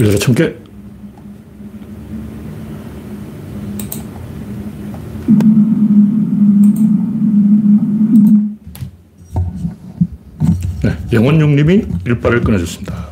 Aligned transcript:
열려라 0.00 0.18
참깨. 0.18 0.56
네, 10.82 10.96
영원용님이 11.12 11.84
일발을 12.06 12.40
끊어줬습니다. 12.40 13.08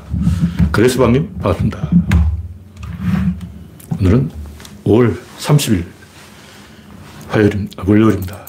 그레스방님 0.73 1.35
반갑습니다. 1.35 1.91
오늘은 4.01 4.31
5월 4.85 5.15
30일 5.39 5.85
화요일입니다. 7.29 7.83
월요일입니다. 7.87 8.47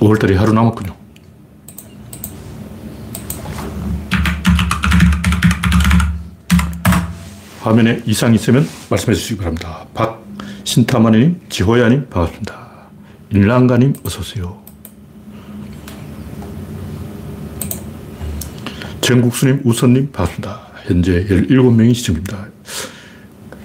5월달이 0.00 0.34
하루 0.34 0.52
남았군요. 0.52 1.03
화면에 7.64 8.02
이상이 8.04 8.34
있으면 8.34 8.68
말씀해 8.90 9.14
주시기 9.14 9.38
바랍니다. 9.38 9.86
박신타마님, 9.94 11.40
지호야님 11.48 12.10
반갑습니다. 12.10 12.58
일랑가님 13.30 13.94
어서오세요. 14.04 14.62
정국수님, 19.00 19.62
우선님 19.64 20.12
반갑습니다. 20.12 20.60
현재 20.84 21.24
17명이 21.24 21.94
시청입니다. 21.94 22.48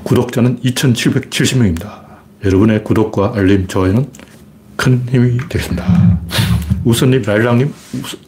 구독자는 0.04 0.62
2,770명입니다. 0.62 2.00
여러분의 2.46 2.86
구독과 2.86 3.34
알림, 3.36 3.68
좋아요는 3.68 4.10
큰 4.78 5.04
힘이 5.10 5.40
되겠습니다. 5.50 6.20
우선님, 6.86 7.24
라일랑님, 7.24 7.74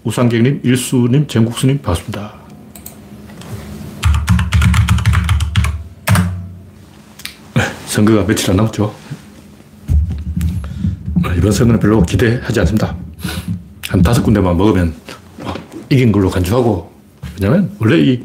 우상객님, 0.04 0.60
일수님, 0.66 1.28
정국수님 1.28 1.78
반갑습니다. 1.82 2.41
선거가 7.92 8.26
며칠 8.26 8.50
안 8.50 8.56
남았죠. 8.56 8.96
이번 11.38 11.52
선거는 11.52 11.80
별로 11.82 12.02
기대하지 12.02 12.62
않습니다. 12.62 12.96
한 13.90 14.02
다섯 14.02 14.24
군데만 14.24 14.56
먹으면 14.56 14.94
이긴 15.90 16.14
걸로 16.14 16.30
간주하고, 16.30 16.90
왜냐면 17.36 17.70
원래 17.80 18.00
이 18.00 18.24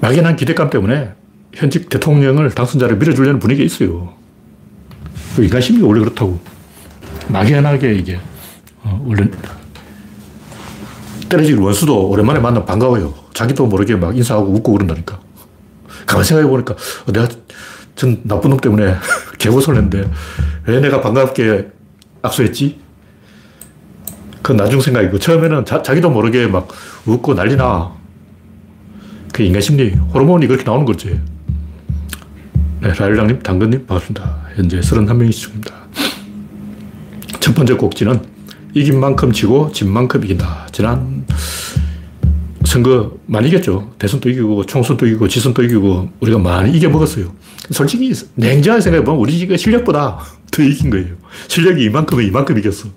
막연한 0.00 0.36
기대감 0.36 0.70
때문에 0.70 1.10
현직 1.52 1.90
대통령을 1.90 2.50
당선자를 2.52 2.96
밀어주려는 2.96 3.40
분위기가 3.40 3.66
있어요. 3.66 4.14
그 5.36 5.44
인간심이 5.44 5.82
원래 5.82 6.00
그렇다고. 6.00 6.40
막연하게 7.28 7.94
이게, 7.94 8.18
어, 8.84 9.04
원래 9.06 9.28
때려질 11.28 11.58
원수도 11.58 12.08
오랜만에 12.08 12.40
만나면 12.40 12.64
반가워요. 12.64 13.12
자기도 13.34 13.66
모르게 13.66 13.96
막 13.96 14.16
인사하고 14.16 14.50
웃고 14.50 14.72
그런다니까. 14.72 15.20
가만 16.06 16.24
생각해 16.24 16.48
보니까 16.48 16.74
어, 17.06 17.12
내가 17.12 17.28
전 17.94 18.20
나쁜 18.24 18.50
놈 18.50 18.58
때문에 18.58 18.94
개고소를 19.38 19.82
했는데 19.82 20.10
왜 20.66 20.80
내가 20.80 21.00
반갑게 21.00 21.68
악수했지? 22.22 22.80
그건 24.36 24.58
나중 24.58 24.80
생각이고 24.80 25.18
처음에는 25.18 25.64
자, 25.64 25.82
기도 25.82 26.10
모르게 26.10 26.46
막 26.46 26.68
웃고 27.06 27.34
난리 27.34 27.56
나. 27.56 27.92
그 29.32 29.42
인간 29.42 29.60
심리, 29.60 29.90
호르몬이 29.90 30.46
그렇게 30.46 30.64
나오는 30.64 30.84
거지. 30.84 31.18
네, 32.80 32.92
라일랑님, 32.92 33.42
당근님 33.42 33.86
반갑습니다. 33.86 34.42
현재 34.54 34.80
31명이 34.80 35.32
시청입니다. 35.32 35.74
첫 37.40 37.54
번째 37.54 37.74
꼭지는 37.74 38.20
이긴 38.74 39.00
만큼 39.00 39.32
지고 39.32 39.72
진 39.72 39.90
만큼 39.90 40.22
이긴다. 40.24 40.68
지난 40.72 41.26
선거 42.64 43.16
많이 43.26 43.48
이겼죠. 43.48 43.94
대선도 43.98 44.28
이기고 44.28 44.66
총선도 44.66 45.06
이기고 45.06 45.28
지선도 45.28 45.62
이기고 45.62 46.10
우리가 46.20 46.38
많이 46.38 46.76
이겨먹었어요. 46.76 47.32
솔직히 47.70 48.12
냉정하게 48.34 48.82
생각해보면 48.82 49.20
우리 49.20 49.38
지금 49.38 49.56
실력보다 49.56 50.18
더 50.50 50.62
이긴 50.62 50.90
거예요. 50.90 51.14
실력이 51.48 51.84
이만큼은 51.84 52.24
이만큼 52.24 52.58
이겼어. 52.58 52.88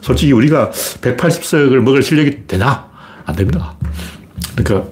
솔직히 0.00 0.32
우리가 0.32 0.70
180석을 0.70 1.76
먹을 1.80 2.02
실력이 2.02 2.46
되나? 2.46 2.88
안 3.24 3.36
됩니다. 3.36 3.76
그러니까 4.56 4.88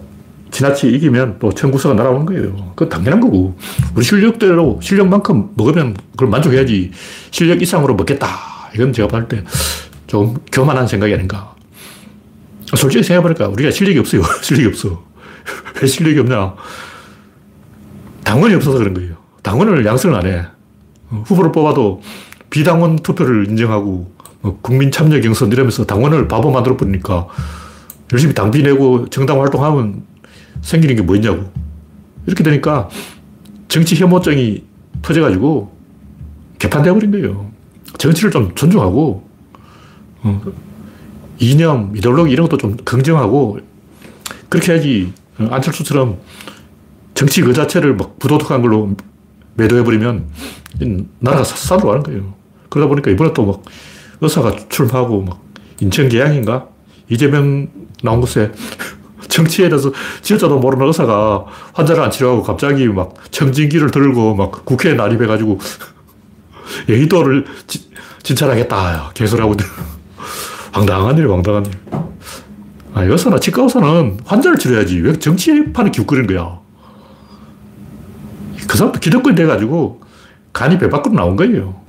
지나치 0.51 0.89
이기면 0.89 1.39
또 1.41 1.53
청구서가 1.53 1.95
날아오는 1.95 2.27
거예요. 2.27 2.73
그건 2.77 2.89
당연한 2.89 3.21
거고. 3.21 3.57
우리 3.95 4.05
실력대로 4.05 4.79
실력만큼 4.83 5.51
먹으면 5.55 5.97
그걸 6.13 6.29
만족해야지 6.29 6.93
실력 7.31 7.61
이상으로 7.63 7.95
먹겠다. 7.95 8.29
이건 8.75 8.93
제가 8.93 9.09
봤을 9.09 9.29
때 9.29 9.45
좀 10.09 10.35
교만한 10.51 10.89
생각이 10.89 11.15
아닌가. 11.15 11.55
솔직히 12.75 13.05
생각해보니까 13.05 13.49
우리가 13.49 13.71
실력이 13.71 13.99
없어요. 14.01 14.23
실력이 14.43 14.67
없어. 14.69 15.05
왜 15.81 15.87
실력이 15.87 16.19
없냐. 16.21 16.55
당원이 18.29 18.55
없어서 18.57 18.77
그런 18.77 18.93
거예요. 18.93 19.17
당원을 19.43 19.87
양성을 19.87 20.15
안 20.15 20.27
해. 20.27 20.45
어, 21.11 21.23
후보를 21.27 21.51
뽑아도 21.51 22.03
비당원 22.51 22.97
투표를 22.97 23.49
인정하고 23.49 24.13
뭐 24.43 24.59
국민 24.61 24.91
참여 24.91 25.19
경선 25.23 25.51
이러면서 25.51 25.87
당원을 25.87 26.29
바보 26.29 26.51
만들어 26.51 26.77
버리니까 26.77 27.27
열심히 28.13 28.35
당비 28.35 28.63
내고 28.63 29.09
정당 29.09 29.41
활동하면 29.41 30.03
생기는 30.61 30.95
게 30.95 31.03
뭐 31.03 31.17
있냐고. 31.17 31.51
이렇게 32.27 32.45
되니까 32.45 32.91
정치 33.69 33.95
혐오증이 33.95 34.63
터져가지고 35.01 35.75
개판되어 36.59 36.93
버린 36.93 37.11
거예요. 37.11 37.51
정치를 37.97 38.31
좀 38.31 38.55
존중하고, 38.55 39.27
어, 40.23 40.43
이념, 41.39 41.97
이데올로기 41.97 42.31
이런 42.31 42.47
것도 42.47 42.59
좀 42.59 42.77
긍정하고, 42.77 43.61
그렇게 44.51 44.73
해야지 44.73 45.13
안철수처럼 45.39 46.19
정치 47.19 47.43
그 47.43 47.53
자체를 47.53 47.97
막 47.97 48.17
부도덕한 48.21 48.63
걸로 48.63 48.95
매도해버리면 49.55 50.29
나라가 51.19 51.43
산으로 51.43 51.89
가는 51.89 52.03
거예요. 52.05 52.35
그러다 52.69 52.89
보니까 52.89 53.11
이번에 53.11 53.33
또 53.33 53.45
막 53.45 53.63
의사가 54.21 54.55
출마하고 54.69 55.23
막 55.23 55.41
인천 55.81 56.09
계양인가? 56.09 56.69
이재명 57.09 57.67
나온 58.05 58.21
곳에 58.21 58.53
정치에 59.27 59.69
대해서 59.69 59.93
지어자도 60.23 60.61
모르는 60.61 60.87
의사가 60.87 61.45
환자를 61.73 62.05
안 62.05 62.11
치료하고 62.13 62.45
갑자기 62.45 62.87
막 62.87 63.15
청진기를 63.33 63.91
들고 63.91 64.37
막 64.37 64.65
국회에 64.65 64.95
난입해가지고 64.95 65.59
여의도를 66.89 67.47
진찰하겠다. 68.23 69.11
개소리하고 69.15 69.57
황당한 70.71 71.19
일, 71.19 71.29
황당한 71.33 71.67
일. 71.67 71.73
아, 72.95 73.03
의사나 73.03 73.41
치과 73.41 73.65
의사는 73.65 74.21
환자를 74.25 74.57
치료해야지. 74.57 75.01
왜 75.01 75.19
정치판에 75.19 75.91
기웃거리는 75.91 76.29
거야? 76.29 76.68
그 78.69 78.77
사람도 78.77 79.01
기득권이 79.01 79.35
돼가지고 79.35 80.01
간이 80.53 80.79
배 80.79 80.89
밖으로 80.89 81.15
나온 81.15 81.35
거예요. 81.37 81.81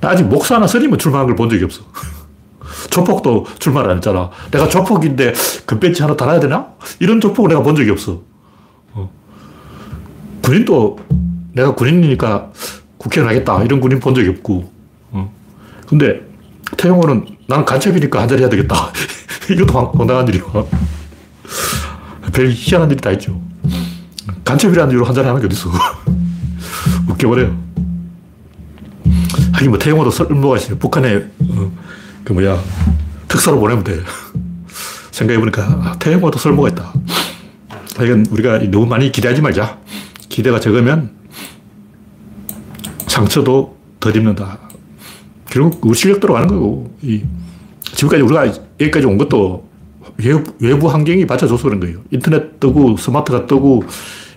나 0.00 0.10
아직 0.10 0.24
목사나 0.24 0.66
스님은 0.66 0.98
출마한 0.98 1.26
걸 1.26 1.36
본 1.36 1.48
적이 1.48 1.64
없어. 1.64 1.82
조폭도 2.90 3.46
출마를 3.58 3.90
안 3.90 3.96
했잖아. 3.96 4.30
내가 4.50 4.68
조폭인데 4.68 5.32
금배지 5.66 6.02
하나 6.02 6.16
달아야 6.16 6.40
되나? 6.40 6.68
이런 7.00 7.20
조폭을 7.20 7.48
내가 7.48 7.62
본 7.62 7.74
적이 7.74 7.90
없어. 7.90 8.20
어. 8.92 9.10
군인도 10.42 10.98
내가 11.52 11.74
군인이니까 11.74 12.50
국회의원 12.98 13.32
하겠다. 13.34 13.62
이런 13.64 13.80
군인 13.80 14.00
본 14.00 14.14
적이 14.14 14.30
없고. 14.30 14.70
어. 15.12 15.32
근데 15.88 16.20
태용호는 16.76 17.26
나는 17.46 17.64
간첩이니까 17.64 18.20
한 18.22 18.28
자리 18.28 18.42
해야 18.42 18.48
되겠다. 18.48 18.92
이것도 19.50 19.92
황당한 19.96 20.28
일이야. 20.28 20.42
별 22.32 22.50
희한한 22.50 22.90
일이 22.90 23.00
다 23.00 23.10
있죠. 23.12 23.40
간첩이라는 24.48 24.92
이유로 24.92 25.04
한자리 25.04 25.26
하는 25.26 25.42
게 25.42 25.46
어딨어. 25.46 25.70
웃겨버려요. 27.06 27.54
하긴 29.52 29.68
뭐 29.68 29.78
태용호도 29.78 30.10
설모가 30.10 30.56
있어요. 30.56 30.78
북한에 30.78 31.16
어, 31.16 31.72
그 32.24 32.32
뭐야 32.32 32.58
특사로 33.28 33.60
보내면 33.60 33.84
돼. 33.84 34.00
생각해보니까 35.12 35.62
아, 35.62 35.96
태용호도 35.98 36.38
설모가 36.38 36.70
있다. 36.70 36.94
하여간 37.98 38.24
우리가 38.30 38.58
너무 38.70 38.86
많이 38.86 39.12
기대하지 39.12 39.42
말자. 39.42 39.78
기대가 40.30 40.58
적으면 40.58 41.10
상처도 43.06 43.76
덜 44.00 44.16
입는다. 44.16 44.58
결국 45.50 45.84
우리 45.84 45.94
실력대로 45.94 46.32
가는 46.32 46.48
거고 46.48 46.96
이 47.02 47.22
지금까지 47.84 48.22
우리가 48.22 48.46
여기까지 48.80 49.06
온 49.06 49.18
것도 49.18 49.68
외부, 50.16 50.52
외부 50.58 50.88
환경이 50.88 51.26
받쳐줘서 51.26 51.64
그런 51.64 51.80
거예요. 51.80 51.98
인터넷 52.10 52.58
뜨고 52.58 52.96
스마트가 52.96 53.46
뜨고 53.46 53.84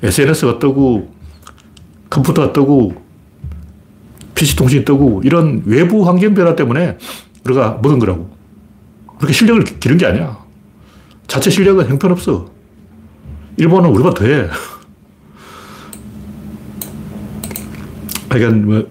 SNS가 0.04 0.60
뜨고 0.60 1.12
컴퓨터가 2.10 2.54
뜨고 2.54 2.94
PC통신이 4.36 4.86
뜨고 4.86 5.22
이런 5.24 5.62
외부 5.66 6.08
환경 6.08 6.34
변화 6.34 6.56
때문에 6.56 6.98
우리가 7.46 7.80
먹은 7.82 8.00
거라고. 8.00 8.30
그렇게 9.18 9.34
실력을 9.34 9.64
기른 9.80 9.98
게 9.98 10.06
아니야. 10.08 10.40
자체 11.28 11.50
실력은 11.50 11.88
형편없어. 11.88 12.50
일본은 13.58 13.90
우리보다 13.92 14.16
더해. 14.16 14.48
하여간 18.30 18.66
뭐 18.66 18.88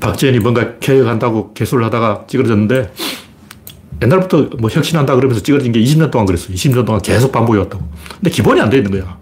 박지현이 0.00 0.38
뭔가 0.40 0.78
개혁한다고 0.78 1.52
개소를 1.52 1.84
하다가 1.84 2.24
찌그러졌는데 2.26 2.92
옛날부터 4.02 4.48
뭐 4.58 4.70
혁신한다 4.70 5.14
그러면서 5.14 5.42
찍어진 5.42 5.72
게 5.72 5.80
20년 5.80 6.10
동안 6.10 6.26
그랬어요. 6.26 6.54
20년 6.54 6.86
동안 6.86 7.02
계속 7.02 7.30
반복해 7.30 7.58
왔다고. 7.60 7.86
근데 8.16 8.30
기본이 8.30 8.60
안 8.60 8.70
돼 8.70 8.78
있는 8.78 8.90
거야. 8.90 9.19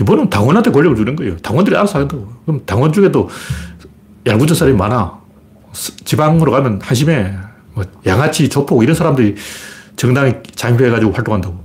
기본은 0.00 0.30
당원한테 0.30 0.70
권력을 0.70 0.96
주는 0.96 1.14
거예요. 1.14 1.36
당원들이 1.36 1.76
알아서 1.76 1.98
한다고. 1.98 2.26
그럼 2.46 2.62
당원 2.64 2.90
중에도 2.90 3.28
얄궂은 4.26 4.54
사람이 4.54 4.74
많아. 4.74 5.20
지방으로 6.06 6.52
가면 6.52 6.80
한심해. 6.82 7.36
뭐 7.74 7.84
양아치, 8.06 8.48
조폭 8.48 8.82
이런 8.82 8.94
사람들이 8.94 9.34
정당에 9.96 10.42
잠입해가지고 10.54 11.12
활동한다고. 11.12 11.62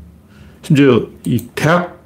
심지어 0.63 1.03
이 1.23 1.47
대학, 1.55 1.97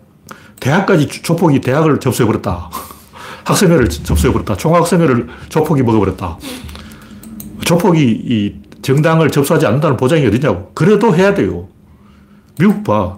대학까지 0.60 1.08
조폭이 1.08 1.62
대학을 1.62 2.00
접수해버렸다. 2.00 2.70
학생회를 3.46 3.90
접수해버렸다. 3.90 4.56
총학생회를 4.56 5.30
조폭이 5.50 5.82
먹어버렸다. 5.82 6.38
조폭이 7.66 8.04
이 8.04 8.56
정당을 8.84 9.32
접수하지 9.32 9.66
않는다는 9.66 9.98
보장이 9.98 10.28
어디냐고. 10.28 10.74
그래도 10.76 11.16
해야 11.16 11.34
돼요. 11.34 11.70
미국 12.60 12.84
봐. 12.84 13.18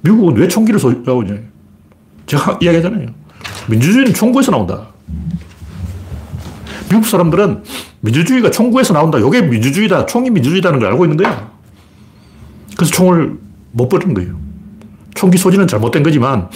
미국은 0.00 0.36
왜 0.36 0.48
총기를 0.48 0.80
소유하고 0.80 1.22
있냐. 1.22 1.50
제가 2.30 2.58
이야기하잖아요. 2.62 3.08
민주주의는 3.68 4.14
총구에서 4.14 4.52
나온다. 4.52 4.86
미국 6.88 7.04
사람들은 7.04 7.64
민주주의가 8.00 8.52
총구에서 8.52 8.92
나온다. 8.92 9.18
이게 9.18 9.42
민주주의다. 9.42 10.06
총이 10.06 10.30
민주주의다는 10.30 10.78
걸 10.78 10.92
알고 10.92 11.04
있는 11.06 11.16
거야. 11.16 11.50
그래서 12.76 12.92
총을 12.92 13.36
못 13.72 13.88
버리는 13.88 14.14
거예요. 14.14 14.38
총기 15.14 15.38
소지는 15.38 15.66
잘못된 15.66 16.04
거지만 16.04 16.48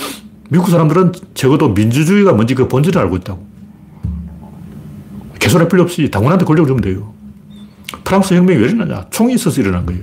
미국 0.49 0.71
사람들은 0.71 1.13
적어도 1.35 1.71
민주주의가 1.71 2.33
뭔지 2.33 2.55
그 2.55 2.69
본질을 2.69 3.01
알고 3.03 3.17
있다고. 3.17 3.45
개선할 5.41 5.69
필요 5.69 5.83
없이 5.83 6.09
당원한테 6.09 6.45
권력을 6.45 6.69
주면 6.69 6.83
돼요. 6.83 7.13
프랑스 8.05 8.35
혁명이 8.35 8.61
왜 8.61 8.69
일어나냐? 8.69 9.07
총이 9.11 9.35
있어서 9.35 9.61
일어난 9.61 9.85
거예요. 9.87 10.03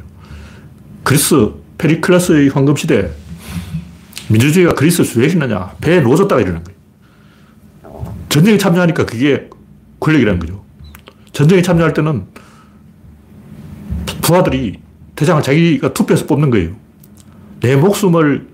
그리스 1.03 1.51
페리클라스의 1.77 2.49
황금 2.49 2.75
시대 2.75 3.09
민주주의가 4.29 4.73
그리스에서 4.73 5.19
왜 5.19 5.27
일어나냐? 5.27 5.75
배에 5.81 6.01
놓아졌다가 6.01 6.41
일어난 6.41 6.63
거예요. 6.63 6.81
전쟁에 8.29 8.57
참여하니까 8.57 9.05
그게 9.05 9.49
권력이라는 9.99 10.39
거죠. 10.39 10.63
전쟁에 11.33 11.61
참여할 11.61 11.93
때는 11.93 12.25
부하들이 14.21 14.79
대장을 15.15 15.41
자기가 15.43 15.93
투표해서 15.93 16.25
뽑는 16.25 16.49
거예요. 16.49 16.71
내 17.59 17.75
목숨을 17.75 18.47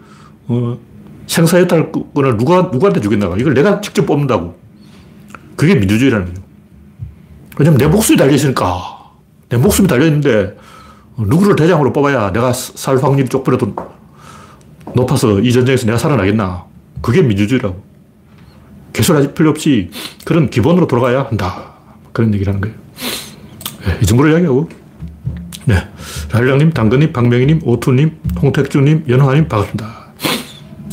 어, 0.48 0.80
생사해탈권을 1.28 2.38
누가, 2.38 2.64
누구한테 2.72 3.02
주겠나 3.02 3.36
이걸 3.38 3.54
내가 3.54 3.82
직접 3.82 4.06
뽑는다고. 4.06 4.58
그게 5.56 5.76
민주주의라는 5.76 6.26
거예요. 6.26 6.40
왜냐면 7.58 7.78
내 7.78 7.88
목숨이 7.88 8.18
달려있으니까. 8.18 8.98
내 9.50 9.58
목숨이 9.58 9.88
달려있는데 9.88 10.58
누구를 11.18 11.56
대장으로 11.56 11.94
뽑아야 11.94 12.32
내가 12.32 12.54
살 12.54 12.98
확률이 12.98 13.28
쪽보라도 13.30 13.76
높아서 14.96 15.40
이 15.40 15.52
전쟁에서 15.52 15.86
내가 15.86 15.98
살아나겠나. 15.98 16.66
그게 17.02 17.22
민주주의라고. 17.22 17.84
개설할 18.94 19.34
필요 19.34 19.50
없이 19.52 19.92
그런 20.26 20.50
기본으로 20.50 20.88
돌아가야 20.88 21.24
한다. 21.24 21.74
그런 22.14 22.34
얘기를 22.34 22.52
하는 22.52 22.62
거예요. 22.62 22.76
네, 23.86 24.00
이 24.02 24.06
정도로 24.06 24.30
이야기하고. 24.30 24.70
네. 25.66 25.88
라일랑님, 26.32 26.72
당근님, 26.72 27.14
박명희님, 27.14 27.62
오투님, 27.64 28.18
홍택주님, 28.42 29.06
연화님, 29.08 29.48
반갑습니다. 29.48 30.08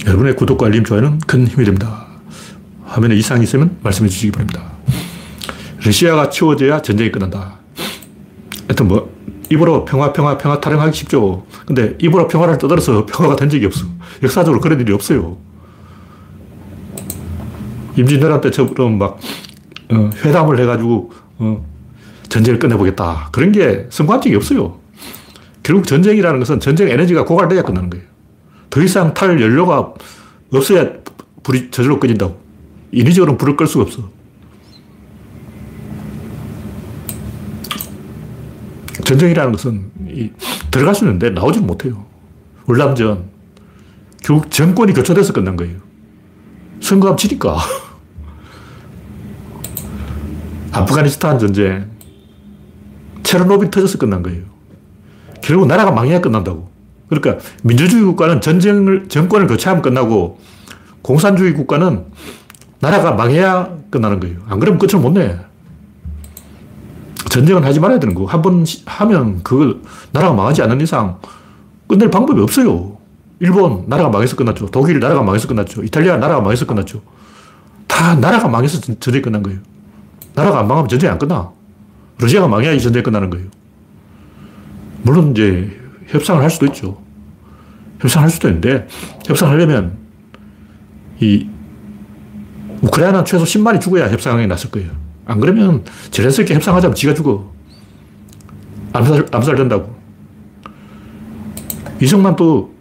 여러분의 0.06 0.36
구독과 0.36 0.66
알림, 0.66 0.84
좋아요는 0.84 1.20
큰 1.20 1.46
힘이 1.46 1.64
됩니다. 1.64 2.06
화면에 2.84 3.14
이상이 3.14 3.44
있으면 3.44 3.78
말씀해 3.82 4.08
주시기 4.08 4.32
바랍니다. 4.32 4.64
러시아가 5.84 6.28
치워져야 6.28 6.82
전쟁이 6.82 7.10
끝난다. 7.10 7.54
하여튼 8.66 8.88
뭐, 8.88 9.12
입으로 9.50 9.84
평화, 9.84 10.12
평화, 10.12 10.36
평화 10.36 10.60
타령하기 10.60 10.96
쉽죠. 10.96 11.46
근데 11.66 11.96
입으로 11.98 12.28
평화를 12.28 12.58
떠들어서 12.58 13.06
평화가 13.06 13.36
된 13.36 13.48
적이 13.48 13.66
없어. 13.66 13.86
역사적으로 14.22 14.60
그런 14.60 14.80
일이 14.80 14.92
없어요. 14.92 15.38
임진왜란 17.96 18.40
때처럼 18.40 18.98
막, 18.98 19.18
어, 19.90 20.10
회담을 20.24 20.60
해가지고, 20.60 21.12
어, 21.38 21.66
전쟁을 22.28 22.58
끝내보겠다. 22.58 23.28
그런 23.32 23.52
게 23.52 23.86
성공한 23.90 24.20
적이 24.20 24.36
없어요. 24.36 24.78
결국 25.62 25.86
전쟁이라는 25.86 26.38
것은 26.40 26.60
전쟁 26.60 26.88
에너지가 26.88 27.24
고갈돼야 27.24 27.62
끝나는 27.62 27.88
거예요. 27.88 28.04
더 28.68 28.82
이상 28.82 29.14
탈 29.14 29.40
연료가 29.40 29.94
없어야 30.52 30.90
불이 31.42 31.70
저절로 31.70 32.00
꺼진다고. 32.00 32.38
인위적으로 32.92 33.36
불을 33.36 33.56
끌 33.56 33.66
수가 33.66 33.84
없어. 33.84 34.10
전쟁이라는 39.04 39.52
것은 39.52 39.90
들어갈 40.74 40.94
수 40.96 41.04
있는데 41.04 41.30
나오지 41.30 41.60
못해요. 41.60 42.04
월남전. 42.66 43.30
결국 44.24 44.50
정권이 44.50 44.92
교체돼서 44.92 45.32
끝난 45.32 45.54
거예요. 45.54 45.76
선거하면 46.80 47.16
지니까. 47.16 47.58
아프가니스탄 50.72 51.38
전쟁. 51.38 51.90
체르노빌 53.22 53.70
터져서 53.70 53.98
끝난 53.98 54.24
거예요. 54.24 54.42
결국 55.40 55.68
나라가 55.68 55.92
망해야 55.92 56.20
끝난다고. 56.20 56.68
그러니까 57.08 57.38
민주주의 57.62 58.02
국가는 58.02 58.40
전쟁을, 58.40 59.08
정권을 59.08 59.46
교체하면 59.46 59.80
끝나고 59.80 60.40
공산주의 61.02 61.54
국가는 61.54 62.04
나라가 62.80 63.12
망해야 63.12 63.76
끝나는 63.90 64.18
거예요. 64.18 64.40
안 64.48 64.58
그러면 64.58 64.80
끝을 64.80 64.98
못 64.98 65.12
내. 65.12 65.38
전쟁은 67.34 67.64
하지 67.64 67.80
말아야 67.80 67.98
되는 67.98 68.14
거고, 68.14 68.28
한 68.28 68.42
번 68.42 68.64
하면 68.86 69.42
그걸 69.42 69.80
나라가 70.12 70.34
망하지 70.34 70.62
않는 70.62 70.80
이상 70.80 71.18
끝낼 71.88 72.08
방법이 72.10 72.40
없어요. 72.40 72.96
일본 73.40 73.84
나라가 73.88 74.08
망해서 74.08 74.36
끝났죠. 74.36 74.66
독일 74.70 75.00
나라가 75.00 75.22
망해서 75.22 75.48
끝났죠. 75.48 75.82
이탈리아 75.82 76.16
나라가 76.16 76.40
망해서 76.40 76.64
끝났죠. 76.64 77.02
다 77.88 78.14
나라가 78.14 78.46
망해서 78.48 78.80
전쟁이 78.80 79.20
끝난 79.20 79.42
거예요. 79.42 79.58
나라가 80.34 80.60
안 80.60 80.68
망하면 80.68 80.88
전쟁이 80.88 81.10
안 81.10 81.18
끝나. 81.18 81.50
러시아가 82.18 82.46
망해야 82.46 82.78
전쟁이 82.78 83.02
끝나는 83.02 83.30
거예요. 83.30 83.46
물론 85.02 85.32
이제 85.32 85.76
협상을 86.06 86.40
할 86.40 86.50
수도 86.50 86.66
있죠. 86.66 87.02
협상할 88.00 88.30
수도 88.30 88.48
있는데, 88.48 88.86
협상하려면 89.26 89.96
이 91.20 91.48
우크라이나는 92.82 93.24
최소 93.24 93.44
10만이 93.44 93.80
죽어야 93.80 94.10
협상에 94.10 94.46
나설 94.46 94.70
거예요. 94.70 94.90
안 95.26 95.40
그러면 95.40 95.84
제렌스키 96.10 96.52
협상하자면 96.54 96.94
지가 96.94 97.14
죽어. 97.14 97.50
암살, 98.92 99.26
암살된다고. 99.32 99.94
이승만 102.00 102.36
또 102.36 102.74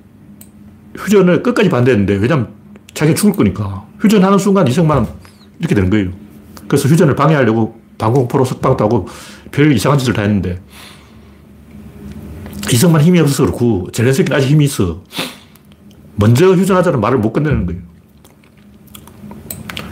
휴전을 0.97 1.43
끝까지 1.43 1.69
반대했는데, 1.69 2.15
왜냐면 2.15 2.49
자기가 2.93 3.15
죽을 3.15 3.33
거니까. 3.33 3.85
휴전하는 3.99 4.37
순간 4.37 4.67
이승만은 4.67 5.07
이렇게 5.59 5.73
되는 5.73 5.89
거예요. 5.89 6.11
그래서 6.67 6.89
휴전을 6.89 7.15
방해하려고 7.15 7.79
방공포로 7.97 8.45
석방도 8.45 8.83
하고 8.83 9.07
별 9.51 9.71
이상한 9.71 9.97
짓을 9.97 10.13
다 10.13 10.23
했는데, 10.23 10.61
이승만 12.71 13.01
힘이 13.01 13.19
없어서 13.19 13.45
그렇고, 13.45 13.89
젤렌스키는 13.91 14.37
아직 14.37 14.49
힘이 14.49 14.65
있어. 14.65 15.03
먼저 16.15 16.53
휴전하자는 16.53 16.99
말을 16.99 17.17
못 17.19 17.33
끝내는 17.33 17.65
거예요. 17.65 17.81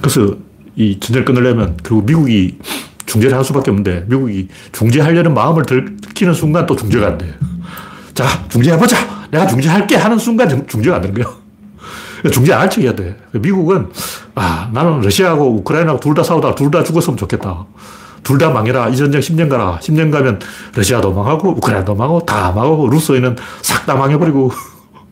그래서 0.02 0.36
이 0.82 1.00
전쟁을 1.00 1.26
끊으려면 1.26 1.78
결국 1.84 2.06
미국이 2.06 2.58
중재를 3.06 3.38
할 3.38 3.44
수밖에 3.46 3.70
없는데 3.70 4.06
미국이 4.08 4.48
중재하려는 4.72 5.34
마음을 5.36 5.64
들키는 5.64 6.34
순간 6.34 6.66
또 6.66 6.76
중재가 6.76 7.06
안 7.06 7.18
돼. 7.20 7.32
자, 8.16 8.26
중재해보자! 8.50 9.28
내가 9.30 9.46
중재할게! 9.46 9.96
하는 9.96 10.18
순간 10.18 10.66
중재가 10.68 10.96
안 10.96 11.02
되는 11.04 11.22
거야. 11.22 11.32
중재 12.32 12.54
안 12.54 12.62
할 12.62 12.70
척 12.70 12.82
해야 12.82 12.96
돼. 12.96 13.16
미국은, 13.34 13.90
아, 14.36 14.70
나는 14.74 15.02
러시아하고 15.02 15.56
우크라이나하고 15.58 16.00
둘 16.00 16.14
다 16.16 16.24
싸우다가 16.24 16.56
둘 16.56 16.72
다 16.72 16.84
죽었으면 16.84 17.16
좋겠다. 17.18 17.66
둘 18.24 18.38
다 18.40 18.50
망해라. 18.50 18.90
이 18.90 18.96
전쟁 18.98 19.22
10년 19.22 19.50
가라. 19.50 19.80
10년 19.82 20.12
가면 20.12 20.40
러시아도 20.76 21.12
망하고 21.14 21.50
우크라이나도 21.58 21.94
망하고 21.96 22.26
다 22.26 22.52
망하고 22.52 22.90
루스어는 22.90 23.36
싹다 23.62 23.96
망해버리고 23.96 24.52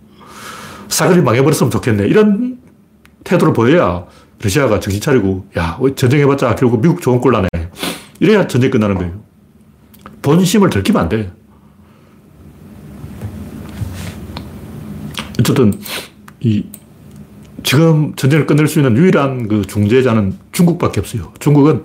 사그리 0.90 1.22
망해버렸으면 1.22 1.70
좋겠네. 1.72 2.08
이런 2.08 2.58
태도를 3.24 3.54
보여야 3.54 4.06
러시아가 4.41 4.79
정신 4.79 5.01
차리고, 5.01 5.46
야, 5.58 5.77
전쟁해봤자 5.96 6.55
결국 6.55 6.81
미국 6.81 7.01
좋은 7.01 7.19
꼴 7.19 7.34
나네. 7.34 7.48
이래야 8.19 8.48
전쟁 8.48 8.72
끝나는 8.72 8.96
거예요. 8.96 9.22
본심을 10.22 10.69
들키면 10.69 11.01
안 11.01 11.10
돼. 11.10 11.31
어쨌든, 15.39 15.74
이, 16.39 16.63
지금 17.63 18.15
전쟁을 18.15 18.46
끝낼 18.46 18.67
수 18.67 18.79
있는 18.79 18.96
유일한 18.96 19.48
그 19.48 19.63
중재자는 19.63 20.38
중국밖에 20.51 21.00
없어요. 21.01 21.34
중국은 21.39 21.84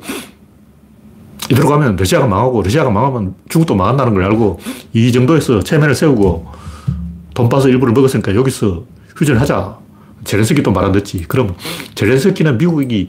이대로 1.50 1.68
가면 1.68 1.96
러시아가 1.96 2.26
망하고, 2.26 2.62
러시아가 2.62 2.90
망하면 2.90 3.34
중국도 3.49 3.75
망한다는 3.75 4.14
걸 4.14 4.25
알고, 4.25 4.61
이 4.92 5.11
정도에서 5.12 5.62
체면을 5.62 5.94
세우고, 5.94 6.46
돈빠서 7.34 7.68
일부를 7.68 7.92
먹었으니까 7.94 8.34
여기서 8.34 8.84
휴전하자. 9.16 9.84
제렌스키도 10.25 10.73
말 10.73 10.85
안 10.85 10.93
듣지. 10.93 11.25
그럼 11.28 11.54
제렌스키는 11.95 12.59
미국이 12.59 13.09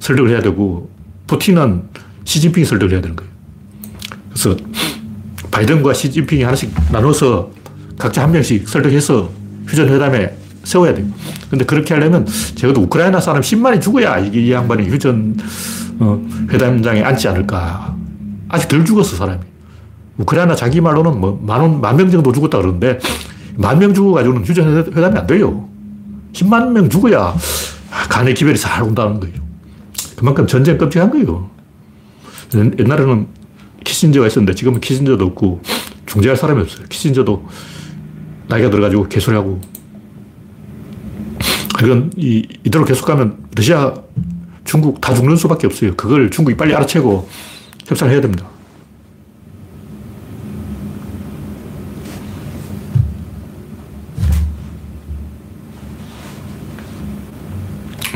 설득을 0.00 0.30
해야 0.30 0.40
되고, 0.40 0.90
푸틴은 1.26 1.82
시진핑이 2.24 2.64
설득을 2.66 2.92
해야 2.92 3.00
되는 3.00 3.16
거예요. 3.16 3.30
그래서 4.30 4.56
바이든과 5.50 5.92
시진핑이 5.94 6.42
하나씩 6.42 6.72
나눠서 6.92 7.50
각자 7.98 8.22
한 8.22 8.32
명씩 8.32 8.68
설득해서 8.68 9.30
휴전회담에 9.66 10.36
세워야 10.64 10.94
돼요. 10.94 11.06
근데 11.50 11.64
그렇게 11.64 11.94
하려면 11.94 12.26
적어도 12.54 12.82
우크라이나 12.82 13.20
사람 13.20 13.40
10만이 13.42 13.80
죽어야 13.80 14.18
이 14.18 14.52
양반이 14.52 14.88
휴전 14.88 15.36
어, 16.00 16.20
회담장에 16.50 17.02
앉지 17.02 17.28
않을까. 17.28 17.96
아직 18.48 18.68
덜 18.68 18.84
죽었어, 18.84 19.16
사람이. 19.16 19.40
우크라이나 20.18 20.54
자기 20.54 20.80
말로는 20.80 21.20
뭐 21.20 21.40
만, 21.42 21.80
만명 21.80 22.10
정도 22.10 22.32
죽었다 22.32 22.58
그러는데 22.58 22.98
만 23.56 23.78
명 23.78 23.92
죽어가지고는 23.94 24.44
휴전 24.44 24.92
회담이 24.94 25.18
안 25.18 25.26
돼요. 25.26 25.68
10만 26.32 26.72
명 26.72 26.88
죽어야 26.88 27.34
간의 28.08 28.34
기별이 28.34 28.58
잘 28.58 28.82
온다는 28.82 29.20
거예요. 29.20 29.36
그만큼 30.16 30.46
전쟁 30.46 30.78
끔찍한 30.78 31.10
거예요. 31.10 31.50
옛날에는 32.54 33.28
키신저가 33.84 34.26
있었는데 34.26 34.54
지금은 34.54 34.80
키신저도 34.80 35.24
없고 35.26 35.62
중재할 36.06 36.36
사람이 36.36 36.60
없어요. 36.62 36.86
키신저도 36.88 37.46
나이가 38.48 38.70
들어가지고 38.70 39.08
개소리하고 39.08 39.60
이건 41.82 42.10
이, 42.16 42.46
이대로 42.64 42.84
계속 42.84 43.06
가면 43.06 43.36
러시아, 43.54 43.94
중국 44.64 45.00
다 45.00 45.14
죽는 45.14 45.36
수밖에 45.36 45.66
없어요. 45.66 45.94
그걸 45.96 46.30
중국이 46.30 46.56
빨리 46.56 46.74
알아채고 46.74 47.28
협상을 47.86 48.12
해야 48.12 48.20
됩니다. 48.20 48.46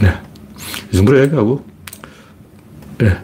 네. 0.02 0.08
이 0.08 0.90
정도로 1.02 1.20
얘기하고, 1.22 1.64
네. 2.98 3.16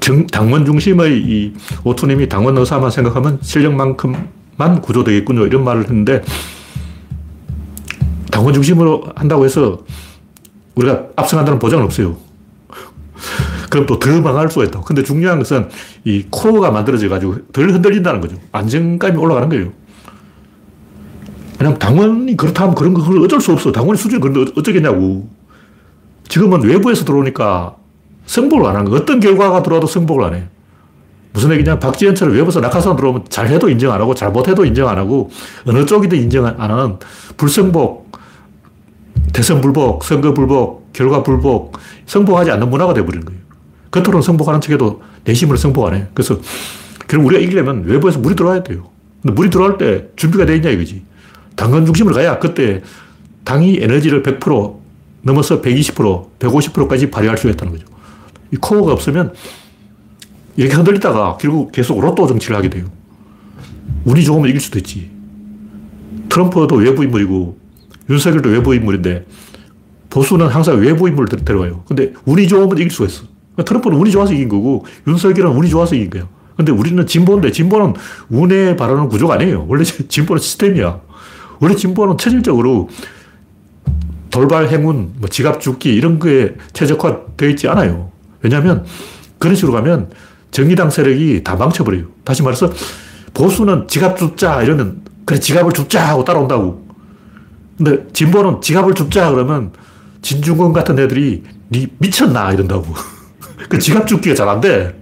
정, 0.00 0.26
당원 0.26 0.64
중심의 0.64 1.18
이 1.18 1.54
오토님이 1.84 2.28
당원 2.28 2.56
의사만 2.56 2.90
생각하면 2.90 3.38
실력만큼만 3.42 4.80
구조되겠군요. 4.82 5.46
이런 5.46 5.64
말을 5.64 5.84
했는데, 5.84 6.22
당원 8.30 8.54
중심으로 8.54 9.04
한다고 9.14 9.44
해서 9.44 9.84
우리가 10.76 11.08
압승한다는 11.16 11.58
보장은 11.58 11.84
없어요. 11.84 12.16
그럼 13.68 13.86
또더 13.86 14.20
망할 14.22 14.48
수가 14.48 14.64
있다. 14.64 14.80
근데 14.80 15.02
중요한 15.02 15.38
것은 15.38 15.68
이 16.04 16.24
코어가 16.30 16.70
만들어져 16.70 17.08
가지고 17.08 17.36
덜 17.52 17.70
흔들린다는 17.70 18.20
거죠. 18.20 18.36
안정감이 18.50 19.16
올라가는 19.16 19.48
거예요. 19.48 19.72
왜냐면 21.58 21.78
당원이 21.78 22.36
그렇다면 22.36 22.74
그런 22.74 22.94
거 22.94 23.02
어쩔 23.22 23.40
수 23.40 23.52
없어. 23.52 23.70
당원의 23.70 23.98
수준이 23.98 24.20
그런데 24.20 24.50
어쩌겠냐고. 24.56 25.28
지금은 26.30 26.62
외부에서 26.62 27.04
들어오니까 27.04 27.74
승복을 28.26 28.64
안 28.66 28.76
하는 28.76 28.90
거. 28.90 28.96
어떤 28.96 29.18
결과가 29.18 29.62
들어와도 29.64 29.88
승복을 29.88 30.24
안 30.24 30.34
해. 30.34 30.44
무슨 31.32 31.50
얘기냐. 31.52 31.80
박지현처럼 31.80 32.34
외부에서 32.34 32.60
낙하산 32.60 32.94
들어오면 32.96 33.24
잘해도 33.28 33.68
인정 33.68 33.92
안 33.92 34.00
하고 34.00 34.14
잘못해도 34.14 34.64
인정 34.64 34.88
안 34.88 34.96
하고 34.96 35.30
어느 35.66 35.84
쪽이든 35.84 36.16
인정 36.16 36.46
안 36.46 36.56
하는 36.56 36.98
불승복, 37.36 38.12
대선 39.32 39.60
불복, 39.60 40.04
선거 40.04 40.32
불복, 40.32 40.92
결과 40.92 41.24
불복, 41.24 41.76
승복하지 42.06 42.52
않는 42.52 42.70
문화가 42.70 42.94
돼버리는 42.94 43.24
거예요. 43.24 43.40
겉으로는 43.90 44.22
승복하는 44.22 44.60
척해도 44.60 45.02
내심으로 45.24 45.56
승복 45.56 45.84
안 45.86 45.94
해. 45.94 46.06
그래서 46.14 46.38
그럼 47.08 47.26
우리가 47.26 47.42
이기려면 47.42 47.84
외부에서 47.86 48.20
물이 48.20 48.36
들어와야 48.36 48.62
돼요. 48.62 48.88
근데 49.20 49.34
물이 49.34 49.50
들어올 49.50 49.78
때 49.78 50.06
준비가 50.14 50.46
돼 50.46 50.54
있냐 50.56 50.70
이거지. 50.70 51.02
당근 51.56 51.86
중심으로 51.86 52.14
가야 52.14 52.38
그때 52.38 52.82
당이 53.42 53.78
에너지를 53.80 54.22
100% 54.22 54.79
넘어서 55.22 55.60
120%, 55.60 56.38
150%까지 56.38 57.10
발휘할 57.10 57.36
수 57.36 57.48
있다는 57.48 57.72
거죠. 57.72 57.86
이 58.52 58.56
코어가 58.56 58.92
없으면 58.92 59.34
이렇게 60.56 60.74
흔들리다가 60.74 61.36
결국 61.38 61.72
계속 61.72 62.00
로또 62.00 62.26
정치를 62.26 62.56
하게 62.56 62.70
돼요. 62.70 62.86
운이 64.04 64.24
좋으면 64.24 64.48
이길 64.48 64.60
수도 64.60 64.78
있지. 64.78 65.10
트럼프도 66.28 66.76
외부 66.76 67.04
인물이고 67.04 67.58
윤석열도 68.08 68.48
외부 68.50 68.74
인물인데 68.74 69.26
보수는 70.08 70.48
항상 70.48 70.80
외부 70.80 71.08
인물을 71.08 71.44
데려가요. 71.44 71.84
근데 71.86 72.12
운이 72.24 72.48
좋으면 72.48 72.78
이길 72.78 72.90
수가 72.90 73.08
있어. 73.08 73.22
그러니까 73.52 73.64
트럼프는 73.64 73.96
운이 73.98 74.10
좋아서 74.10 74.32
이긴 74.32 74.48
거고 74.48 74.84
윤석열은 75.06 75.52
운이 75.52 75.68
좋아서 75.68 75.94
이긴 75.94 76.10
거야. 76.10 76.28
근데 76.56 76.72
우리는 76.72 77.06
진보인데 77.06 77.52
진보는 77.52 77.94
운에 78.28 78.76
바라는 78.76 79.08
구조가 79.08 79.34
아니에요. 79.34 79.66
원래 79.68 79.84
진보는 80.08 80.40
시스템이야. 80.40 81.00
원래 81.60 81.74
진보는 81.74 82.18
체질적으로 82.18 82.88
돌발 84.30 84.68
행운, 84.68 85.12
뭐 85.18 85.28
지갑 85.28 85.60
죽기 85.60 85.94
이런 85.94 86.18
거에 86.18 86.54
최적화되어 86.72 87.48
있지 87.50 87.68
않아요. 87.68 88.10
왜냐하면 88.42 88.84
그런 89.38 89.54
식으로 89.54 89.72
가면 89.72 90.10
정의당 90.50 90.90
세력이 90.90 91.42
다 91.44 91.56
망쳐버려요. 91.56 92.04
다시 92.24 92.42
말해서 92.42 92.72
보수는 93.34 93.86
지갑 93.88 94.16
줍자 94.18 94.62
이러면 94.62 95.02
그래 95.24 95.38
지갑을 95.38 95.72
줍자 95.72 96.08
하고 96.08 96.24
따라온다고. 96.24 96.86
근데 97.76 98.06
진보는 98.12 98.60
지갑을 98.60 98.94
줍자 98.94 99.30
그러면 99.30 99.72
진중권 100.22 100.72
같은 100.72 100.98
애들이 100.98 101.42
니 101.72 101.86
미쳤나 101.98 102.52
이런다고. 102.52 102.84
그 103.68 103.78
지갑 103.78 104.06
줍기가 104.06 104.34
잘 104.34 104.48
안 104.48 104.60
돼. 104.60 104.98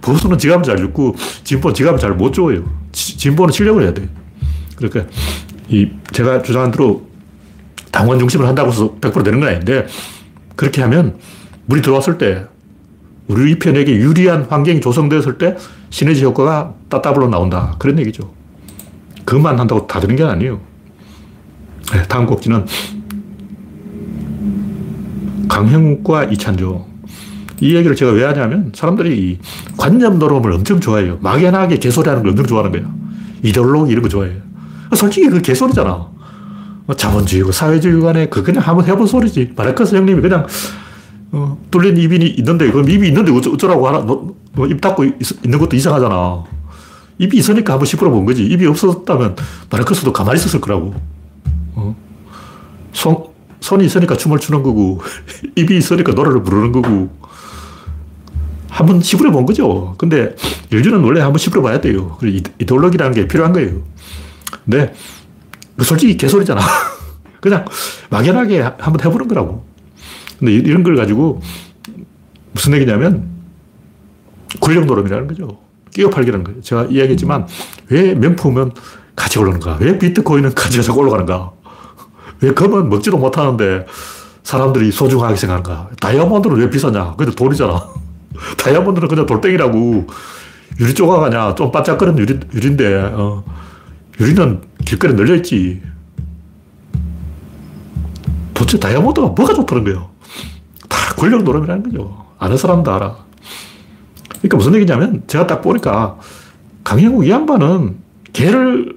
보수는 0.00 0.36
지갑을 0.38 0.64
잘 0.64 0.76
줍고 0.78 1.14
진보는 1.44 1.74
지갑을 1.74 1.98
잘 1.98 2.14
못 2.14 2.32
줘요. 2.32 2.64
진보는 2.92 3.52
실력을 3.52 3.80
해야 3.82 3.94
돼. 3.94 4.08
그러니까 4.76 5.06
이 5.68 5.88
제가 6.12 6.42
주장한 6.42 6.70
대로 6.72 7.06
당원 7.92 8.18
중심을 8.18 8.48
한다고 8.48 8.70
해서 8.70 8.96
100% 9.00 9.22
되는 9.22 9.38
건 9.38 9.50
아닌데 9.50 9.86
그렇게 10.56 10.82
하면 10.82 11.18
물이 11.66 11.82
들어왔을 11.82 12.18
때 12.18 12.46
우리 13.28 13.58
편에게 13.58 13.94
유리한 13.94 14.46
환경이 14.48 14.80
조성되었을 14.80 15.38
때 15.38 15.56
시너지 15.90 16.24
효과가 16.24 16.74
따따블로 16.88 17.28
나온다. 17.28 17.76
그런 17.78 17.98
얘기죠. 18.00 18.32
그것만 19.24 19.60
한다고 19.60 19.86
다 19.86 20.00
되는 20.00 20.16
게 20.16 20.24
아니에요. 20.24 20.60
네, 21.92 22.02
다음 22.08 22.26
곡지는 22.26 22.66
강형욱과 25.48 26.24
이찬조. 26.24 26.86
이 27.60 27.76
얘기를 27.76 27.94
제가 27.94 28.10
왜 28.12 28.24
하냐면 28.24 28.72
사람들이 28.74 29.38
관념 29.76 30.18
노름을 30.18 30.52
엄청 30.52 30.80
좋아해요. 30.80 31.18
막연하게 31.20 31.78
개소리하는 31.78 32.22
걸 32.22 32.30
엄청 32.30 32.46
좋아하는 32.46 32.72
거야. 32.72 32.92
이데올로기 33.42 33.92
이런 33.92 34.02
거 34.02 34.08
좋아해요. 34.08 34.40
솔직히 34.94 35.28
그 35.28 35.40
개소리잖아. 35.40 36.11
뭐 36.86 36.96
자본주의고 36.96 37.52
사회주의 37.52 38.00
간에 38.00 38.26
그 38.28 38.42
그냥 38.42 38.62
한번 38.62 38.86
해본 38.86 39.06
소리지. 39.06 39.52
마르크스 39.56 39.94
형님이 39.94 40.20
그냥 40.20 40.46
어, 41.32 41.58
뚫린 41.70 41.96
입이 41.96 42.16
있는데 42.38 42.70
그럼 42.70 42.88
입이 42.88 43.08
있는데 43.08 43.32
어쩌라고 43.32 43.88
하나 43.88 44.00
뭐, 44.00 44.36
뭐 44.52 44.66
입 44.66 44.80
닫고 44.80 45.04
있, 45.04 45.12
는 45.44 45.58
것도 45.58 45.76
이상하잖아. 45.76 46.44
입이 47.18 47.36
있으니까 47.38 47.74
한번 47.74 47.86
시끄러 47.86 48.10
본 48.10 48.24
거지. 48.26 48.44
입이 48.44 48.66
없었다면 48.66 49.36
마르크스도 49.70 50.12
가만히 50.12 50.38
있었을 50.38 50.60
거라고. 50.60 50.94
어? 51.74 51.96
손, 52.92 53.24
손이 53.60 53.86
있으니까 53.86 54.16
춤을 54.16 54.38
추는 54.38 54.62
거고, 54.62 55.00
입이 55.54 55.76
있으니까 55.76 56.12
노래를 56.12 56.42
부르는 56.42 56.72
거고, 56.72 57.10
한번 58.68 59.00
시부려 59.00 59.30
본 59.30 59.46
거죠. 59.46 59.94
근데 59.98 60.34
열주는 60.72 60.98
원래 61.00 61.20
한번 61.20 61.38
시부려 61.38 61.62
봐야 61.62 61.80
돼요. 61.80 62.18
이데올로기라는 62.58 63.14
게 63.14 63.28
필요한 63.28 63.52
거예요. 63.52 63.82
근데 64.64 64.92
솔직히 65.80 66.16
개소리잖아. 66.16 66.60
그냥 67.40 67.64
막연하게 68.10 68.60
한번 68.60 69.04
해보는 69.04 69.28
거라고. 69.28 69.64
근데 70.38 70.52
이런 70.52 70.82
걸 70.82 70.96
가지고 70.96 71.40
무슨 72.52 72.74
얘기냐면 72.74 73.28
권력 74.60 74.84
노름이라는 74.86 75.26
거죠. 75.28 75.58
끼어 75.92 76.10
팔기라는 76.10 76.44
거예요. 76.44 76.60
제가 76.62 76.84
이야기했지만 76.84 77.46
왜 77.88 78.14
명품은 78.14 78.72
가치 79.14 79.38
올라가는가? 79.38 79.78
왜 79.80 79.98
비트코인은 79.98 80.54
가치가 80.54 80.82
자꾸 80.82 81.00
올라가는가? 81.00 81.52
왜 82.40 82.52
금은 82.52 82.88
먹지도 82.88 83.18
못하는데 83.18 83.86
사람들이 84.42 84.90
소중하게 84.90 85.36
생각하는가? 85.36 85.90
다이아몬드는 86.00 86.56
왜 86.56 86.70
비싸냐? 86.70 87.14
그래도 87.16 87.34
돈이잖아. 87.34 87.88
다이아몬드는 88.58 89.08
그냥 89.08 89.26
돌덩이라고 89.26 90.06
유리 90.80 90.94
조각 90.94 91.22
아냐? 91.22 91.54
좀 91.54 91.70
반짝거리는 91.70 92.18
유리, 92.18 92.40
유리인데, 92.54 93.12
어. 93.14 93.44
유리는 94.22 94.62
길거리에 94.84 95.16
널려있지. 95.16 95.82
도대체 98.54 98.78
다이아몬드가 98.78 99.28
뭐가 99.28 99.54
좋다는 99.54 99.84
거예요? 99.84 100.10
다 100.88 101.14
권력 101.16 101.42
노름이라는 101.42 101.82
거죠. 101.82 102.26
아는 102.38 102.56
사람도 102.56 102.92
알아. 102.92 103.16
그러니까 104.38 104.56
무슨 104.56 104.74
얘기냐면 104.76 105.24
제가 105.26 105.46
딱 105.48 105.60
보니까 105.60 106.18
강형욱 106.84 107.26
이 107.26 107.30
양반은 107.30 107.96
개를 108.32 108.96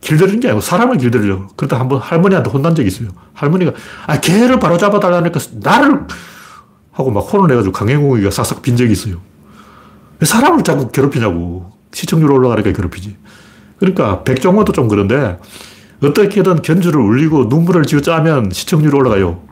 길들이는 0.00 0.40
게 0.40 0.48
아니고 0.48 0.62
사람을 0.62 0.96
길들이려고. 0.96 1.48
그러다 1.56 1.78
한번 1.78 2.00
할머니한테 2.00 2.50
혼난 2.50 2.74
적이 2.74 2.88
있어요. 2.88 3.08
할머니가, 3.34 3.72
아, 4.06 4.20
개를 4.20 4.58
바로 4.58 4.78
잡아달라니까 4.78 5.40
나를 5.60 6.06
하고 6.92 7.10
막 7.10 7.20
혼을 7.20 7.48
내가지고 7.48 7.72
강행욱이가 7.72 8.30
싹싹 8.30 8.62
빈 8.62 8.76
적이 8.76 8.92
있어요. 8.92 9.16
왜 10.20 10.26
사람을 10.26 10.64
자꾸 10.64 10.88
괴롭히냐고. 10.88 11.72
시청률 11.92 12.30
올라가니까 12.30 12.72
괴롭히지. 12.72 13.16
그러니까 13.78 14.22
백종원도 14.24 14.72
좀 14.72 14.88
그런데 14.88 15.38
어떻게든 16.02 16.62
견주를 16.62 17.00
울리고 17.00 17.44
눈물을 17.44 17.84
지어 17.84 18.00
짜면 18.00 18.50
시청률이 18.52 18.96
올라가요. 18.96 19.42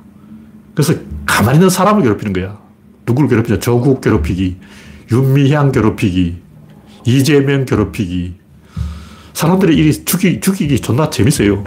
그래서 0.75 0.95
가만히 1.27 1.57
있는 1.59 1.71
사람을 1.71 2.03
괴롭히는 2.03 2.33
거야. 2.33 2.59
누구를 3.07 3.29
괴롭히냐? 3.29 3.59
조국 3.61 4.01
괴롭히기, 4.01 4.57
윤미향 5.11 5.73
괴롭히기, 5.73 6.37
이재명 7.05 7.65
괴롭히기. 7.65 8.35
사람들이 9.33 9.77
이 9.89 10.05
죽이, 10.05 10.41
죽이기 10.41 10.81
존나 10.81 11.09
재밌어요. 11.11 11.65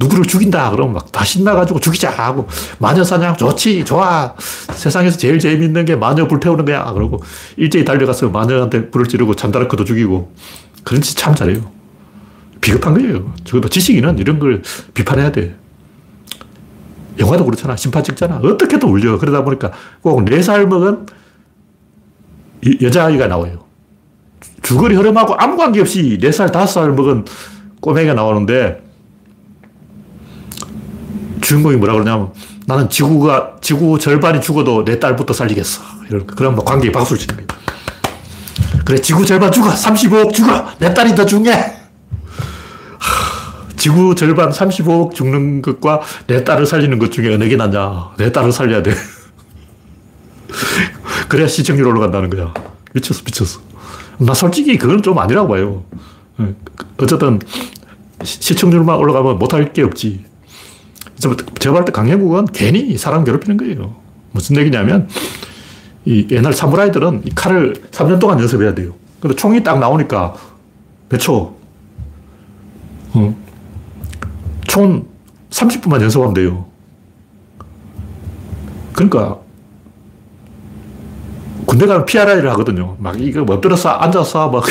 누구를 0.00 0.24
죽인다 0.24 0.70
그러면 0.70 0.94
막 0.94 1.12
다 1.12 1.24
신나가지고 1.24 1.80
죽이자 1.80 2.10
하고 2.10 2.48
마녀사냥 2.78 3.36
좋지 3.36 3.84
좋아 3.84 4.34
세상에서 4.72 5.18
제일 5.18 5.38
재밌는 5.38 5.84
게 5.84 5.94
마녀 5.96 6.26
불태우는 6.26 6.64
거야 6.64 6.90
그러고 6.94 7.22
일제히 7.58 7.84
달려가서 7.84 8.30
마녀한테 8.30 8.90
불을 8.90 9.06
지르고 9.08 9.34
잔다르크도 9.34 9.84
죽이고 9.84 10.32
그런 10.84 11.02
짓 11.02 11.16
참 11.18 11.34
잘해요 11.34 11.60
비겁한 12.60 12.94
거예요 12.94 13.32
적어도 13.44 13.68
지식인은 13.68 14.18
이런 14.18 14.38
걸 14.38 14.62
비판해야 14.94 15.32
돼 15.32 15.56
영화도 17.18 17.44
그렇잖아 17.44 17.76
심판 17.76 18.02
찍잖아 18.04 18.36
어떻게든 18.36 18.88
울려 18.88 19.18
그러다 19.18 19.44
보니까 19.44 19.72
꼭 20.00 20.24
4살 20.24 20.66
먹은 20.66 21.06
여자아이가 22.82 23.26
나와요 23.26 23.64
주거리 24.62 24.94
흐름하고 24.94 25.34
아무 25.38 25.56
관계없이 25.56 26.18
4살, 26.20 26.52
5살 26.52 26.94
먹은 26.94 27.24
꼬맹이가 27.80 28.14
나오는데 28.14 28.82
주인공이 31.40 31.76
뭐라 31.76 31.94
그러냐면 31.94 32.32
나는 32.66 32.88
지구가, 32.88 33.56
지구 33.60 33.98
절반이 33.98 34.40
죽어도 34.40 34.84
내 34.84 35.00
딸부터 35.00 35.32
살리겠어. 35.34 35.82
이런, 36.08 36.24
그럼 36.24 36.54
뭐 36.54 36.64
관계에 36.64 36.92
박수를 36.92 37.18
치는 37.18 37.34
거예요. 37.34 37.48
그래, 38.84 39.00
지구 39.00 39.26
절반 39.26 39.50
죽어. 39.50 39.70
35억 39.70 40.32
죽어. 40.32 40.66
내 40.78 40.94
딸이 40.94 41.16
더 41.16 41.26
중요해. 41.26 41.79
지구 43.80 44.14
절반 44.14 44.50
35억 44.50 45.14
죽는 45.14 45.62
것과 45.62 46.02
내 46.26 46.44
딸을 46.44 46.66
살리는 46.66 46.98
것 46.98 47.10
중에 47.10 47.32
어느 47.32 47.48
게 47.48 47.56
낫냐. 47.56 48.10
내 48.18 48.30
딸을 48.30 48.52
살려야 48.52 48.82
돼. 48.82 48.92
그래야 51.30 51.48
시청률 51.48 51.86
올라간다는 51.86 52.28
거야. 52.28 52.52
미쳤어, 52.92 53.22
미쳤어. 53.24 53.60
나 54.18 54.34
솔직히 54.34 54.76
그건 54.76 55.00
좀 55.00 55.18
아니라고 55.18 55.48
봐요. 55.48 55.84
어쨌든 56.98 57.40
시청률만 58.22 58.98
올라가면 58.98 59.38
못할 59.38 59.72
게 59.72 59.82
없지. 59.82 60.26
제가 61.58 61.74
볼때 61.74 61.90
강행국은 61.90 62.48
괜히 62.52 62.98
사람 62.98 63.24
괴롭히는 63.24 63.56
거예요. 63.56 63.96
무슨 64.32 64.56
얘기냐면, 64.56 65.08
이 66.04 66.26
옛날 66.30 66.52
사무라이들은 66.52 67.22
이 67.24 67.30
칼을 67.34 67.76
3년 67.92 68.20
동안 68.20 68.38
연습해야 68.40 68.74
돼요. 68.74 68.92
근데 69.20 69.34
총이 69.34 69.62
딱 69.62 69.78
나오니까 69.78 70.34
몇 71.08 71.16
초? 71.16 71.56
어. 73.14 73.50
총 74.80 75.06
30분만 75.50 76.00
연습하면 76.00 76.32
돼요. 76.32 76.64
그러니까 78.94 79.36
군대 81.66 81.84
가면 81.84 82.06
PRI를 82.06 82.50
하거든요. 82.52 82.96
막 82.98 83.20
이거 83.20 83.42
엎드려서 83.42 83.90
앉아서 83.90 84.48
막 84.48 84.64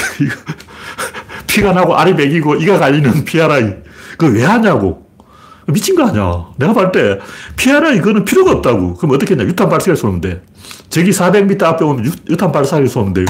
피가 1.46 1.74
나고 1.74 1.96
알이 1.96 2.16
매기고 2.16 2.56
이가 2.56 2.80
갈리는 2.80 3.24
PRI. 3.24 3.76
그걸 4.18 4.36
왜 4.36 4.44
하냐고. 4.46 5.08
미친 5.68 5.96
거 5.96 6.08
아니야. 6.08 6.48
내가 6.58 6.74
볼 6.74 6.92
때, 6.92 7.20
피하라 7.56 7.92
이거는 7.92 8.26
필요가 8.26 8.54
없다고. 8.54 8.96
그럼 8.96 9.14
어떻게 9.14 9.36
했냐. 9.36 9.46
유탄 9.48 9.70
발사기를 9.70 9.96
쏘면 9.96 10.22
돼. 10.22 10.42
저기 10.90 11.12
400m 11.12 11.62
앞에 11.62 11.86
오면 11.86 12.12
유, 12.30 12.36
탄 12.36 12.52
발사기를 12.52 12.90
쏘면 12.90 13.14
돼요. 13.14 13.28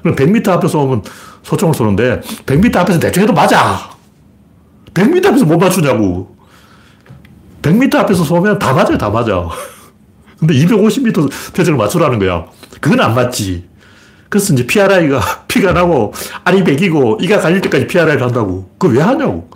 그럼 0.00 0.16
100m 0.16 0.48
앞에서 0.48 0.78
오면 0.78 1.02
소총을 1.42 1.74
쏘는데, 1.74 2.22
100m 2.46 2.76
앞에서 2.76 2.98
대충 2.98 3.24
해도 3.24 3.34
맞아. 3.34 3.97
100m 4.98 5.26
앞에서 5.26 5.44
못 5.44 5.58
맞추냐고. 5.58 6.36
100m 7.62 7.94
앞에서 7.96 8.24
쏘면 8.24 8.58
다 8.58 8.72
맞아요, 8.72 8.98
다 8.98 9.08
맞아. 9.08 9.48
근데 10.38 10.54
250m 10.54 11.54
표정을 11.54 11.78
맞추라는 11.78 12.18
거야. 12.18 12.46
그건 12.80 13.00
안 13.00 13.14
맞지. 13.14 13.68
그래서 14.28 14.52
이제 14.52 14.66
PRI가 14.66 15.20
피가 15.48 15.72
나고 15.72 16.12
알이 16.44 16.64
베기고 16.64 17.18
이가 17.20 17.38
갈릴 17.38 17.60
때까지 17.60 17.86
PRI를 17.86 18.22
한다고. 18.22 18.70
그거 18.78 18.92
왜 18.94 19.00
하냐고. 19.00 19.48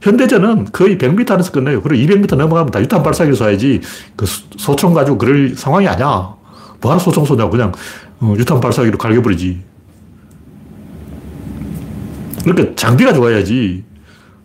현대전은 0.00 0.66
거의 0.72 0.98
100m 0.98 1.30
안에서 1.30 1.52
끝내요. 1.52 1.80
그리고 1.82 2.12
200m 2.12 2.36
넘어가면 2.36 2.72
다 2.72 2.80
유탄 2.80 3.02
발사기를 3.02 3.38
쏴야지 3.38 3.82
그 4.16 4.26
소총 4.26 4.94
가지고 4.94 5.18
그럴 5.18 5.54
상황이 5.56 5.86
아니야. 5.86 6.34
뭐하러 6.80 6.98
소총 6.98 7.24
쏘냐고 7.24 7.50
그냥 7.50 7.72
어, 8.20 8.34
유탄 8.36 8.60
발사기로 8.60 8.98
갈겨버리지. 8.98 9.62
그러니까 12.42 12.74
장비가 12.74 13.12
좋아야지. 13.12 13.84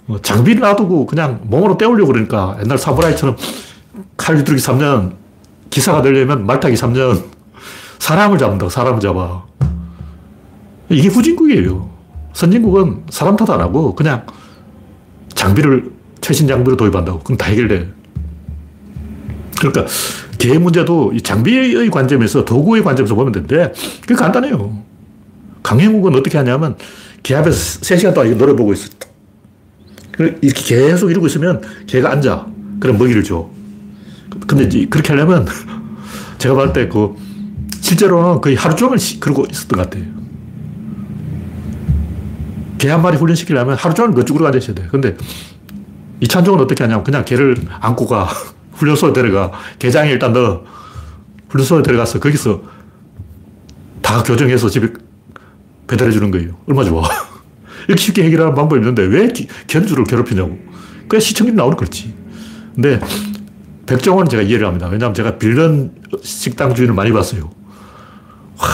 어, 0.07 0.17
장비를 0.21 0.61
놔두고 0.61 1.05
그냥 1.05 1.41
몸으로 1.43 1.77
때우려고 1.77 2.11
그러니까 2.11 2.57
옛날 2.61 2.77
사무라이처럼 2.77 3.35
칼 4.15 4.37
휘두르기 4.37 4.61
3년, 4.63 5.13
기사가 5.69 6.01
되려면 6.01 6.45
말타기 6.45 6.75
3년, 6.75 7.23
사람을 7.99 8.37
잡는다고 8.37 8.69
사람을 8.69 8.99
잡아. 8.99 9.43
이게 10.89 11.09
후진국이에요. 11.09 11.89
선진국은 12.33 13.03
사람 13.09 13.35
탓 13.35 13.49
안 13.49 13.59
하고 13.59 13.95
그냥 13.95 14.25
장비를 15.33 15.91
최신 16.21 16.47
장비로 16.47 16.77
도입한다고. 16.77 17.19
그럼 17.19 17.37
다 17.37 17.47
해결돼. 17.47 17.89
그러니까 19.59 19.85
개 20.37 20.57
문제도 20.57 21.11
이 21.13 21.21
장비의 21.21 21.89
관점에서 21.89 22.45
도구의 22.45 22.83
관점에서 22.83 23.15
보면 23.15 23.33
되는데 23.33 23.73
그게 24.01 24.13
간단해요. 24.13 24.83
강행국은 25.63 26.15
어떻게 26.15 26.37
하냐면 26.37 26.77
개 27.23 27.35
앞에서 27.35 27.81
3시간 27.81 28.13
동안 28.13 28.29
이거 28.29 28.37
노려보고 28.37 28.71
있어. 28.73 28.89
이렇게 30.19 30.51
계속 30.51 31.09
이러고 31.11 31.27
있으면 31.27 31.61
개가 31.87 32.11
앉아. 32.11 32.47
그럼 32.79 32.97
먹이를 32.97 33.23
줘. 33.23 33.49
근데 34.47 34.85
그렇게 34.87 35.09
하려면 35.13 35.47
제가 36.37 36.55
봤을 36.55 36.73
때 36.73 36.89
그 36.89 37.15
실제로는 37.81 38.41
거의 38.41 38.55
하루 38.55 38.75
종일 38.75 38.97
그러고 39.19 39.45
있었던 39.49 39.77
것 39.77 39.89
같아요. 39.89 40.03
개 42.77 42.89
한 42.89 43.01
마리 43.01 43.17
훈련시키려면 43.17 43.75
하루 43.77 43.93
종일 43.95 44.13
그쪽으로 44.13 44.45
앉아 44.47 44.57
있어야 44.59 44.75
돼. 44.75 44.87
근데 44.91 45.15
이찬종은 46.19 46.59
어떻게 46.61 46.83
하냐면 46.83 47.03
그냥 47.03 47.23
개를 47.25 47.55
안고 47.79 48.07
가. 48.07 48.27
훈련소에 48.73 49.13
데려가. 49.13 49.51
개장에 49.79 50.11
일단 50.11 50.33
넣어. 50.33 50.63
훈련소에 51.49 51.81
데려가서 51.81 52.19
거기서 52.19 52.61
다 54.03 54.21
교정해서 54.21 54.69
집에 54.69 54.89
배달해 55.87 56.11
주는 56.11 56.29
거예요. 56.29 56.55
얼마 56.67 56.83
좋아. 56.83 57.07
이렇게 57.87 58.01
쉽게 58.01 58.23
해결하는 58.23 58.53
방법이 58.53 58.79
있는데 58.79 59.03
왜 59.03 59.29
견주를 59.67 60.03
괴롭히냐고. 60.03 60.57
그래 61.07 61.19
시청률 61.19 61.55
나오는 61.55 61.77
거지. 61.77 62.13
근데 62.75 62.99
백종원은 63.85 64.29
제가 64.29 64.43
이해를 64.43 64.67
합니다. 64.67 64.87
왜냐하면 64.87 65.13
제가 65.13 65.37
빌런 65.37 65.91
식당 66.21 66.75
주인을 66.75 66.93
많이 66.93 67.11
봤어요. 67.11 67.49
와, 68.59 68.67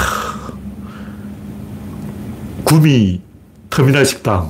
구미 2.63 3.21
터미널 3.69 4.06
식당. 4.06 4.49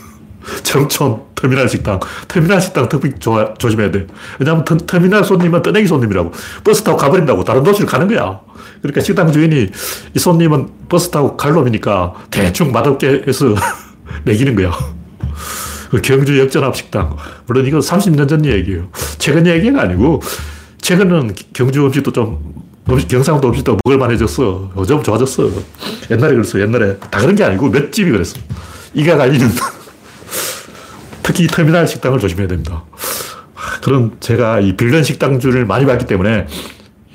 점촌 0.62 1.22
터미널 1.34 1.68
식당. 1.68 1.98
터미널 2.28 2.60
식당 2.60 2.88
특히 2.88 3.12
조, 3.18 3.54
조심해야 3.54 3.90
돼. 3.90 4.06
왜냐하면 4.38 4.64
터, 4.64 4.76
터미널 4.76 5.24
손님은 5.24 5.62
뜨내기 5.62 5.86
손님이라고. 5.86 6.32
버스 6.62 6.82
타고 6.82 6.98
가버린다고. 6.98 7.44
다른 7.44 7.62
도시를 7.62 7.86
가는 7.86 8.06
거야. 8.06 8.40
그러니까 8.82 9.00
식당 9.00 9.32
주인이 9.32 9.70
이 10.14 10.18
손님은 10.18 10.68
버스 10.88 11.10
타고 11.10 11.36
갈 11.36 11.52
놈이니까 11.52 12.14
대충 12.30 12.72
맛없게 12.72 13.24
해서 13.26 13.54
매기는 14.24 14.54
거야. 14.54 14.72
그 15.90 16.00
경주 16.00 16.38
역전합 16.38 16.76
식당. 16.76 17.16
물론 17.46 17.66
이건 17.66 17.80
30년 17.80 18.28
전 18.28 18.44
얘기예요. 18.44 18.88
최근 19.18 19.46
얘기가 19.46 19.82
아니고, 19.82 20.20
최근은 20.80 21.34
경주 21.52 21.84
음식도 21.86 22.12
좀, 22.12 22.54
음식, 22.90 23.08
경상도 23.08 23.48
음식도 23.48 23.78
먹을만해졌어. 23.84 24.72
요즘 24.76 25.02
좋아졌어. 25.02 25.50
옛날에 26.10 26.34
그랬어. 26.34 26.60
옛날에. 26.60 26.96
다 26.98 27.20
그런 27.20 27.34
게 27.34 27.44
아니고 27.44 27.70
몇 27.70 27.92
집이 27.92 28.10
그랬어. 28.10 28.38
이가 28.94 29.16
갈리는. 29.16 29.48
특히 31.22 31.46
터미널 31.48 31.88
식당을 31.88 32.20
조심해야 32.20 32.46
됩니다. 32.46 32.84
그런 33.82 34.16
제가 34.20 34.60
이 34.60 34.76
빌런 34.76 35.02
식당주를 35.02 35.66
많이 35.66 35.86
봤기 35.86 36.06
때문에 36.06 36.46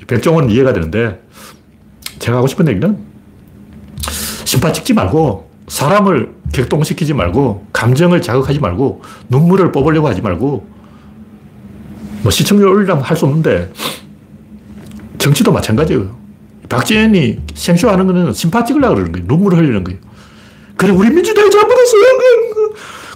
백종원 0.06 0.50
이해가 0.50 0.72
되는데 0.72 1.22
제가 2.18 2.38
하고 2.38 2.46
싶은 2.46 2.68
얘기는 2.68 2.98
심파 4.44 4.72
찍지 4.72 4.92
말고 4.92 5.50
사람을 5.72 6.34
격동시키지 6.52 7.14
말고 7.14 7.66
감정을 7.72 8.20
자극하지 8.20 8.60
말고 8.60 9.00
눈물을 9.30 9.72
뽑으려고 9.72 10.06
하지 10.06 10.20
말고 10.20 10.66
뭐 12.22 12.30
시청률 12.30 12.68
올리려면 12.68 13.02
할 13.02 13.16
수 13.16 13.24
없는데 13.24 13.72
정치도 15.16 15.50
마찬가지예요. 15.50 16.14
박지원이 16.68 17.38
생쇼하는 17.54 18.06
거는 18.06 18.34
심파 18.34 18.64
찍으려고 18.64 18.96
그러는 18.96 19.12
거예요. 19.12 19.26
눈물을 19.26 19.58
흘리는 19.58 19.82
거예요. 19.82 19.98
그래, 20.76 20.90
우리 20.92 21.08
민주당이 21.10 21.50
잘못했어. 21.50 21.96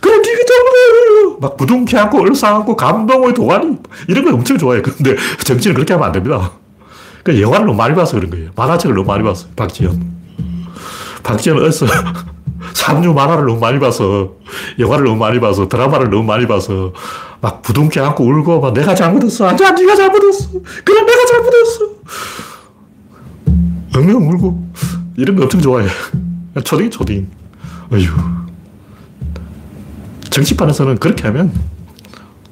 그래, 0.01 0.17
네가 0.17 0.39
잘못해. 0.47 1.37
막 1.41 1.57
부둥켜 1.57 1.99
안고, 1.99 2.21
얼싸안고, 2.21 2.77
감동의 2.77 3.35
도가니. 3.35 3.77
이런 4.09 4.25
거 4.25 4.33
엄청 4.35 4.57
좋아해. 4.57 4.81
근데 4.83 5.17
정치는 5.45 5.75
그렇게 5.75 5.93
하면 5.95 6.07
안 6.07 6.13
됩니다. 6.13 6.53
그 7.25 7.41
영화를 7.41 7.67
너무 7.67 7.77
많이 7.77 7.95
봐서 7.95 8.15
그런 8.15 8.31
거예요. 8.31 8.51
만화책을 8.55 8.95
너무 8.95 9.07
많이 9.07 9.25
봤어요. 9.25 9.51
박지현. 9.57 10.17
박지현은 11.25 11.65
어디서 11.65 11.87
삼류 12.77 13.15
만화를 13.15 13.47
너무 13.47 13.59
많이 13.59 13.79
봐서, 13.79 14.35
영화를 14.79 15.07
너무 15.07 15.17
많이 15.17 15.41
봐서, 15.41 15.67
드라마를 15.67 16.11
너무 16.11 16.25
많이 16.25 16.47
봐서, 16.47 16.93
막 17.41 17.63
부둥켜 17.63 18.05
안고 18.05 18.23
울고, 18.23 18.61
막 18.61 18.75
내가 18.75 18.95
잘못했어. 18.95 19.49
아니야, 19.49 19.71
네가 19.71 19.97
잘못했어. 19.97 20.51
그래, 20.85 21.01
내가 21.01 21.25
잘못했어. 21.27 21.87
엉엉 23.97 24.29
울고, 24.29 24.71
이런 25.17 25.37
거 25.37 25.45
엄청 25.45 25.63
좋아해. 25.63 25.89
초딩, 26.63 26.91
초딩. 26.91 27.31
어휴. 27.93 28.11
정치판에서는 30.29 30.99
그렇게 30.99 31.23
하면 31.29 31.55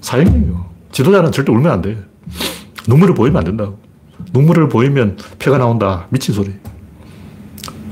사형이에요. 0.00 0.64
지도자는 0.90 1.32
절대 1.32 1.52
울면 1.52 1.70
안 1.70 1.82
돼. 1.82 2.02
눈물을 2.88 3.14
보이면 3.14 3.36
안 3.40 3.44
된다고. 3.44 3.78
눈물을 4.32 4.70
보이면 4.70 5.18
표가 5.38 5.58
나온다. 5.58 6.06
미친 6.08 6.34
소리. 6.34 6.54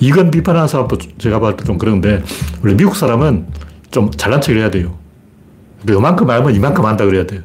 이건 0.03 0.31
비판하는 0.33 0.67
사람도 0.67 0.99
제가 1.19 1.39
봤을 1.39 1.57
때 1.57 1.65
좀 1.65 1.79
그런데, 1.79 2.23
원래 2.63 2.75
미국 2.75 2.97
사람은 2.97 3.47
좀 3.93 4.11
잘난 4.11 4.41
척을 4.41 4.61
해야 4.61 4.71
돼요. 4.71 4.99
요만큼 5.89 6.29
알면 6.29 6.55
이만큼 6.55 6.85
한다 6.85 7.05
그래야 7.05 7.25
돼요. 7.25 7.41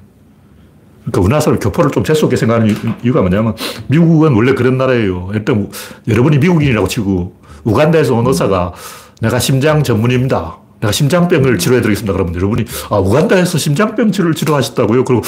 그러니까 1.01 1.21
우리나라 1.21 1.39
사람 1.39 1.59
교포를 1.59 1.91
좀 1.91 2.03
재수없게 2.03 2.35
생각하는 2.35 2.75
이유가 3.03 3.21
뭐냐면, 3.21 3.55
미국은 3.87 4.33
원래 4.33 4.53
그런 4.53 4.77
나라예요. 4.77 5.29
일단 5.33 5.69
여러분이 6.07 6.39
미국인이라고 6.39 6.87
치고, 6.87 7.35
우간다에서 7.63 8.15
온 8.15 8.25
의사가 8.25 8.73
내가 9.21 9.37
심장 9.39 9.83
전문입니다. 9.83 10.57
내가 10.79 10.91
심장병을 10.91 11.59
치료해 11.59 11.81
드리겠습니다. 11.81 12.13
그러면 12.13 12.33
여러분이, 12.35 12.65
아, 12.89 12.97
우간다에서 12.97 13.57
심장병 13.59 14.11
치료를 14.11 14.33
치료하셨다고요? 14.33 15.03
그리고 15.05 15.21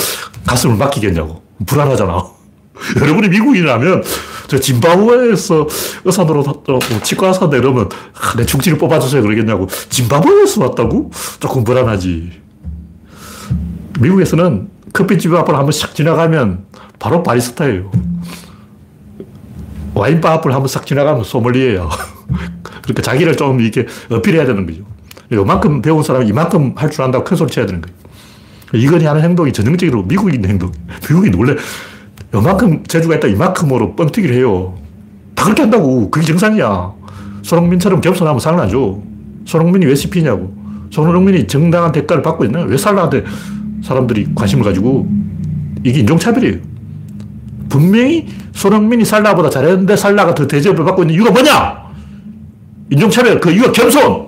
가슴을 0.48 0.78
막히겠냐고. 0.78 1.42
불안하잖아. 1.66 2.39
여러분이 3.02 3.30
미국인이라면, 3.30 4.04
저 4.48 4.60
짐바브웨에서 4.60 5.68
의사 6.06 6.24
뭐 6.24 6.80
치과 7.04 7.28
의사인데 7.28 7.58
이러면, 7.58 7.90
아, 8.14 8.36
내 8.36 8.46
중지를 8.46 8.78
뽑아주세요. 8.78 9.22
그러겠냐고. 9.22 9.68
짐바브웨에서 9.90 10.62
왔다고? 10.62 11.12
조금 11.40 11.64
불안하지. 11.64 12.32
미국에서는 14.00 14.70
커피집 14.94 15.34
앞을 15.34 15.56
한번 15.56 15.72
싹 15.72 15.94
지나가면 15.94 16.66
바로 16.98 17.22
바리스타예요. 17.24 17.92
와인바 19.94 20.32
앞을 20.34 20.54
한번 20.54 20.68
싹 20.68 20.86
지나가면 20.86 21.24
소믈리에요. 21.24 21.90
그러니까 22.84 23.02
자기를 23.02 23.36
좀 23.38 23.60
이렇게 23.60 23.86
어필해야 24.10 24.46
되는 24.46 24.66
거죠. 24.66 24.82
요만큼 25.32 25.82
배운 25.82 26.02
사람이 26.02 26.28
이만큼 26.28 26.74
할 26.76 26.90
줄 26.90 27.04
안다고 27.04 27.24
큰 27.24 27.38
소리 27.38 27.52
쳐야 27.52 27.66
되는 27.66 27.82
거예요. 27.82 27.96
이건이 28.74 29.06
하는 29.06 29.22
행동이 29.22 29.52
전형적으로 29.52 30.04
미국인 30.04 30.46
행동. 30.46 30.72
미국인 31.08 31.34
원래 31.36 31.56
요만큼 32.34 32.84
재주가 32.88 33.16
있다 33.16 33.28
이만큼으로 33.28 33.96
뻥튀기를 33.96 34.36
해요. 34.36 34.76
다 35.36 35.46
그렇게 35.46 35.64
한다고. 35.64 36.10
그게 36.12 36.26
정상이야. 36.26 36.94
손흥민처럼 37.42 38.02
겸손하면 38.02 38.40
상을 38.40 38.60
안 38.60 38.70
줘. 38.70 39.00
손흥민이 39.46 39.86
왜 39.86 39.96
씹히냐고. 39.96 40.54
손흥민이 40.92 41.48
정당한 41.48 41.92
대가를 41.92 42.22
받고 42.22 42.46
있나? 42.46 42.62
왜 42.62 42.78
살라한테 42.78 43.24
사람들이 43.84 44.30
관심을 44.36 44.64
가지고 44.64 45.08
이게 45.84 46.00
인종차별이에요. 46.02 46.58
분명히 47.70 48.28
손흥민이 48.52 49.06
살라보다 49.06 49.50
잘했는데 49.50 49.96
살라가 49.96 50.34
더 50.36 50.48
대접을 50.48 50.84
받고 50.84 51.04
있는 51.04 51.16
이유가 51.16 51.32
뭐냐? 51.32 51.90
인종차별. 52.92 53.40
그 53.40 53.52
이유가 53.52 53.72
겸손. 53.72 54.28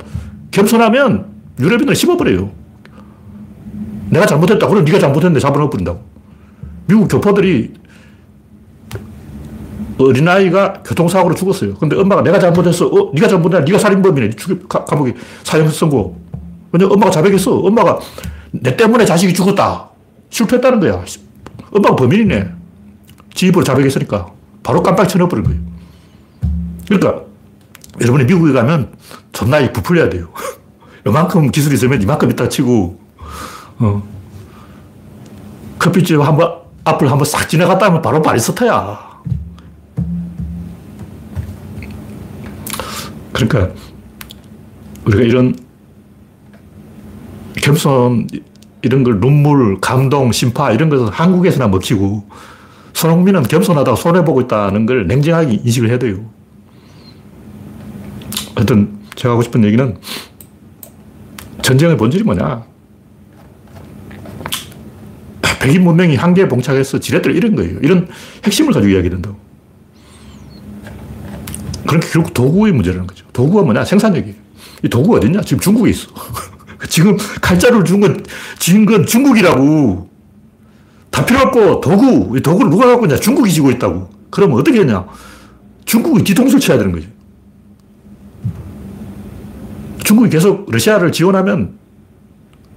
겸손하면 0.51 1.25
유럽인들 1.59 1.95
씹어버려요. 1.95 2.49
내가 4.09 4.25
잘못했다. 4.25 4.67
그럼 4.67 4.85
네가 4.85 4.99
잘못했는데 4.99 5.39
잡아넣어버린다고. 5.39 5.99
미국 6.87 7.07
교포들이 7.07 7.73
어린아이가 10.05 10.81
교통사고로 10.83 11.35
죽었어요. 11.35 11.75
근데 11.75 11.95
엄마가 11.95 12.21
내가 12.21 12.39
잘못했어. 12.39 12.87
어, 12.87 13.11
네가 13.13 13.27
잘못했다. 13.27 13.63
네가 13.65 13.77
살인범이네. 13.77 14.31
죽 14.31 14.67
감옥에 14.67 15.13
사형 15.43 15.69
선고. 15.69 16.19
왜냐 16.71 16.87
엄마가 16.87 17.11
자백했어. 17.11 17.57
엄마가 17.57 17.99
내 18.51 18.75
때문에 18.75 19.05
자식이 19.05 19.33
죽었다. 19.33 19.89
실패했다는 20.29 20.79
거야. 20.79 21.03
엄마가 21.71 21.95
범인이네. 21.95 22.49
지 23.33 23.47
입으로 23.47 23.63
자백했으니까. 23.63 24.31
바로 24.63 24.83
깜빡 24.83 25.07
쳐넣어버린 25.07 25.43
거예요. 25.43 25.59
그러니까 26.87 27.23
여러분이 27.99 28.25
미국에 28.25 28.53
가면 28.53 28.93
존나 29.31 29.71
부풀려야 29.71 30.09
돼요. 30.09 30.27
요만큼 31.05 31.49
기술이 31.51 31.75
있으면 31.75 32.01
이만큼 32.01 32.29
있다 32.29 32.47
치고, 32.47 32.99
어. 33.79 34.03
커피집 35.79 36.19
한 36.21 36.37
번, 36.37 36.53
앞을 36.83 37.09
한번 37.09 37.25
싹 37.25 37.49
지나갔다 37.49 37.87
하면 37.87 38.01
바로 38.01 38.21
바리스타야. 38.21 39.10
그러니까, 43.47 43.73
우리가 45.05 45.23
이런 45.23 45.55
겸손, 47.55 48.27
이런 48.83 49.03
걸 49.03 49.19
눈물, 49.19 49.79
감동, 49.79 50.31
심파, 50.31 50.71
이런 50.71 50.89
것은 50.89 51.07
한국에서나 51.07 51.67
먹히고, 51.67 52.27
손흥민은 52.93 53.43
겸손하다고 53.43 53.95
손해보고 53.95 54.41
있다는 54.41 54.85
걸 54.85 55.07
냉정하게 55.07 55.61
인식을 55.63 55.89
해야 55.89 55.97
돼요. 55.97 56.23
하여튼, 58.55 58.99
제가 59.15 59.33
하고 59.33 59.41
싶은 59.41 59.63
얘기는 59.63 59.97
전쟁의 61.63 61.97
본질이 61.97 62.23
뭐냐? 62.23 62.63
백인 65.59 65.83
문명이 65.83 66.15
한계에 66.15 66.47
봉착해서 66.47 66.99
지렛대를 66.99 67.35
잃은 67.35 67.55
거예요. 67.55 67.79
이런 67.81 68.07
핵심을 68.43 68.73
가지고 68.73 68.93
이야기된다고. 68.93 69.37
그러니까 71.85 72.11
결국 72.11 72.33
도구의 72.33 72.73
문제라는 72.73 73.05
거죠. 73.05 73.20
도구가 73.33 73.63
뭐냐? 73.63 73.85
생산력이에요. 73.85 74.35
이 74.83 74.89
도구가 74.89 75.17
어딨냐? 75.17 75.41
지금 75.41 75.59
중국에 75.59 75.89
있어. 75.91 76.09
지금 76.89 77.17
칼자루를 77.41 77.85
준 77.85 77.99
건, 77.99 78.23
지은 78.59 78.85
건 78.85 79.05
중국이라고. 79.05 80.09
다 81.09 81.25
필요 81.25 81.41
없고 81.41 81.81
도구, 81.81 82.37
이 82.37 82.41
도구를 82.41 82.71
누가 82.71 82.87
갖고 82.87 83.05
있냐? 83.05 83.17
중국이 83.17 83.51
지고 83.51 83.69
있다고. 83.69 84.09
그러면 84.29 84.57
어떻게 84.57 84.79
했냐? 84.79 85.05
중국이 85.85 86.23
뒤통수를 86.23 86.59
쳐야 86.59 86.77
되는 86.77 86.91
거죠. 86.91 87.07
중국이 90.03 90.29
계속 90.29 90.69
러시아를 90.69 91.11
지원하면 91.11 91.77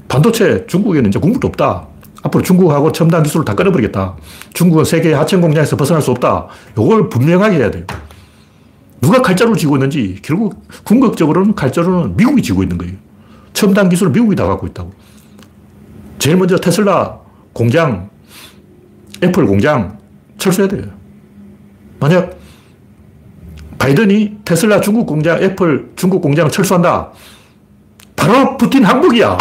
반도체 0.08 0.66
중국에는 0.66 1.08
이제 1.08 1.18
국물도 1.18 1.48
없다. 1.48 1.88
앞으로 2.22 2.42
중국하고 2.42 2.92
첨단 2.92 3.22
기술을 3.22 3.44
다 3.44 3.54
끊어버리겠다. 3.54 4.16
중국은 4.52 4.84
세계 4.84 5.12
하청 5.12 5.40
공장에서 5.40 5.76
벗어날 5.76 6.02
수 6.02 6.10
없다. 6.10 6.46
이걸 6.72 7.08
분명하게 7.08 7.56
해야 7.56 7.70
돼요. 7.70 7.84
누가 9.04 9.20
칼자루를 9.20 9.58
쥐고 9.58 9.76
있는지 9.76 10.18
결국 10.22 10.66
궁극적으로는 10.84 11.54
칼자루는 11.54 12.16
미국이 12.16 12.40
쥐고 12.40 12.62
있는 12.62 12.78
거예요. 12.78 12.94
첨단 13.52 13.90
기술을 13.90 14.12
미국이 14.12 14.34
다 14.34 14.46
갖고 14.46 14.66
있다고. 14.66 14.94
제일 16.18 16.38
먼저 16.38 16.56
테슬라 16.56 17.20
공장, 17.52 18.08
애플 19.22 19.44
공장 19.44 19.98
철수해야 20.38 20.70
돼요. 20.70 20.86
만약 22.00 22.38
바이든이 23.76 24.38
테슬라 24.42 24.80
중국 24.80 25.04
공장, 25.04 25.42
애플 25.42 25.92
중국 25.96 26.22
공장을 26.22 26.50
철수한다. 26.50 27.12
바로 28.16 28.56
푸틴 28.56 28.84
항복이야. 28.84 29.36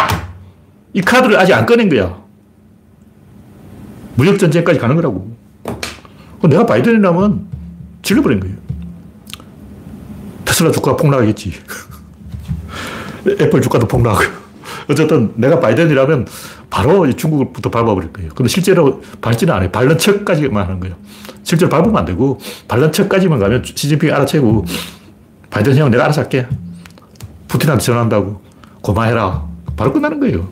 이 0.92 1.00
카드를 1.00 1.38
아직 1.38 1.54
안 1.54 1.64
꺼낸 1.64 1.88
거야. 1.88 2.22
무역전쟁까지 4.16 4.78
가는 4.78 4.94
거라고. 4.94 5.34
내가 6.50 6.66
바이든이라면 6.66 7.46
질러버린 8.02 8.40
거예요. 8.40 8.63
테슬라 10.54 10.70
주가가 10.70 10.96
폭락하겠지. 10.96 11.52
애플 13.40 13.60
주가도 13.60 13.88
폭락하고. 13.88 14.44
어쨌든 14.88 15.32
내가 15.34 15.58
바이든이라면 15.58 16.28
바로 16.70 17.10
중국부터 17.12 17.70
밟아버릴 17.70 18.12
거예요. 18.12 18.30
근데 18.34 18.48
실제로 18.48 19.02
밟지는 19.20 19.52
않아요. 19.52 19.70
밟는 19.72 19.98
척까지만 19.98 20.64
하는 20.64 20.78
거예요. 20.78 20.94
실제로 21.42 21.68
밟으면 21.68 21.96
안 21.96 22.04
되고, 22.04 22.38
밟는 22.68 22.92
척까지만 22.92 23.38
가면 23.40 23.64
시진핑이 23.64 24.12
알아채고, 24.12 24.64
바이든 25.50 25.76
형 25.76 25.90
내가 25.90 26.04
알아서 26.04 26.22
할게. 26.22 26.46
푸틴한테 27.48 27.84
전화한다고. 27.84 28.40
고마해라. 28.80 29.46
바로 29.76 29.92
끝나는 29.92 30.20
거예요. 30.20 30.48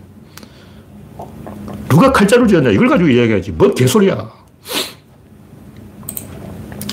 누가 1.88 2.10
칼자루 2.10 2.48
지었냐? 2.48 2.70
이걸 2.70 2.88
가지고 2.88 3.08
이야기하지. 3.08 3.52
뭐 3.52 3.72
개소리야. 3.74 4.30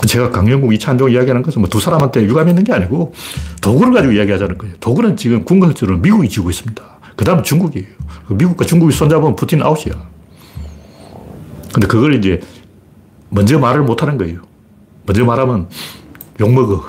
제가 0.09 0.31
강영국, 0.31 0.73
이찬종 0.73 1.11
이야기하는 1.11 1.43
것은 1.43 1.61
뭐 1.61 1.69
두 1.69 1.79
사람한테 1.79 2.23
유감 2.23 2.49
있는 2.49 2.63
게 2.63 2.73
아니고 2.73 3.13
도구를 3.61 3.93
가지고 3.93 4.13
이야기하자는 4.13 4.57
거예요. 4.57 4.75
도구는 4.79 5.15
지금 5.17 5.45
궁극적으로 5.45 5.97
미국이 5.99 6.27
쥐고 6.27 6.49
있습니다. 6.49 6.83
그 7.15 7.23
다음 7.23 7.43
중국이에요. 7.43 7.85
미국과 8.29 8.65
중국이 8.65 8.91
손잡으면 8.91 9.35
푸틴 9.35 9.61
아웃이야. 9.61 9.93
근데 11.73 11.85
그걸 11.85 12.15
이제 12.15 12.39
먼저 13.29 13.59
말을 13.59 13.83
못 13.83 14.01
하는 14.01 14.17
거예요. 14.17 14.41
먼저 15.05 15.23
말하면 15.23 15.67
욕먹어. 16.39 16.85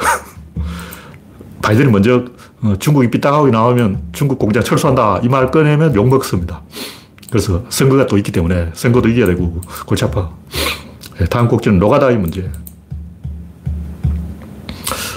바이든이 1.63 1.91
먼저 1.91 2.25
어, 2.63 2.75
중국이 2.79 3.11
삐딱하게 3.11 3.51
나오면 3.51 4.03
중국 4.13 4.39
공장 4.39 4.63
철수한다. 4.63 5.21
이 5.23 5.29
말 5.29 5.51
꺼내면 5.51 5.95
욕먹습니다. 5.95 6.63
그래서 7.31 7.65
선거가 7.69 8.07
또 8.07 8.17
있기 8.17 8.33
때문에 8.33 8.71
선거도 8.73 9.11
이겨야 9.11 9.27
되고 9.27 9.61
골치 9.87 10.05
아파. 10.07 10.31
예, 11.21 11.27
다음 11.27 11.49
곡지는 11.49 11.79
노가다의 11.79 12.17
문제. 12.17 12.51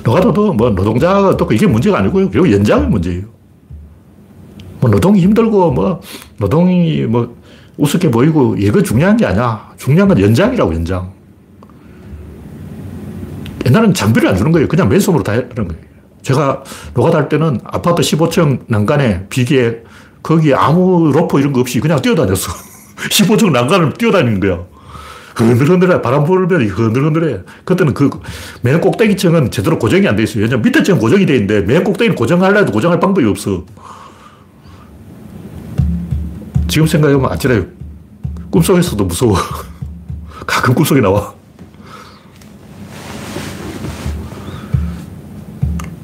노가다도 0.04 0.54
뭐 0.54 0.70
노동자가 0.70 1.36
또 1.38 1.48
이게 1.52 1.66
문제가 1.66 2.00
아니고요. 2.00 2.30
그리고 2.30 2.52
연장의 2.52 2.89
문제예요. 2.89 3.24
뭐 4.80 4.89
노동이 4.89 5.22
힘들고 5.22 5.72
뭐 5.72 6.02
노동이 6.38 7.04
뭐 7.04 7.36
우습게 7.78 8.12
보이고 8.12 8.56
이거 8.58 8.82
중요한 8.82 9.18
게 9.18 9.26
아니야. 9.26 9.72
중요한 9.78 10.10
건 10.10 10.20
연장이라고 10.20 10.74
연장. 10.76 11.12
옛날에는 13.66 13.94
장비를 13.94 14.28
안 14.28 14.36
주는 14.36 14.52
거예요. 14.52 14.68
그냥 14.68 14.89
맨손으로 14.89 15.24
다 15.24 15.32
하는 15.32 15.48
거예요. 15.56 15.82
제가 16.22 16.63
노가다 16.94 17.18
할 17.18 17.30
때는 17.30 17.60
아파트 17.63 18.02
15층 18.02 18.60
난간에 18.68 19.28
비계 19.30 19.84
거기 20.22 20.54
아무 20.54 21.12
로프 21.13 21.39
이런 21.39 21.54
거 21.54 21.62
없이 21.62 21.80
그냥 21.80 22.02
뛰어다녔어. 22.02 22.52
15층 23.10 23.52
난간을 23.52 23.94
뛰어다니는 23.94 24.39
거야. 24.39 24.66
흔들흔들해. 25.36 26.02
바람 26.02 26.24
불면 26.26 26.62
흔들흔들해. 26.67 27.39
그때는 27.65 27.93
그 27.93 28.10
맨 28.62 28.80
꼭대기층은 28.82 29.52
제대로 29.52 29.78
고정이 29.80 30.08
안 30.08 30.15
돼 30.15 30.24
있어요. 30.24 30.43
왜냐면 30.43 30.62
밑에 30.62 30.84
층은 30.84 31.00
고정이 31.00 31.26
돼 31.26 31.34
있는데 31.36 31.62
맨 31.62 31.84
꼭대기는 31.84 32.15
고정하려 32.15 32.60
해도 32.60 32.72
고정할 32.72 33.00
방법이 33.00 33.26
없어. 33.28 33.65
지금 36.67 36.88
생각해보면 36.88 37.32
아찔해요. 37.32 37.65
꿈속에서도 38.52 39.04
무서워. 39.06 39.36
가끔 40.46 40.74
꿈속에 40.74 41.02
나와. 41.02 41.34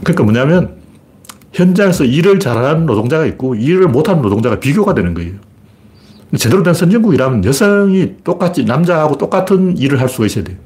그러니까 0.04 0.24
뭐냐면 0.24 0.76
현장에서 1.54 2.04
일을 2.04 2.40
잘하는 2.40 2.86
노동자가 2.86 3.26
있고 3.28 3.56
일을 3.56 3.88
못하는 3.88 4.22
노동자가 4.22 4.60
비교가 4.60 4.94
되는 4.94 5.14
거예요. 5.14 5.34
제대로 6.38 6.62
된 6.62 6.74
선진국이라면 6.74 7.46
여성이 7.46 8.16
똑같이 8.24 8.64
남자하고 8.64 9.18
똑같은 9.18 9.76
일을 9.78 10.00
할 10.00 10.10
수가 10.10 10.28
있어야 10.28 10.44
돼요. 10.44 10.58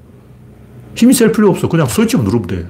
힘이 0.96 1.14
셀 1.14 1.32
필요 1.32 1.50
없어. 1.50 1.70
그냥 1.70 1.88
스위치만 1.88 2.26
누르면 2.26 2.48
돼. 2.48 2.66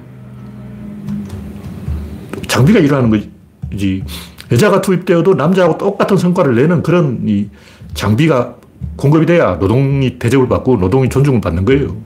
장비가 2.46 2.78
일하는 2.78 3.10
거지. 3.10 4.04
여자가 4.52 4.80
투입되어도 4.80 5.34
남자하고 5.34 5.78
똑같은 5.78 6.16
성과를 6.16 6.54
내는 6.54 6.82
그런 6.82 7.22
이 7.26 7.48
장비가 7.94 8.56
공급이 8.96 9.26
돼야 9.26 9.56
노동이 9.56 10.18
대접을 10.18 10.48
받고 10.48 10.76
노동이 10.76 11.08
존중을 11.08 11.40
받는 11.40 11.64
거예요. 11.64 11.96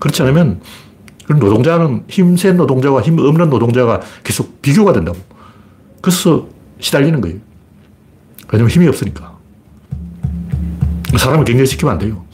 그렇지 0.00 0.22
않으면 0.22 0.60
노동자는 1.28 2.04
힘센 2.08 2.56
노동자와 2.56 3.02
힘 3.02 3.18
없는 3.18 3.50
노동자가 3.50 4.00
계속 4.24 4.60
비교가 4.62 4.92
된다고. 4.92 5.18
그래서 6.00 6.48
시달리는 6.80 7.20
거예요. 7.20 7.38
왜냐면 8.50 8.70
힘이 8.70 8.88
없으니까. 8.88 9.37
사람을 11.16 11.44
경쟁시키면 11.44 11.92
안 11.92 11.98
돼요. 11.98 12.24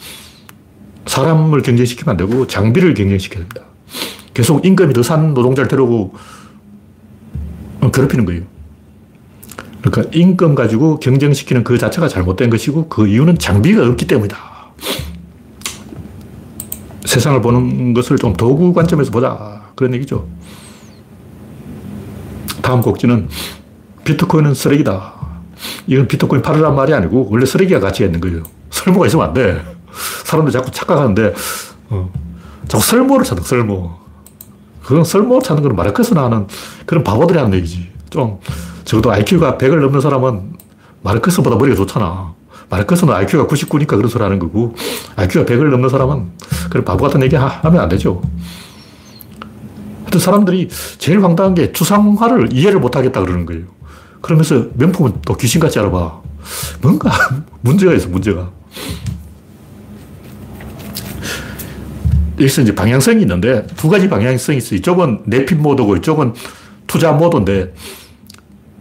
사람을 1.06 1.62
경쟁시키면 1.62 2.12
안 2.12 2.16
되고 2.16 2.46
장비를 2.46 2.94
경쟁시켜야 2.94 3.40
됩니다. 3.40 3.62
계속 4.32 4.64
임금이 4.64 4.92
더 4.94 5.02
싼 5.02 5.34
노동자를 5.34 5.68
데려오고 5.68 6.14
괴롭히는 7.92 8.24
거예요. 8.24 8.42
그러니까 9.82 10.10
임금 10.16 10.54
가지고 10.54 10.98
경쟁시키는 10.98 11.62
그 11.62 11.76
자체가 11.76 12.08
잘못된 12.08 12.48
것이고 12.50 12.88
그 12.88 13.06
이유는 13.06 13.38
장비가 13.38 13.86
없기 13.86 14.06
때문이다. 14.06 14.36
세상을 17.04 17.40
보는 17.42 17.92
것을 17.92 18.16
좀 18.16 18.32
도구 18.32 18.72
관점에서 18.72 19.10
보자. 19.10 19.62
그런 19.76 19.92
얘기죠. 19.94 20.26
다음 22.62 22.80
곡지는 22.80 23.28
비트코인은 24.04 24.54
쓰레기다. 24.54 25.12
이건 25.86 26.08
비트코인 26.08 26.40
팔으란 26.40 26.74
말이 26.74 26.94
아니고 26.94 27.28
원래 27.30 27.44
쓰레기가 27.44 27.78
가치가 27.78 28.06
있는 28.06 28.20
거예요. 28.20 28.42
설모가 28.74 29.06
있으면 29.06 29.26
안 29.26 29.34
돼. 29.34 29.64
사람들이 30.24 30.52
자꾸 30.52 30.70
착각하는데 30.70 31.34
어, 31.90 32.10
자꾸 32.66 32.84
설모를 32.84 33.24
찾는 33.24 33.44
설모. 33.44 33.92
그건 34.82 35.04
설모 35.04 35.40
찾는 35.40 35.62
건 35.62 35.76
마르크스 35.76 36.14
나는 36.14 36.46
그런 36.84 37.04
바보들이 37.04 37.38
하는 37.38 37.54
얘기지. 37.54 37.90
좀 38.10 38.38
적어도 38.84 39.12
IQ가 39.12 39.56
100을 39.56 39.80
넘는 39.80 40.00
사람은 40.00 40.54
마르크스보다 41.02 41.56
머리가 41.56 41.76
좋잖아. 41.76 42.34
마르크스는 42.68 43.14
IQ가 43.14 43.46
99니까 43.46 43.88
그런 43.88 44.08
소리 44.08 44.22
하는 44.22 44.38
거고, 44.38 44.74
IQ가 45.16 45.44
100을 45.44 45.70
넘는 45.70 45.88
사람은 45.88 46.32
그런 46.70 46.84
바보 46.84 47.04
같은 47.04 47.22
얘기 47.22 47.36
하면 47.36 47.80
안 47.80 47.88
되죠. 47.88 48.22
하여튼 50.00 50.20
사람들이 50.20 50.68
제일 50.98 51.22
황당한 51.22 51.54
게 51.54 51.72
추상화를 51.72 52.52
이해를 52.52 52.80
못 52.80 52.96
하겠다 52.96 53.20
그러는 53.20 53.46
거예요. 53.46 53.64
그러면서 54.20 54.66
명품은 54.74 55.20
또 55.26 55.34
귀신같이 55.36 55.78
알아봐. 55.78 56.22
뭔가 56.82 57.10
문제가 57.62 57.92
있어, 57.94 58.08
문제가. 58.08 58.50
여기서 62.38 62.62
이제 62.62 62.74
방향성이 62.74 63.22
있는데 63.22 63.66
두 63.76 63.88
가지 63.88 64.08
방향성이 64.08 64.58
있어. 64.58 64.74
이쪽은 64.74 65.22
내핀 65.26 65.62
모드고 65.62 65.96
이쪽은 65.96 66.34
투자 66.86 67.12
모드인데 67.12 67.74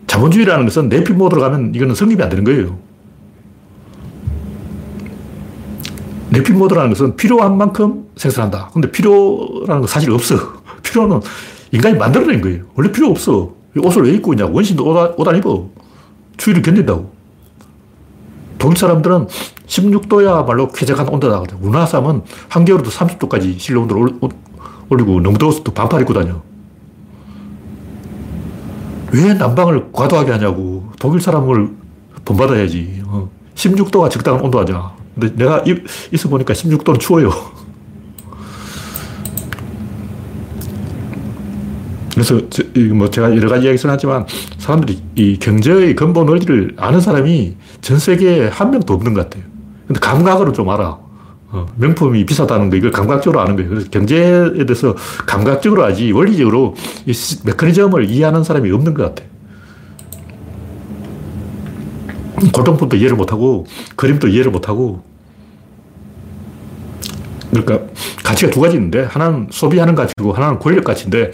자본주의라는 0.08 0.66
것은 0.66 0.90
내핀 0.90 1.18
모드로 1.18 1.42
가면 1.42 1.74
이거는 1.76 1.96
성립이 1.96 2.22
안 2.22 2.30
되는 2.30 2.44
거예요. 2.44 2.78
내핀 6.30 6.58
모드라는 6.58 6.90
것은 6.90 7.16
필요한 7.16 7.58
만큼 7.58 8.08
생산한다. 8.16 8.72
근데 8.74 8.90
필요라는 8.90 9.82
건 9.82 9.88
사실 9.88 10.10
없어. 10.12 10.36
필요는 10.82 11.22
인간이 11.72 11.96
만들어낸 11.98 12.42
거예요. 12.42 12.64
원래 12.76 12.92
필요 12.92 13.10
없어. 13.10 13.54
옷을 13.78 14.04
왜 14.04 14.14
입고 14.14 14.34
있냐고. 14.34 14.54
원신도 14.54 14.84
옷, 14.84 15.20
옷안 15.20 15.38
입어. 15.38 15.70
추위를 16.38 16.62
견딘다고. 16.64 17.12
독일 18.58 18.78
사람들은 18.78 19.28
16도야말로 19.68 20.72
쾌적한. 20.74 21.08
우리나라 21.62 21.86
사람은 21.86 22.24
한겨울에도 22.50 22.90
30도까지 22.90 23.58
실내 23.60 23.82
온도를 23.82 24.20
올리고 24.90 25.22
너무 25.22 25.38
더워서 25.38 25.64
또 25.64 25.74
반팔 25.74 26.02
입고 26.02 26.14
다녀. 26.14 26.42
왜 29.12 29.34
난방을 29.36 29.92
과도하게 29.92 30.32
하냐고. 30.32 30.92
독일 31.00 31.22
사람을 31.22 31.70
본받아야지. 32.26 33.04
16도가 33.56 34.02
어. 34.02 34.10
적당한 34.10 34.42
온도하자. 34.42 34.94
근데 35.14 35.36
내가 35.36 35.64
있어 36.12 36.30
보니까 36.30 36.54
16도는 36.54 37.00
추워요. 37.00 37.32
그래서 42.14 42.40
뭐 42.94 43.10
제가 43.10 43.36
여러 43.36 43.50
가지 43.50 43.66
이야기를 43.66 43.90
하지만 43.90 44.26
사람들이 44.60 45.02
이 45.16 45.38
경제의 45.40 45.96
근본 45.96 46.30
원리를 46.30 46.76
아는 46.78 47.02
사람이 47.02 47.56
전 47.82 47.98
세계에 47.98 48.48
한 48.48 48.72
명도 48.72 48.94
없는 48.94 49.14
것 49.14 49.30
같아요. 49.30 49.53
근데 49.88 50.00
감각으로 50.00 50.52
좀 50.52 50.70
알아. 50.70 50.98
어, 51.54 51.68
명품이 51.76 52.26
비싸다는 52.26 52.70
거 52.70 52.76
이걸 52.78 52.92
감각적으로 52.92 53.40
아는 53.40 53.56
거예요. 53.56 53.70
그래서 53.70 53.90
경제에 53.90 54.66
대해서 54.66 54.96
감각적으로 55.28 55.84
하지 55.84 56.12
원리적으로 56.12 56.74
이 57.06 57.14
메커니즘을 57.46 58.10
이해하는 58.10 58.44
사람이 58.44 58.72
없는 58.72 58.94
것 58.96 59.04
같아요. 59.04 59.30
골동품도 62.52 62.98
이해를 62.98 63.16
못하고 63.16 63.66
그림도 63.96 64.28
이해를 64.28 64.52
못하고 64.52 65.04
그러니까 67.52 67.88
가치가 68.24 68.52
두 68.52 68.60
가지 68.60 68.76
있는데 68.78 69.04
하나는 69.04 69.48
소비하는 69.52 69.94
가치고 69.94 70.34
하나는 70.34 70.58
권력 70.58 70.84
가치인데 70.84 71.32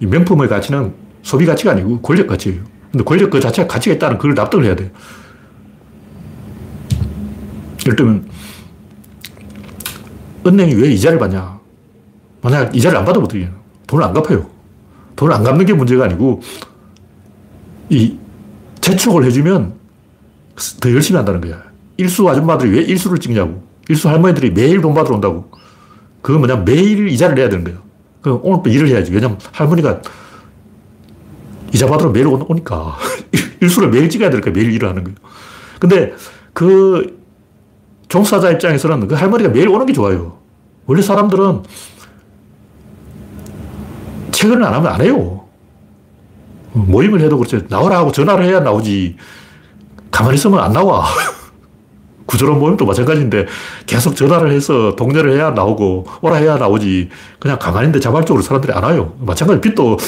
이 0.00 0.06
명품의 0.06 0.48
가치는 0.48 0.92
소비 1.22 1.46
가치가 1.46 1.70
아니고 1.70 2.00
권력 2.00 2.26
가치예요. 2.26 2.62
근데 2.90 3.04
권력 3.04 3.30
그 3.30 3.38
자체가 3.38 3.68
가치가 3.68 3.94
있다는 3.94 4.18
그걸 4.18 4.34
납득을 4.34 4.64
해야 4.64 4.74
돼요. 4.74 4.88
예를 7.86 7.96
들면 7.96 8.28
은행이 10.46 10.74
왜 10.74 10.92
이자를 10.92 11.18
받냐? 11.18 11.58
만약 12.42 12.74
이자를 12.74 12.98
안 12.98 13.04
받으면 13.04 13.24
어떻게? 13.24 13.48
돈을 13.86 14.04
안 14.04 14.12
갚아요. 14.12 14.48
돈을 15.16 15.34
안 15.34 15.42
갚는 15.42 15.66
게 15.66 15.72
문제가 15.72 16.04
아니고 16.04 16.40
이 17.90 18.16
재촉을 18.80 19.24
해주면 19.24 19.74
더 20.80 20.92
열심히 20.92 21.16
한다는 21.16 21.40
거야. 21.40 21.62
일수 21.96 22.28
아줌마들이 22.28 22.70
왜 22.70 22.82
일수를 22.82 23.18
찍냐고. 23.18 23.62
일수 23.88 24.08
할머니들이 24.08 24.52
매일 24.52 24.80
돈 24.80 24.94
받으러 24.94 25.16
온다고. 25.16 25.50
그거 26.22 26.38
뭐냐 26.38 26.56
매일 26.56 27.08
이자를 27.08 27.34
내야 27.34 27.48
되는 27.48 27.64
거예요. 27.64 27.80
그럼 28.22 28.40
오늘 28.42 28.62
또 28.62 28.70
일을 28.70 28.88
해야지. 28.88 29.12
왜냐면 29.12 29.38
할머니가 29.52 30.00
이자 31.72 31.86
받으러 31.86 32.10
매일 32.10 32.26
오니까. 32.26 32.96
일수를 33.60 33.90
매일 33.90 34.08
찍어야 34.08 34.30
되니까 34.30 34.50
매일 34.50 34.72
일을 34.72 34.88
하는 34.88 35.04
거예요. 35.04 35.16
근데 35.78 36.14
그 36.52 37.19
종사자 38.10 38.50
입장에서는 38.50 39.06
그 39.08 39.14
할머니가 39.14 39.50
매일 39.50 39.68
오는 39.68 39.86
게 39.86 39.92
좋아요. 39.92 40.36
원래 40.84 41.00
사람들은 41.00 41.62
퇴근을 44.32 44.64
안 44.64 44.74
하면 44.74 44.92
안 44.92 45.00
해요. 45.00 45.44
모임을 46.72 47.20
해도 47.20 47.38
그렇지. 47.38 47.66
나오라 47.68 47.98
하고 47.98 48.10
전화를 48.10 48.44
해야 48.44 48.60
나오지. 48.60 49.16
가만히 50.10 50.34
있으면 50.34 50.58
안 50.58 50.72
나와. 50.72 51.06
구조론 52.26 52.58
모임도 52.58 52.84
마찬가지인데 52.84 53.46
계속 53.86 54.16
전화를 54.16 54.52
해서 54.52 54.94
동료를 54.96 55.32
해야 55.36 55.50
나오고 55.50 56.06
오라 56.20 56.36
해야 56.36 56.56
나오지. 56.56 57.10
그냥 57.38 57.58
가만히 57.60 57.86
있는데 57.86 58.00
자발적으로 58.00 58.42
사람들이 58.42 58.72
안 58.72 58.82
와요. 58.82 59.14
마찬가지 59.20 59.60
빚도 59.60 59.98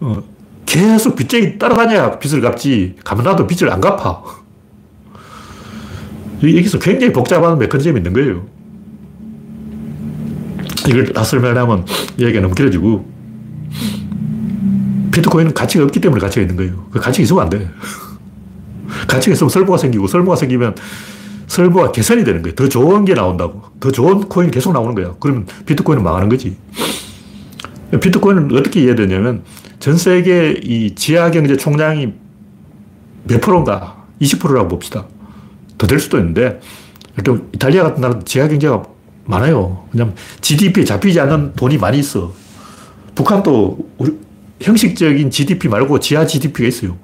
어, 0.00 0.22
계속 0.64 1.16
빚쟁이 1.16 1.58
따라다녀야 1.58 2.20
빚을 2.20 2.40
갚지. 2.40 2.96
가만 3.04 3.24
놔도 3.24 3.48
빚을 3.48 3.72
안 3.72 3.80
갚아. 3.80 4.41
여기서 6.42 6.78
굉장히 6.78 7.12
복잡한 7.12 7.58
메커니즘이 7.58 8.00
있는 8.00 8.12
거예요. 8.12 8.46
이걸 10.88 11.12
다 11.12 11.22
설명하면 11.22 11.86
이야기가 12.18 12.40
너무 12.40 12.54
길어지고, 12.54 13.08
비트코인은 15.12 15.54
가치가 15.54 15.84
없기 15.84 16.00
때문에 16.00 16.20
가치가 16.20 16.42
있는 16.42 16.56
거예요. 16.56 16.86
그 16.90 16.98
가치가 16.98 17.22
있으면 17.22 17.42
안 17.42 17.50
돼. 17.50 17.70
가치가 19.06 19.34
있으면 19.34 19.50
설모가 19.50 19.78
생기고, 19.78 20.08
설모가 20.08 20.36
생기면 20.36 20.74
설모가 21.46 21.92
개선이 21.92 22.24
되는 22.24 22.42
거예요. 22.42 22.54
더 22.56 22.68
좋은 22.68 23.04
게 23.04 23.14
나온다고. 23.14 23.62
더 23.78 23.92
좋은 23.92 24.20
코인이 24.22 24.50
계속 24.50 24.72
나오는 24.72 24.94
거야. 24.94 25.14
그러면 25.20 25.46
비트코인은 25.66 26.02
망하는 26.02 26.28
거지. 26.28 26.56
비트코인은 28.00 28.56
어떻게 28.56 28.82
이해되냐면, 28.82 29.42
전 29.78 29.96
세계 29.96 30.58
이 30.62 30.94
지하 30.94 31.30
경제 31.30 31.56
총량이 31.56 32.14
몇 33.24 33.40
프로인가? 33.40 34.02
20%라고 34.20 34.68
봅시다. 34.68 35.06
더 35.82 35.86
될 35.88 35.98
수도 35.98 36.16
있는데, 36.18 36.60
일단 37.16 37.48
이탈리아 37.52 37.82
같은 37.82 38.00
나라는 38.00 38.24
지하 38.24 38.46
경제가 38.46 38.84
많아요. 39.24 39.84
왜냐면 39.92 40.14
GDP에 40.40 40.84
잡히지 40.84 41.18
않는 41.20 41.54
돈이 41.54 41.76
많이 41.78 41.98
있어. 41.98 42.32
북한도 43.16 43.78
우리 43.98 44.16
형식적인 44.60 45.30
GDP 45.30 45.68
말고 45.68 45.98
지하 45.98 46.24
GDP가 46.24 46.68
있어요. 46.68 46.96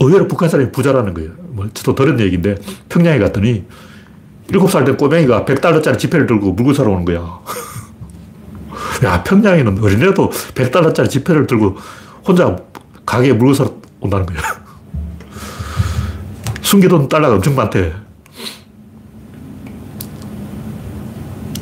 의외로 0.00 0.26
북한 0.26 0.48
사람이 0.48 0.72
부자라는 0.72 1.12
거예요. 1.12 1.30
뭐, 1.50 1.68
저도 1.74 1.94
들은 1.94 2.18
얘기인데, 2.20 2.56
평양에 2.88 3.18
갔더니, 3.18 3.64
7살 4.48 4.86
된 4.86 4.96
꼬맹이가 4.96 5.44
100달러짜리 5.44 5.98
지폐를 5.98 6.26
들고 6.26 6.52
물건 6.52 6.74
사러 6.74 6.90
오는 6.90 7.04
거야. 7.04 7.18
야, 9.04 9.22
평양에는 9.22 9.78
어린애도 9.82 10.30
100달러짜리 10.30 11.08
지폐를 11.08 11.46
들고 11.46 11.76
혼자 12.26 12.56
가게에 13.04 13.34
물건 13.34 13.54
사러 13.54 13.74
온다는 14.00 14.26
거야. 14.26 14.61
숨겨둔 16.72 17.06
달러가 17.06 17.34
엄청 17.34 17.54
많대. 17.54 17.92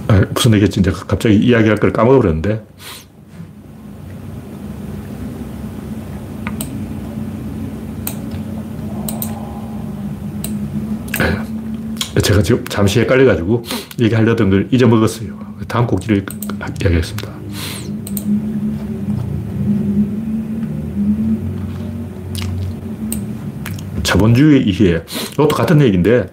아, 0.06 0.24
무슨 0.32 0.54
얘기였지? 0.54 0.78
이제 0.78 0.92
갑자기 0.92 1.34
이야기할 1.34 1.78
걸 1.78 1.92
까먹어버렸는데. 1.92 2.64
네. 11.18 12.20
제가 12.22 12.42
지금 12.44 12.64
잠시 12.66 13.00
헷갈려가지고 13.00 13.64
얘기하려던 14.00 14.50
걸 14.50 14.68
잊어먹었어요. 14.70 15.36
다음 15.66 15.88
곡기를 15.88 16.24
이야기하겠습니다. 16.60 17.39
자본주의 24.10 24.68
이해. 24.68 25.02
이것도 25.34 25.54
같은 25.54 25.80
얘기인데, 25.80 26.26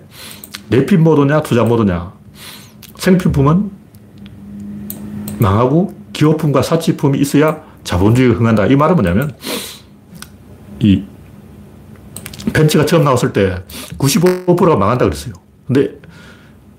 내핀 0.70 1.04
모드냐, 1.04 1.44
투자 1.44 1.64
모드냐. 1.64 2.12
생필품은 2.96 3.70
망하고 5.38 5.94
기호품과 6.12 6.64
사치품이 6.64 7.20
있어야 7.20 7.62
자본주의가 7.84 8.40
흥한다. 8.40 8.66
이 8.66 8.76
말은 8.76 8.96
뭐냐면, 8.96 9.36
이 10.80 11.04
벤츠가 12.52 12.88
처음 12.88 13.04
나왔을 13.04 13.32
때 13.32 13.64
95%가 14.00 14.76
망한다 14.76 15.06
그랬어요. 15.06 15.36
근데 15.68 16.00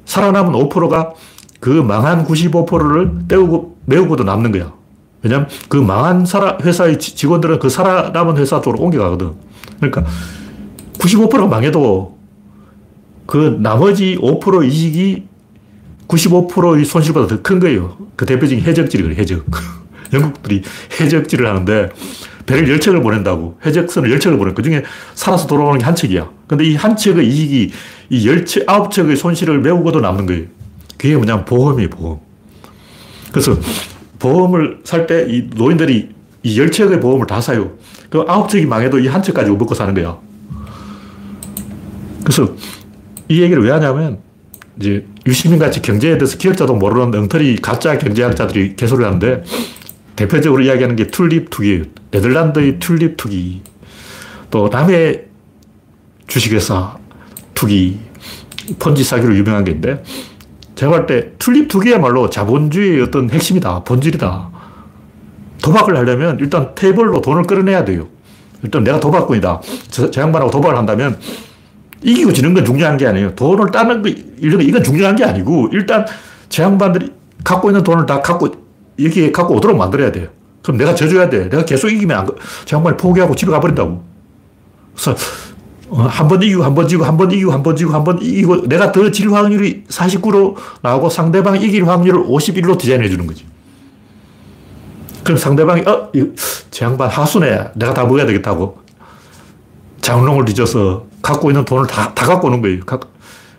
살아남은 0.04 0.52
5%가 0.52 1.12
그 1.60 1.70
망한 1.70 2.26
95%를 2.26 3.28
떼우고, 3.28 3.78
메우고도 3.84 4.24
남는 4.24 4.50
거야. 4.50 4.72
왜냐면 5.22 5.48
그 5.68 5.76
망한 5.76 6.26
회사의 6.64 6.98
직원들은 6.98 7.60
그 7.60 7.68
살아남은 7.68 8.36
회사 8.36 8.60
쪽으로 8.60 8.82
옮겨가거든. 8.82 9.34
그러니까 9.78 10.04
95%가 10.98 11.46
망해도 11.46 12.18
그 13.26 13.58
나머지 13.60 14.16
5% 14.20 14.70
이익이 14.70 15.24
95%의 16.08 16.84
손실보다 16.84 17.26
더 17.26 17.42
큰 17.42 17.60
거예요. 17.60 17.96
그 18.16 18.24
대표적인 18.24 18.64
해적질이거든요, 18.64 19.18
해적. 19.20 19.44
영국들이 20.12 20.62
해적질을 20.98 21.46
하는데 21.46 21.90
배를 22.46 22.78
10척을 22.78 23.02
보낸다고. 23.02 23.58
해적선을 23.66 24.16
10척을 24.18 24.38
보낸 24.38 24.54
그 24.54 24.62
중에 24.62 24.82
살아서 25.14 25.46
돌아오는 25.46 25.78
게 25.78 25.84
한 25.84 25.94
척이야. 25.94 26.30
근데 26.46 26.64
이 26.64 26.74
한 26.76 26.96
척의 26.96 27.28
이익이 27.28 27.70
이 28.08 28.26
10척, 28.26 28.64
9척의 28.64 29.16
손실을 29.16 29.60
메우고도 29.60 30.00
남는 30.00 30.24
거예요. 30.24 30.44
그게 30.96 31.14
뭐냐면 31.14 31.44
보험이에요, 31.44 31.90
보험. 31.90 32.20
그래서 33.30 33.54
보험을 34.18 34.80
살 34.84 35.06
때 35.06 35.26
이 35.28 35.50
노인들이 35.54 36.08
이 36.42 36.58
10척의 36.58 37.02
보험을 37.02 37.26
다 37.26 37.40
사요. 37.42 37.72
그 38.08 38.24
9척이 38.24 38.66
망해도 38.66 38.98
이 39.00 39.08
한 39.08 39.22
척까지 39.22 39.50
먹고 39.50 39.74
사는 39.74 39.92
거야. 39.92 40.18
그래서 42.28 42.54
이 43.28 43.40
얘기를 43.40 43.64
왜 43.64 43.70
하냐면 43.70 44.18
이제 44.78 45.06
유시민 45.26 45.58
같이 45.58 45.80
경제에 45.80 46.18
대해서 46.18 46.36
기억자도 46.36 46.74
모르는 46.74 47.18
엉터리 47.20 47.56
가짜 47.56 47.96
경제학자들이 47.96 48.76
개소를 48.76 49.06
하는데 49.06 49.42
대표적으로 50.14 50.62
이야기하는 50.62 50.94
게 50.94 51.06
튤립 51.06 51.48
투기예요. 51.48 51.84
네덜란드의 52.10 52.78
튤립 52.80 53.16
투기. 53.16 53.62
또 54.50 54.68
남의 54.68 55.24
주식회사 56.26 56.98
투기. 57.54 57.98
펀지 58.78 59.04
사기로 59.04 59.34
유명한 59.34 59.64
게 59.64 59.70
있는데 59.72 60.04
제가 60.74 60.92
볼 60.92 61.06
때 61.06 61.32
튤립 61.38 61.68
투기야말로 61.68 62.28
자본주의의 62.28 63.00
어떤 63.04 63.30
핵심이다. 63.30 63.84
본질이다. 63.84 64.50
도박을 65.62 65.96
하려면 65.96 66.36
일단 66.40 66.74
테이블로 66.74 67.22
돈을 67.22 67.44
끌어내야 67.44 67.86
돼요. 67.86 68.06
일단 68.62 68.84
내가 68.84 69.00
도박꾼이다. 69.00 69.62
저, 69.90 70.10
저 70.10 70.20
양반하고 70.20 70.50
도박을 70.50 70.76
한다면 70.76 71.18
이기고 72.02 72.32
지는 72.32 72.54
건 72.54 72.64
중요한 72.64 72.96
게 72.96 73.06
아니에요. 73.06 73.34
돈을 73.34 73.70
따는 73.70 74.02
거, 74.02 74.08
이런 74.38 74.58
거, 74.58 74.62
이건 74.62 74.82
중요한 74.82 75.16
게 75.16 75.24
아니고, 75.24 75.68
일단 75.72 76.06
제 76.48 76.62
양반들이 76.62 77.12
갖고 77.44 77.70
있는 77.70 77.82
돈을 77.82 78.06
다 78.06 78.20
갖고, 78.22 78.48
여기에 79.00 79.32
갖고 79.32 79.54
오도록 79.56 79.76
만들어야 79.76 80.12
돼요. 80.12 80.28
그럼 80.62 80.78
내가 80.78 80.94
져줘야 80.94 81.28
돼. 81.28 81.48
내가 81.48 81.64
계속 81.64 81.88
이기면 81.90 82.16
안, 82.18 82.26
제 82.64 82.76
양반이 82.76 82.96
포기하고 82.96 83.34
집에 83.34 83.50
가버린다고. 83.50 84.02
그래서, 84.94 85.16
어, 85.88 86.02
한번 86.02 86.42
이기고, 86.42 86.62
한 86.62 86.74
번 86.74 86.86
지고, 86.86 87.04
한 87.04 87.16
번 87.16 87.30
이기고, 87.32 87.50
한 87.52 87.62
번 87.62 87.74
지고, 87.74 87.92
한 87.92 88.04
번 88.04 88.20
이기고, 88.22 88.68
내가 88.68 88.92
더 88.92 89.10
질 89.10 89.32
확률이 89.32 89.84
49로 89.88 90.54
나오고 90.82 91.08
상대방이 91.10 91.64
이길 91.64 91.88
확률을 91.88 92.22
51로 92.24 92.78
디자인해 92.78 93.08
주는 93.08 93.26
거지. 93.26 93.44
그럼 95.24 95.36
상대방이, 95.38 95.82
어, 95.82 96.10
제 96.70 96.84
양반 96.84 97.08
하수네. 97.08 97.70
내가 97.74 97.92
다 97.94 98.04
먹어야 98.04 98.24
되겠다고. 98.26 98.78
장롱을 100.00 100.44
뒤져서 100.46 101.07
갖고 101.22 101.50
있는 101.50 101.64
돈을 101.64 101.86
다, 101.86 102.14
다 102.14 102.26
갖고 102.26 102.48
오는 102.48 102.60
거예요. 102.60 102.80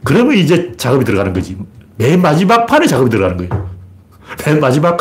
그러면 0.04 0.38
이제 0.38 0.74
작업이 0.78 1.06
들어가는 1.06 1.34
거지. 1.34 1.58
맨 1.98 2.22
마지막 2.22 2.66
판에 2.66 2.88
작업이 2.88 3.10
들어가는 3.10 3.38
거예요. 3.38 3.70
맨 4.46 4.60
마지막 4.60 4.98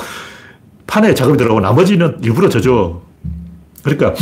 판에 0.87 1.14
작업이 1.14 1.37
들어가고 1.37 1.61
나머지는 1.61 2.18
일부러 2.23 2.49
져줘. 2.49 3.01
그러니까 3.83 4.14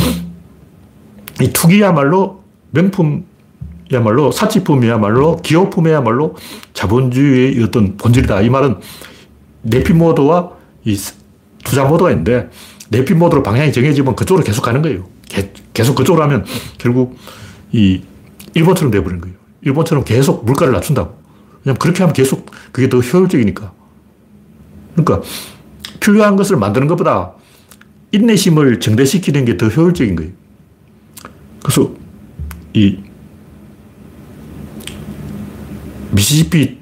이 1.41 1.51
투기야말로 1.51 2.43
명품이야말로 2.71 4.31
사치품이야말로 4.31 5.37
기호품이야말로 5.37 6.35
자본주의의 6.73 7.63
어떤 7.63 7.97
본질이다. 7.97 8.41
이 8.41 8.49
말은 8.49 8.77
내핀 9.63 9.97
모드와 9.97 10.51
이 10.85 10.97
투자 11.63 11.83
모드가 11.85 12.11
있는데 12.11 12.49
내핀 12.89 13.17
모드로 13.17 13.43
방향이 13.43 13.71
정해지면 13.71 14.15
그쪽으로 14.15 14.43
계속 14.43 14.61
가는 14.61 14.81
거예요. 14.81 15.05
계속 15.73 15.95
그쪽으로 15.95 16.23
하면 16.23 16.45
결국 16.77 17.17
이 17.71 18.01
일본처럼 18.57 18.91
돼버린 18.91 19.21
거예요. 19.21 19.35
일본처럼 19.61 20.03
계속 20.03 20.43
물가를 20.45 20.73
낮춘다고. 20.73 21.15
왜냐면 21.63 21.77
그렇게 21.77 22.03
하면 22.03 22.13
계속 22.13 22.49
그게 22.71 22.89
더 22.89 22.99
효율적이니까. 22.99 23.71
그러니까 24.95 25.21
필요한 25.99 26.35
것을 26.35 26.57
만드는 26.57 26.87
것보다 26.87 27.33
인내심을 28.11 28.79
증대시키는 28.79 29.45
게 29.45 29.57
더 29.57 29.67
효율적인 29.67 30.15
거예요. 30.15 30.31
그래서 31.61 31.91
이 32.73 32.97
미시시피 36.11 36.79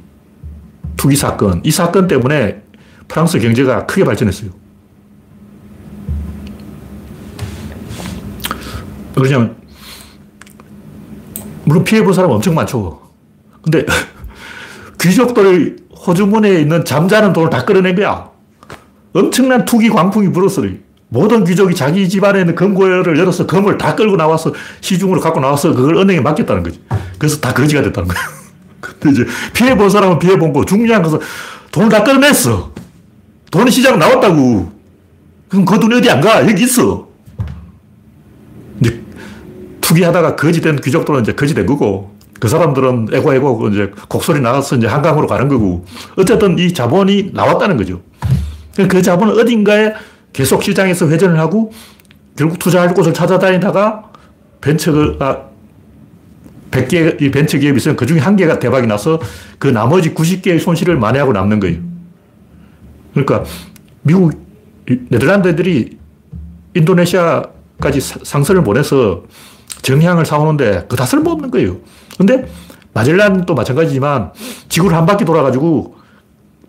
투기 0.96 1.16
사건, 1.16 1.62
이 1.66 1.72
사건 1.72 2.08
때문에 2.08 2.64
프랑스 3.08 3.40
경제가 3.40 3.86
크게 3.86 4.06
발전했어요. 4.06 4.52
그러냐면 9.14 9.64
물론 11.65 11.84
피해본 11.84 12.13
사람은 12.13 12.36
엄청 12.36 12.56
많죠. 12.56 13.01
근데 13.62 13.86
귀족들이 15.01 15.76
호주문에 16.07 16.61
있는 16.61 16.86
잠자는 16.86 17.34
돈을 17.34 17.49
다 17.49 17.66
끌어낸 17.66 17.95
거야. 17.95 18.30
엄청난 19.13 19.66
투기 19.66 19.89
광풍이 19.89 20.32
불었어요. 20.32 20.72
모든 21.07 21.43
귀족이 21.43 21.76
자기 21.76 22.07
집안에 22.09 22.41
있는 22.41 22.55
금고를 22.55 23.18
열어서 23.18 23.45
금을 23.45 23.78
다 23.78 23.95
끌고 23.95 24.18
나와서 24.18 24.53
시중으로 24.82 25.22
갖고 25.22 25.39
나와서 25.39 25.74
그걸 25.74 25.97
은행에 25.97 26.20
맡겼다는 26.22 26.63
거지. 26.63 26.82
그래서 27.18 27.39
다 27.39 27.53
거지가 27.53 27.82
됐다는 27.84 28.07
거야. 28.09 28.20
근데 28.99 29.22
이제 29.22 29.32
피해본 29.53 29.89
사람은 29.89 30.20
피해본 30.20 30.53
거. 30.53 30.66
중요한 30.66 31.01
것은 31.01 31.20
돈을 31.72 31.89
다 31.89 32.03
끌어냈어. 32.03 32.72
돈이 33.51 33.72
시장 33.72 33.97
나왔다고. 33.97 34.72
그럼 35.47 35.66
그 35.66 35.80
돈이 35.80 35.95
어디 35.95 36.09
안 36.09 36.20
가? 36.22 36.41
여기 36.47 36.63
있어. 36.63 37.05
투기하다가 39.86 40.36
거지된 40.36 40.78
귀족들은 40.78 41.22
이제 41.22 41.34
거지된 41.34 41.68
거고, 41.68 42.16
그 42.40 42.48
사람들은 42.48 43.10
에고에고 43.14 43.70
이제 43.70 43.92
곡소리 44.10 44.42
나가서 44.42 44.78
이제 44.78 44.88
한강으로 44.88 45.28
가는 45.28 45.48
거고, 45.48 45.86
어쨌든 46.18 46.58
이 46.58 46.74
자본이 46.74 47.32
나왔다는 47.34 47.78
거죠. 47.78 48.02
그 48.90 49.02
자본은 49.02 49.40
어딘가에 49.40 49.94
계속 50.34 50.64
시장에서 50.64 51.08
회전을 51.08 51.40
하고, 51.40 51.72
결국 52.36 52.58
투자할 52.60 52.94
곳을 52.94 53.14
찾아다니다가 53.14 54.12
벤처가 54.60 55.50
100개 56.72 57.22
이 57.22 57.32
벤처 57.32 57.58
기업이 57.58 57.78
있으면 57.78 57.96
그 57.96 58.06
중에 58.06 58.20
한 58.20 58.36
개가 58.36 58.60
대박이 58.60 58.88
나서 58.88 59.20
그 59.60 59.68
나머지 59.68 60.14
90개의 60.14 60.60
손실을 60.60 60.98
만회하고 60.98 61.32
남는 61.32 61.60
거예요. 61.60 61.80
그러니까 63.14 63.46
미국, 64.02 64.34
네덜란드 65.10 65.56
들이 65.56 65.98
인도네시아까지 66.74 68.02
상선을 68.02 68.64
보내서 68.64 69.24
정향을 69.86 70.26
사오는데 70.26 70.86
그다 70.90 71.06
쓸모없는 71.06 71.52
거예요. 71.52 71.78
근데 72.18 72.48
마젤란도 72.94 73.54
마찬가지지만 73.54 74.32
지구를 74.68 74.98
한 74.98 75.06
바퀴 75.06 75.26
돌아가지고 75.26 75.96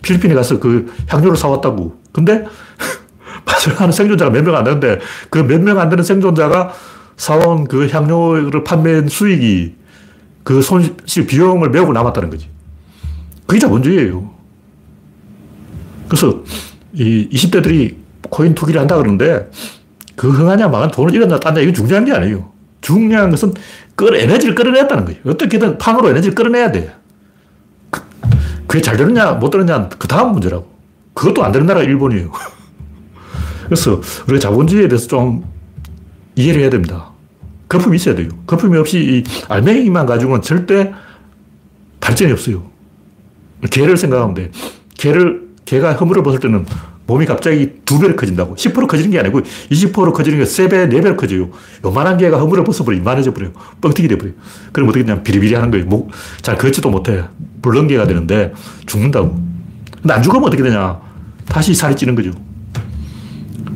필리핀에 0.03 0.35
가서 0.35 0.59
그 0.61 0.93
향료를 1.09 1.37
사왔다고. 1.37 1.97
근데 2.12 2.45
마젤란은 3.47 3.93
생존자가 3.93 4.31
몇 4.31 4.43
명 4.45 4.55
안 4.57 4.64
되는데 4.64 4.99
그 5.31 5.39
몇 5.41 5.61
명 5.62 5.79
안 5.79 5.89
되는 5.89 6.05
생존자가 6.05 6.73
사온 7.17 7.64
그 7.67 7.89
향료를 7.89 8.62
판매한 8.64 9.09
수익이 9.09 9.75
그 10.45 10.61
손실 10.61 11.27
비용을 11.27 11.71
메우고 11.71 11.93
남았다는 11.93 12.29
거지. 12.31 12.49
그게 13.47 13.59
자본주의예요. 13.61 14.31
그래서 16.09 16.43
이 16.93 17.29
20대들이 17.33 17.97
코인 18.29 18.55
투기를 18.55 18.81
한다 18.81 18.97
그러는데 18.97 19.51
그 20.17 20.29
흥하냐 20.31 20.69
망한 20.69 20.91
돈을 20.91 21.14
잃었냐 21.14 21.39
딴냐 21.41 21.61
이거 21.61 21.73
중요한 21.73 22.05
게 22.05 22.12
아니에요. 22.12 22.53
중요한 22.81 23.31
것은 23.31 23.55
끌 23.95 24.14
에너지를 24.14 24.55
끌어냈다는 24.55 25.05
거예요. 25.05 25.20
어떻게든 25.27 25.79
판으로 25.79 26.11
에너지를 26.11 26.35
끌어내야 26.35 26.72
돼. 26.72 26.95
그, 27.91 28.03
그게 28.66 28.81
잘 28.83 28.97
되느냐 28.97 29.33
못 29.33 29.51
되느냐 29.51 29.89
그 29.89 30.07
다음 30.07 30.33
문제라고. 30.33 30.74
그것도 31.14 31.43
안 31.45 31.53
되는 31.53 31.66
나라가 31.66 31.85
일본이에요. 31.85 32.31
그래서 33.64 34.01
우리가 34.29 34.39
자본주의에 34.39 34.89
대해서 34.89 35.09
좀 35.09 35.45
이해를 36.37 36.61
해야 36.61 36.70
됩니다. 36.70 37.11
거품이 37.68 37.97
있어야 37.97 38.14
돼요. 38.14 38.29
거품이 38.47 38.77
없이 38.79 38.99
이 38.99 39.24
알맹이만 39.49 40.07
가지고는 40.07 40.43
절대 40.43 40.93
발전이 42.01 42.31
없어요. 42.33 42.70
개를 43.70 43.97
생각하면 43.97 44.35
돼. 44.35 44.51
개를, 44.97 45.49
개가 45.64 45.95
허물을 45.95 46.22
벗을 46.22 46.39
때는 46.39 46.66
몸이 47.07 47.24
갑자기 47.24 47.72
두 47.84 47.98
배로 47.98 48.16
커진다고. 48.16 48.57
10% 48.57 48.88
커지는 48.88 49.11
게 49.11 49.18
아니고 49.20 49.42
20% 49.42 50.12
커지는 50.12 50.38
게 50.38 50.44
3배, 50.44 50.90
4배로 50.90 51.16
커져요. 51.16 51.50
요만한 51.84 52.16
개가 52.18 52.38
허물을 52.38 52.64
벗어버려 52.64 52.96
이만해져 52.98 53.32
버려요. 53.32 53.52
뻥튀기 53.80 54.09
돼버려요. 54.09 54.34
그럼 54.72 54.88
어떻게 54.88 55.04
되냐면 55.04 55.22
비리비리 55.22 55.54
하는 55.54 55.70
거예요. 55.70 55.86
목, 55.86 56.11
잘 56.42 56.57
걷지도 56.57 56.90
못해. 56.90 57.24
불렁개가 57.62 58.07
되는데 58.07 58.52
죽는다고. 58.86 59.40
근데 60.02 60.14
안 60.14 60.22
죽으면 60.22 60.44
어떻게 60.44 60.62
되냐. 60.62 61.00
다시 61.46 61.74
살이 61.74 61.94
찌는 61.94 62.16
거죠. 62.16 62.32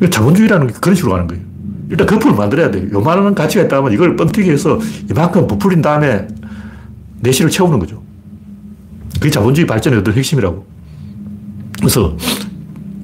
자본주의라는 0.09 0.67
게 0.67 0.73
그런 0.81 0.95
식으로 0.95 1.13
가는 1.13 1.27
거예요. 1.27 1.41
일단 1.89 2.07
거품을 2.07 2.35
만들어야 2.35 2.71
돼요. 2.71 2.87
요만한 2.91 3.35
가치가 3.35 3.63
있다면 3.63 3.93
이걸 3.93 4.15
뻥튀기 4.15 4.49
해서 4.49 4.79
이만큼 5.09 5.47
부풀린 5.47 5.81
다음에 5.81 6.27
내실을 7.19 7.49
채우는 7.49 7.79
거죠. 7.79 8.01
그게 9.15 9.29
자본주의 9.29 9.67
발전의 9.67 9.99
어떤 9.99 10.13
핵심이라고. 10.13 10.65
그래서 11.79 12.17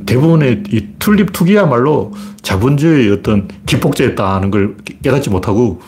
대부분의 0.08 0.64
이 0.72 0.88
튤립 0.98 1.32
투기야말로 1.34 2.14
자본주의의 2.42 3.12
어떤 3.12 3.48
기폭제였다는 3.68 4.50
걸 4.50 4.76
깨닫지 5.04 5.30
못하고 5.30 5.82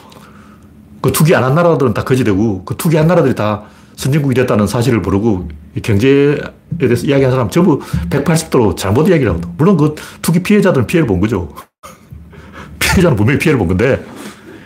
그 1.02 1.12
투기 1.12 1.34
안 1.34 1.44
한 1.44 1.56
나라들은 1.56 1.94
다 1.94 2.04
거지되고 2.04 2.66
그 2.66 2.76
투기 2.78 2.98
한 2.98 3.08
나라들이 3.08 3.34
다 3.34 3.64
선진국이 3.96 4.36
됐다는 4.36 4.68
사실을 4.68 5.00
모르고 5.00 5.50
경제에 5.82 6.38
대해서 6.80 7.06
이야기하는 7.06 7.32
사람 7.32 7.50
전부 7.50 7.80
180도로 8.10 8.78
잘못 8.78 9.08
이야기를 9.10 9.32
하거든. 9.34 9.50
물론 9.58 9.78
그 9.78 9.96
투기 10.22 10.44
피해자들은 10.44 10.88
피해를 10.88 11.08
본 11.08 11.20
거죠. 11.20 11.54
피해자는 12.80 13.18
분명히 13.18 13.40
피해를 13.40 13.58
본 13.58 13.68
건데 13.68 14.06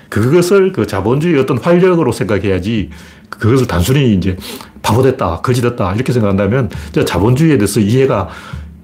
그것을 0.10 0.72
그 0.72 0.86
자본주의 0.86 1.40
어떤 1.40 1.58
활력으로 1.58 2.12
생각해야지 2.12 2.90
그것을 3.30 3.66
단순히 3.66 4.14
이제 4.14 4.38
바보됐다, 4.84 5.42
거지됐다 5.42 5.96
이렇게 5.96 6.14
생각한다면 6.14 6.70
자본주의에 7.06 7.58
대해서 7.58 7.80
이해가 7.80 8.30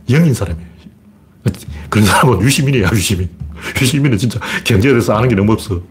영인 0.09 0.33
사람이에요. 0.33 0.67
그런 1.89 2.05
사람은 2.05 2.41
유시민이야, 2.41 2.89
유시민. 2.93 3.29
유시민은 3.81 4.17
진짜 4.17 4.39
경제에 4.63 4.91
대해서 4.91 5.15
아는 5.15 5.29
게 5.29 5.35
너무 5.35 5.51
없어. 5.51 5.81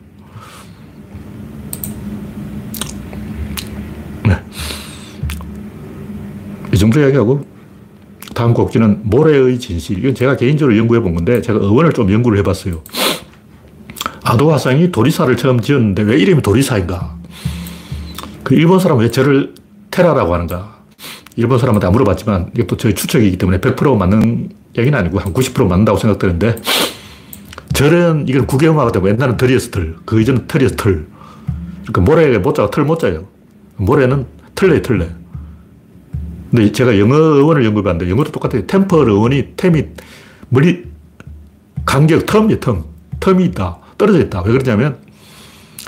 네. 4.24 4.36
이 6.72 6.78
정도 6.78 7.00
이야기하고 7.00 7.46
다음 8.34 8.54
곡지는 8.54 9.00
모래의 9.02 9.58
진실. 9.58 9.98
이건 9.98 10.14
제가 10.14 10.36
개인적으로 10.36 10.76
연구해 10.76 11.00
본 11.00 11.14
건데 11.14 11.42
제가 11.42 11.58
어원을 11.58 11.92
좀 11.92 12.12
연구를 12.12 12.38
해 12.38 12.42
봤어요. 12.42 12.82
아도화상이 14.22 14.92
도리사를 14.92 15.36
처음 15.36 15.60
지었는데 15.60 16.02
왜 16.02 16.18
이름이 16.18 16.42
도리사인가? 16.42 17.16
그 18.44 18.54
일본 18.54 18.78
사람은 18.78 19.02
왜 19.02 19.10
저를 19.10 19.54
테라라고 19.90 20.34
하는가? 20.34 20.77
일본 21.38 21.56
사람한테 21.56 21.88
물어봤지만 21.90 22.50
이것도 22.56 22.76
저희 22.78 22.96
추측이기 22.96 23.36
때문에 23.38 23.58
100% 23.60 23.96
맞는 23.96 24.48
얘기는 24.76 24.98
아니고 24.98 25.20
한 25.20 25.32
90% 25.32 25.68
맞는다고 25.68 25.96
생각되는데 25.96 26.56
절은 27.74 28.26
이건 28.26 28.48
국외음악이 28.48 28.90
되고 28.90 29.08
옛날은 29.08 29.36
덜이었어 29.36 29.70
덜. 29.70 29.94
그 30.04 30.20
이전은 30.20 30.48
털이었어 30.48 30.74
털. 30.74 31.06
그러니까 31.86 32.00
모래가 32.00 32.40
모자가 32.40 32.70
털 32.70 32.84
모자예요. 32.84 33.28
모래는 33.76 34.26
털레 34.56 34.82
털레. 34.82 35.08
근데 36.50 36.72
제가 36.72 36.98
영어 36.98 37.14
어원을 37.14 37.64
연구해봤는데 37.66 38.10
영어도 38.10 38.32
똑같아요. 38.32 38.66
템퍼 38.66 38.96
어원이 38.96 39.52
템이 39.56 39.84
멀리 40.48 40.86
간격 41.86 42.26
텀이 42.26 42.58
텀. 42.58 42.82
텀이 43.20 43.44
있다. 43.50 43.78
떨어져 43.96 44.18
있다. 44.18 44.42
왜 44.42 44.50
그러냐면 44.50 44.98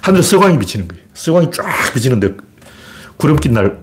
하늘에 0.00 0.22
서광이 0.22 0.60
비치는 0.60 0.86
거예요. 0.86 1.02
서광이 1.12 1.50
쫙 1.50 1.64
비치는데 1.92 2.36
구름 3.16 3.34
낀 3.34 3.52
날 3.52 3.80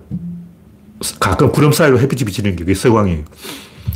가끔 1.20 1.52
구름 1.52 1.72
사이로 1.72 1.98
햇빛이 2.00 2.24
비치는 2.24 2.56
게 2.56 2.74
서광이에요. 2.74 3.24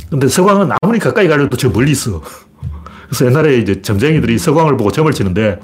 근데 0.09 0.27
서광은 0.27 0.69
아무리 0.81 0.99
가까이 0.99 1.27
가려도 1.27 1.57
저 1.57 1.69
멀리 1.69 1.91
있어. 1.91 2.21
그래서 3.07 3.25
옛날에 3.25 3.57
이제 3.57 3.81
점쟁이들이 3.81 4.37
서광을 4.37 4.77
보고 4.77 4.91
점을 4.91 5.11
치는데 5.11 5.59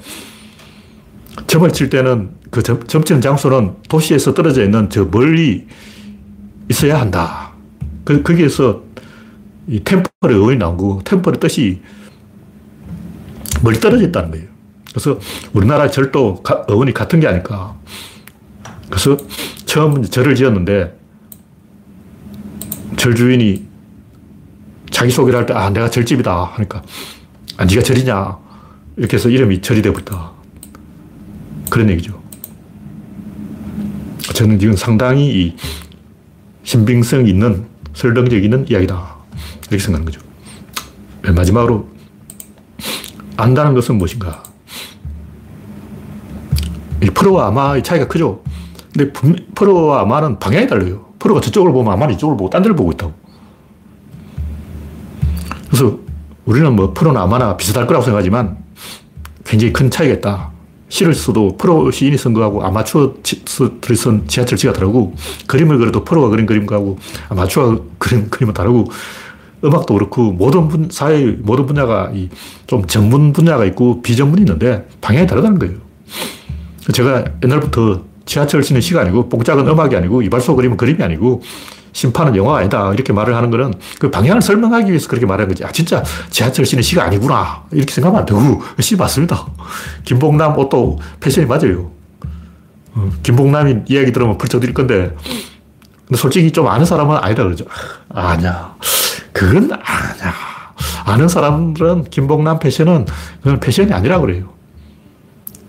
점을 1.46 1.72
칠 1.72 1.90
때는 1.90 2.30
그 2.50 2.62
점, 2.62 2.84
점 2.86 3.04
치는 3.04 3.20
장소는 3.20 3.76
도시에서 3.88 4.34
떨어져 4.34 4.64
있는 4.64 4.90
저 4.90 5.04
멀리 5.04 5.66
있어야 6.68 7.00
한다. 7.00 7.52
그, 8.04 8.22
거기에서 8.22 8.82
이 9.68 9.80
템펄의 9.84 10.36
어원이 10.36 10.58
나온 10.58 10.76
거고, 10.76 11.02
템펄의 11.04 11.40
뜻이 11.40 11.80
멀리 13.62 13.78
떨어져 13.78 14.04
있다는 14.06 14.30
거예요. 14.30 14.46
그래서 14.90 15.18
우리나라 15.52 15.90
절도 15.90 16.42
어원이 16.68 16.92
같은 16.92 17.20
게 17.20 17.28
아닐까. 17.28 17.76
그래서 18.88 19.16
처음 19.66 20.02
절을 20.02 20.34
지었는데 20.34 20.99
절 22.96 23.14
주인이 23.14 23.68
자기소개를 24.90 25.38
할 25.38 25.46
때, 25.46 25.54
아, 25.54 25.70
내가 25.70 25.88
절집이다. 25.88 26.44
하니까, 26.44 26.82
아, 27.56 27.64
네가 27.64 27.82
절이냐. 27.82 28.38
이렇게 28.96 29.16
해서 29.16 29.28
이름이 29.28 29.62
절이 29.62 29.82
되어버렸다. 29.82 30.32
그런 31.70 31.88
얘기죠. 31.90 32.20
저는 34.34 34.60
이건 34.60 34.76
상당히 34.76 35.30
이 35.30 35.56
신빙성 36.64 37.26
있는, 37.26 37.66
설득력 37.94 38.42
있는 38.42 38.66
이야기다. 38.68 39.16
이렇게 39.62 39.78
생각하는 39.78 40.04
거죠. 40.04 40.20
네, 41.22 41.30
마지막으로, 41.30 41.88
안다는 43.36 43.74
것은 43.74 43.96
무엇인가? 43.96 44.42
이 47.02 47.06
프로와 47.06 47.46
아마의 47.48 47.82
차이가 47.82 48.06
크죠. 48.06 48.42
근데 48.92 49.12
프로와 49.54 50.02
아마는 50.02 50.38
방향이 50.38 50.66
달라요. 50.66 51.09
프로가 51.20 51.40
저쪽을 51.40 51.72
보면 51.72 51.92
아마는 51.92 52.14
이쪽을 52.14 52.36
보고 52.36 52.50
딴 52.50 52.62
데를 52.62 52.74
보고 52.74 52.90
있다고. 52.90 53.12
그래서 55.68 55.98
우리는 56.44 56.74
뭐 56.74 56.92
프로나 56.92 57.22
아마나 57.22 57.56
비슷할 57.56 57.86
거라고 57.86 58.04
생각하지만 58.04 58.58
굉장히 59.44 59.72
큰 59.72 59.88
차이가 59.88 60.14
있다. 60.14 60.50
시를 60.88 61.14
써도 61.14 61.56
프로 61.56 61.90
시인이 61.92 62.18
쓴 62.18 62.34
거하고 62.34 62.64
아마추어들이 62.64 63.96
쓴 63.96 64.26
지하철지가 64.26 64.72
다르고 64.72 65.14
그림을 65.46 65.78
그려도 65.78 66.04
프로가 66.04 66.28
그린 66.28 66.46
그림하고 66.46 66.98
아마추어가 67.28 67.80
그린 67.98 68.28
그림은 68.28 68.54
다르고 68.54 68.86
음악도 69.62 69.94
그렇고 69.94 70.32
모든 70.32 70.68
분, 70.68 70.88
사회 70.90 71.24
모든 71.42 71.66
분야가 71.66 72.12
좀 72.66 72.86
전문 72.86 73.32
분야가 73.32 73.64
있고 73.66 74.02
비전문이 74.02 74.42
있는데 74.42 74.88
방향이 75.00 75.26
다르다는 75.26 75.58
거예요. 75.60 75.76
제가 76.92 77.24
옛날부터 77.44 78.02
지하철 78.30 78.62
치는 78.62 78.80
시가 78.80 79.00
아니고 79.00 79.28
뽕짝은 79.28 79.66
음악이 79.66 79.96
아니고 79.96 80.22
이발소 80.22 80.54
그림은 80.54 80.76
그림이 80.76 81.02
아니고 81.02 81.42
심판은 81.92 82.36
영화가 82.36 82.58
아니다. 82.58 82.92
이렇게 82.92 83.12
말을 83.12 83.34
하는 83.34 83.50
거는 83.50 83.74
그 83.98 84.08
방향을 84.08 84.40
설명하기 84.40 84.88
위해서 84.88 85.08
그렇게 85.08 85.26
말하는 85.26 85.48
거지. 85.48 85.64
아, 85.64 85.72
진짜 85.72 86.04
지하철 86.30 86.64
치는 86.64 86.80
시가 86.80 87.02
아니구나. 87.02 87.64
이렇게 87.72 87.92
생각하면 87.92 88.20
안 88.20 88.26
되고, 88.26 88.62
시 88.78 88.94
맞습니다. 88.94 89.48
김봉남 90.04 90.56
옷도 90.56 91.00
패션이 91.18 91.48
맞아요. 91.48 91.90
어, 92.94 93.10
김봉남이 93.24 93.80
이야기 93.88 94.12
들으면 94.12 94.38
펄쩍 94.38 94.60
뛸 94.60 94.72
건데, 94.74 95.16
근데 96.06 96.16
솔직히 96.16 96.52
좀 96.52 96.68
아는 96.68 96.86
사람은 96.86 97.16
아니다 97.16 97.42
그러죠. 97.42 97.64
아, 98.14 98.28
아니야. 98.28 98.76
그건 99.32 99.72
아니야. 99.72 100.32
아는 101.04 101.26
사람들은 101.26 102.04
김봉남 102.04 102.60
패션은 102.60 103.06
그건 103.42 103.58
패션이 103.58 103.92
아니라 103.92 104.20
그래요. 104.20 104.50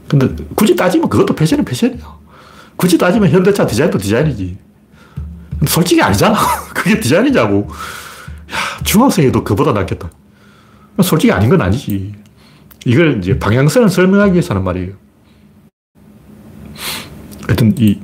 근데 0.08 0.28
굳이 0.54 0.76
따지면 0.76 1.10
그것도 1.10 1.34
패션은 1.34 1.66
패션이야. 1.66 2.21
굳이 2.82 2.98
따지면 2.98 3.30
현대차 3.30 3.68
디자인도 3.68 4.00
디자인이지. 4.00 4.58
솔직히 5.68 6.02
아니잖아. 6.02 6.36
그게 6.74 7.00
디자인이냐고. 7.00 7.68
야, 7.70 8.84
중학생이도 8.84 9.44
그보다 9.44 9.72
낫겠다. 9.72 10.10
솔직히 11.04 11.32
아닌 11.32 11.48
건 11.48 11.62
아니지. 11.62 12.16
이걸 12.86 13.20
이제 13.20 13.38
방향성을 13.38 13.88
설명하기 13.88 14.34
위해서 14.34 14.56
하는 14.56 14.64
말이에요. 14.64 14.94
하여튼 17.46 17.76
이 17.78 18.00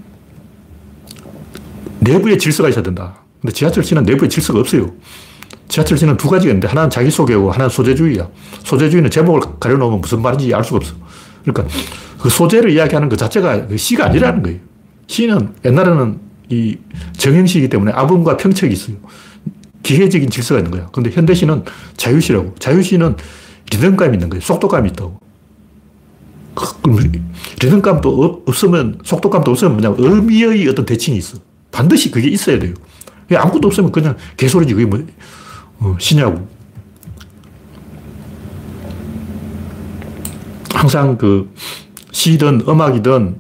내부에 2.01 2.37
질서가 2.37 2.69
있어야 2.69 2.83
된다. 2.83 3.15
근데 3.41 3.51
지하철시는 3.51 4.03
내부에 4.03 4.27
질서가 4.27 4.59
없어요. 4.59 4.93
지하철시는 5.69 6.17
두 6.17 6.29
가지가 6.29 6.51
있는데 6.51 6.67
하나는 6.67 6.91
자기소개고 6.91 7.51
하나는 7.51 7.71
소재주의야. 7.71 8.29
소재주의는 8.63 9.09
제목을 9.09 9.41
가려놓으면 9.59 10.01
무슨 10.01 10.21
말인지 10.21 10.53
알 10.53 10.63
수가 10.63 10.77
없어. 10.77 10.93
그러니까 11.43 11.75
그 12.19 12.29
소재를 12.29 12.71
이야기하는 12.71 13.09
그 13.09 13.17
자체가 13.17 13.67
그 13.67 13.77
시가 13.77 14.05
아니라는 14.05 14.41
거예요. 14.43 14.59
시는 15.07 15.53
옛날에는 15.63 16.19
이 16.49 16.77
정형시이기 17.17 17.69
때문에 17.69 17.91
아분과 17.91 18.37
평책이 18.37 18.73
있어요. 18.73 18.97
기계적인 19.83 20.29
질서가 20.29 20.59
있는 20.59 20.71
거야. 20.71 20.87
근데 20.91 21.09
현대시는 21.09 21.63
자유시라고. 21.95 22.55
자유시는 22.59 23.15
리듬감이 23.71 24.15
있는 24.15 24.29
거예요. 24.29 24.41
속도감이 24.41 24.89
있다고. 24.89 25.19
리듬감도 27.61 28.43
없으면, 28.47 28.99
속도감도 29.03 29.51
없으면 29.51 29.73
뭐냐면 29.73 29.97
의미의 29.99 30.67
어떤 30.67 30.85
대칭이 30.85 31.17
있어. 31.17 31.37
반드시 31.71 32.11
그게 32.11 32.27
있어야 32.27 32.59
돼요. 32.59 32.73
아무것도 33.33 33.67
없으면 33.67 33.91
그냥 33.91 34.15
개소리지. 34.35 34.73
그게 34.73 34.85
뭐, 34.85 35.05
어, 35.79 35.95
시냐고. 35.99 36.47
항상 40.73 41.17
그 41.17 41.53
시든 42.11 42.63
음악이든 42.67 43.35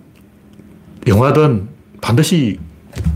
영화든 1.07 1.67
반드시 2.01 2.59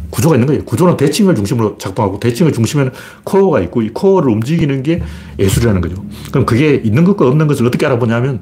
구조가 0.09 0.35
있는 0.35 0.47
거예요. 0.47 0.63
구조는 0.65 0.97
대칭을 0.97 1.35
중심으로 1.35 1.77
작동하고 1.77 2.19
대칭을 2.19 2.53
중심에는 2.53 2.91
코어가 3.23 3.61
있고 3.61 3.81
이 3.81 3.89
코어를 3.89 4.29
움직이는 4.31 4.83
게 4.83 5.01
예술이라는 5.39 5.81
거죠. 5.81 6.03
그럼 6.31 6.45
그게 6.45 6.75
있는 6.75 7.03
것과 7.03 7.27
없는 7.27 7.47
것을 7.47 7.65
어떻게 7.65 7.85
알아보냐면 7.85 8.41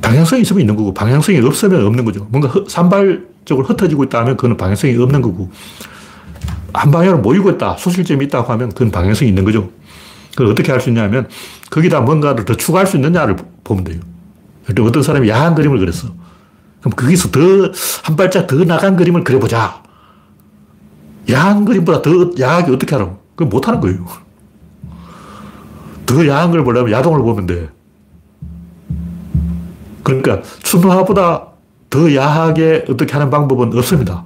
방향성이 0.00 0.42
있으면 0.42 0.60
있는 0.60 0.76
거고 0.76 0.94
방향성이 0.94 1.38
없으면 1.38 1.86
없는 1.86 2.04
거죠. 2.04 2.26
뭔가 2.30 2.52
산발적으로 2.68 3.66
흩어지고 3.66 4.04
있다 4.04 4.20
하면 4.20 4.36
그건 4.36 4.56
방향성이 4.56 4.96
없는 4.96 5.22
거고 5.22 5.50
한 6.72 6.90
방향으로 6.90 7.18
모이고 7.18 7.50
있다, 7.50 7.76
소실점이 7.76 8.24
있다고 8.26 8.50
하면 8.52 8.70
그건 8.70 8.90
방향성이 8.90 9.28
있는 9.28 9.44
거죠. 9.44 9.70
그걸 10.30 10.46
어떻게 10.46 10.72
할 10.72 10.80
수 10.80 10.88
있냐면 10.88 11.28
거기다 11.70 12.00
뭔가를 12.00 12.44
더 12.44 12.54
추가할 12.54 12.86
수 12.86 12.96
있느냐를 12.96 13.36
보면 13.64 13.84
돼요. 13.84 14.00
어떤 14.68 15.02
사람이 15.02 15.28
야한 15.28 15.54
그림을 15.54 15.78
그렸어. 15.78 16.08
그럼 16.80 16.92
거기서 16.96 17.30
더 17.30 17.40
한 18.02 18.16
발짝 18.16 18.46
더 18.46 18.56
나간 18.64 18.96
그림을 18.96 19.24
그려보자. 19.24 19.82
야한 21.30 21.64
그림보다 21.64 22.02
더 22.02 22.10
야하게 22.38 22.72
어떻게 22.72 22.94
하라고? 22.96 23.18
그건 23.36 23.48
못하는 23.48 23.80
거예요. 23.80 24.04
더 26.04 26.26
야한 26.26 26.50
걸 26.50 26.64
보려면 26.64 26.92
야동을 26.92 27.22
보면 27.22 27.46
돼. 27.46 27.68
그러니까 30.02 30.42
춘화보다 30.62 31.46
더 31.88 32.14
야하게 32.14 32.86
어떻게 32.88 33.12
하는 33.12 33.30
방법은 33.30 33.76
없습니다. 33.78 34.24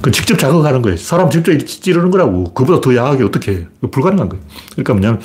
그 0.00 0.10
직접 0.10 0.36
자극하는 0.36 0.82
거예요. 0.82 0.96
사람 0.96 1.30
직접 1.30 1.56
찌르는 1.64 2.10
거라고. 2.10 2.52
그보다 2.52 2.80
더 2.80 2.94
야하게 2.96 3.22
어떻게 3.22 3.52
해. 3.52 3.66
불가능한 3.88 4.28
거예요. 4.28 4.44
그러니까 4.72 4.94
뭐냐면, 4.94 5.20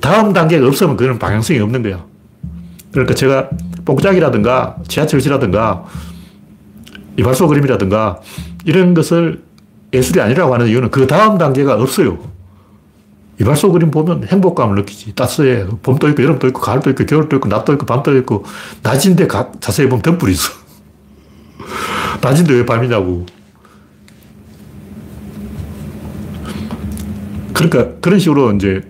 다음 0.00 0.32
단계가 0.32 0.66
없으면 0.66 0.96
그건 0.96 1.18
방향성이 1.18 1.60
없는 1.60 1.82
거야. 1.82 2.04
그러니까 2.92 3.14
제가 3.14 3.50
뽕짝이라든가 3.84 4.76
지하철시라든가 4.88 5.84
이발소 7.16 7.48
그림이라든가 7.48 8.20
이런 8.64 8.94
것을 8.94 9.42
예술이 9.92 10.20
아니라고 10.20 10.54
하는 10.54 10.68
이유는 10.68 10.90
그 10.90 11.06
다음 11.06 11.38
단계가 11.38 11.74
없어요. 11.74 12.18
이발소 13.40 13.72
그림 13.72 13.90
보면 13.90 14.24
행복감을 14.24 14.76
느끼지. 14.76 15.14
따스해. 15.14 15.66
봄도 15.82 16.10
있고, 16.10 16.22
여름도 16.22 16.46
있고, 16.48 16.60
가을도 16.60 16.90
있고, 16.90 17.06
겨울도 17.06 17.36
있고, 17.36 17.48
낮도 17.48 17.72
있고, 17.72 17.86
밤도 17.86 18.16
있고, 18.18 18.44
낮인데 18.82 19.26
가, 19.26 19.50
자세히 19.60 19.88
보면 19.88 20.02
덤불이 20.02 20.32
있어. 20.32 20.52
낮인데 22.20 22.52
왜 22.52 22.66
밤이냐고. 22.66 23.24
그러니까 27.54 27.98
그런 28.00 28.18
식으로 28.18 28.52
이제 28.52 28.89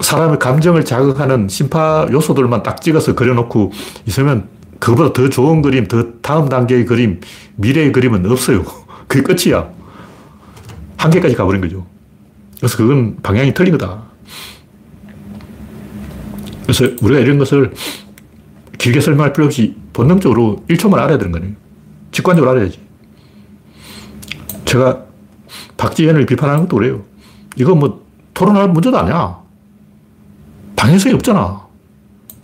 사람의 0.00 0.38
감정을 0.38 0.84
자극하는 0.84 1.48
심파 1.48 2.08
요소들만 2.10 2.62
딱 2.62 2.80
찍어서 2.80 3.14
그려놓고 3.14 3.72
있으면 4.06 4.48
그보다 4.78 5.12
더 5.12 5.28
좋은 5.28 5.62
그림, 5.62 5.88
더 5.88 6.04
다음 6.20 6.48
단계의 6.48 6.84
그림, 6.84 7.20
미래의 7.56 7.92
그림은 7.92 8.30
없어요. 8.30 8.64
그게 9.08 9.22
끝이야. 9.22 9.70
한계까지 10.96 11.34
가버린 11.34 11.60
거죠. 11.60 11.86
그래서 12.58 12.76
그건 12.76 13.16
방향이 13.22 13.54
틀린 13.54 13.76
거다. 13.76 14.02
그래서 16.62 16.84
우리가 17.00 17.20
이런 17.20 17.38
것을 17.38 17.72
길게 18.78 19.00
설명할 19.00 19.32
필요 19.32 19.46
없이 19.46 19.76
본능적으로 19.92 20.64
1초만 20.68 20.94
알아야 20.94 21.16
되는 21.16 21.32
거예요. 21.32 21.54
직관적으로 22.12 22.50
알아야지. 22.52 22.80
제가 24.64 25.04
박지현을 25.76 26.26
비판하는 26.26 26.62
것도 26.62 26.76
그래요. 26.76 27.02
이거 27.56 27.74
뭐 27.74 28.04
토론할 28.34 28.68
문제도 28.68 28.98
아니야. 28.98 29.45
방향성이 30.76 31.14
없잖아. 31.14 31.66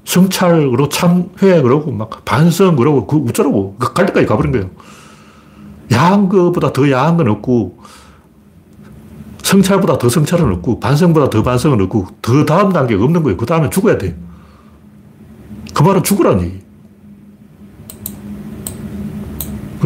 성찰, 0.05 0.69
그러고 0.71 0.89
참회, 0.89 1.63
그러고 1.63 1.93
막 1.93 2.25
반성, 2.25 2.77
그러고 2.77 3.07
그 3.07 3.25
어쩌라고. 3.29 3.77
그갈 3.77 4.07
때까지 4.07 4.27
가버린 4.27 4.53
거예요. 4.53 4.71
야한 5.93 6.29
것보다 6.29 6.73
더 6.73 6.91
야한 6.91 7.17
건 7.17 7.29
없고, 7.29 7.79
성찰보다 9.43 9.99
더 9.99 10.09
성찰은 10.09 10.53
없고, 10.55 10.81
반성보다 10.81 11.31
더 11.31 11.43
반성은 11.43 11.81
없고, 11.83 12.07
더 12.23 12.45
다음 12.45 12.73
단계가 12.73 13.05
없는 13.05 13.23
거예요. 13.23 13.37
그 13.37 13.47
다음에 13.47 13.71
죽어야 13.71 13.99
돼. 13.99 14.17
그 15.75 15.83
말은 15.83 16.03
죽으라는 16.03 16.45
얘기. 16.45 16.63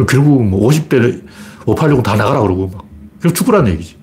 결국 0.07 0.43
뭐 0.43 0.69
50대 0.69 1.23
586은 1.65 2.03
다 2.03 2.15
나가라 2.15 2.41
그러고 2.41 2.67
막. 2.67 2.85
결국 3.21 3.35
죽으라는 3.35 3.71
얘기지. 3.73 3.97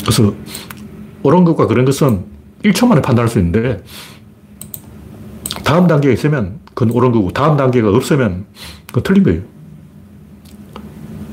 그래서 0.00 0.32
옳은 1.22 1.44
것과 1.44 1.66
그런 1.66 1.84
것은 1.84 2.24
1초 2.64 2.86
만에 2.86 3.02
판단할 3.02 3.28
수 3.28 3.38
있는데 3.38 3.82
다음 5.64 5.86
단계가 5.86 6.12
있으면 6.12 6.60
그건 6.74 6.90
옳은 6.90 7.12
거고 7.12 7.30
다음 7.32 7.56
단계가 7.56 7.90
없으면 7.90 8.46
그건 8.86 9.02
틀린 9.02 9.22
거예요. 9.22 9.42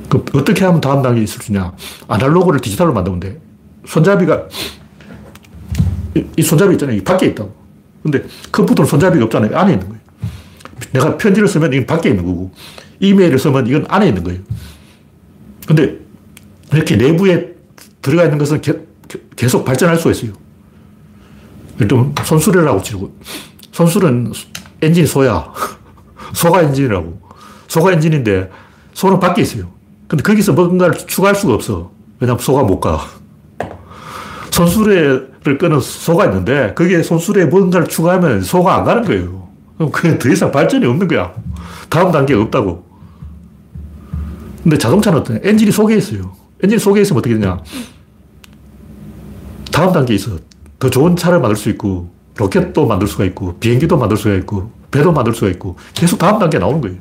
그 0.10 0.24
어떻게 0.34 0.66
하면 0.66 0.82
다음 0.82 1.02
단계에 1.02 1.24
있을 1.24 1.42
수 1.42 1.52
있냐. 1.52 1.74
아날로그를 2.08 2.60
디지털로 2.60 2.94
만들면 2.94 3.20
돼. 3.20 3.42
손잡이가 3.86 4.48
이, 6.16 6.26
이 6.38 6.42
손잡이 6.42 6.74
있잖아요. 6.74 6.98
이 6.98 7.04
밖에 7.04 7.28
있다고. 7.28 7.54
근데 8.04 8.24
컴퓨터는 8.52 8.90
손잡이가 8.90 9.26
없잖아요. 9.26 9.58
안에 9.58 9.74
있는 9.74 9.88
거예요. 9.88 10.02
내가 10.94 11.18
편지를 11.18 11.48
쓰면 11.48 11.74
이건 11.74 11.86
밖에 11.86 12.10
있는 12.10 12.26
거고 12.26 12.52
이메일을 13.00 13.40
쓰면 13.40 13.68
이건 13.68 13.86
안에 13.88 14.08
있는 14.08 14.24
거예요. 14.24 14.42
근데 15.68 16.00
이렇게 16.72 16.96
내부에 16.96 17.54
들어가 18.02 18.24
있는 18.24 18.38
것은 18.38 18.62
게, 18.62 18.85
계속 19.36 19.66
발전할 19.66 19.98
수가 19.98 20.12
있어요. 20.12 20.32
좀 21.90 22.16
손수레라고 22.24 22.82
치고 22.82 23.18
손수레는 23.72 24.32
엔진 24.82 25.06
소야. 25.06 25.52
소가 26.34 26.62
엔진이라고. 26.62 27.22
소가 27.68 27.92
엔진인데 27.94 28.50
소는 28.94 29.20
밖에 29.20 29.42
있어요. 29.42 29.70
근데 30.08 30.24
거기서 30.24 30.54
뭔가를 30.54 30.98
추가할 31.06 31.36
수가 31.36 31.54
없어. 31.54 31.92
왜냐면 32.20 32.40
소가 32.40 32.64
못 32.64 32.80
가. 32.80 33.02
손수레를 34.52 35.58
끄는 35.60 35.82
소가 35.82 36.26
있는데 36.26 36.74
거기에 36.74 37.04
손수레에 37.04 37.46
뭔가를 37.46 37.88
추가하면 37.88 38.42
소가 38.42 38.76
안 38.76 38.84
가는 38.86 39.04
거예요. 39.04 39.50
그럼 39.78 39.92
그게 39.92 40.18
더 40.18 40.30
이상 40.30 40.52
발전이 40.52 40.86
없는 40.86 41.08
거야. 41.08 41.34
다음 41.90 42.12
단계가 42.12 42.42
없다고. 42.44 42.86
근데 44.64 44.78
자동차는 44.78 45.20
어떠냐? 45.20 45.40
엔진이 45.44 45.72
속에 45.72 45.98
있어요. 45.98 46.34
엔진 46.64 46.80
속에 46.80 47.02
있으면 47.02 47.20
어떻게 47.20 47.36
되냐? 47.36 47.60
다음 49.76 49.92
단계에 49.92 50.16
있어. 50.16 50.38
더 50.80 50.90
좋은 50.90 51.18
차를 51.18 51.42
만들 51.42 51.58
수 51.58 51.68
있고, 51.68 52.10
로켓도 52.38 52.88
만들 52.88 53.10
수가 53.10 53.26
있고, 53.26 53.58
비행기도 53.60 53.98
만들 53.98 54.16
수가 54.16 54.34
있고, 54.36 54.72
배도 54.90 55.12
만들 55.12 55.34
수가 55.34 55.52
있고, 55.52 55.76
계속 55.94 56.18
다음 56.18 56.40
단계에 56.40 56.62
나오는 56.62 56.80
거예요. 56.80 56.98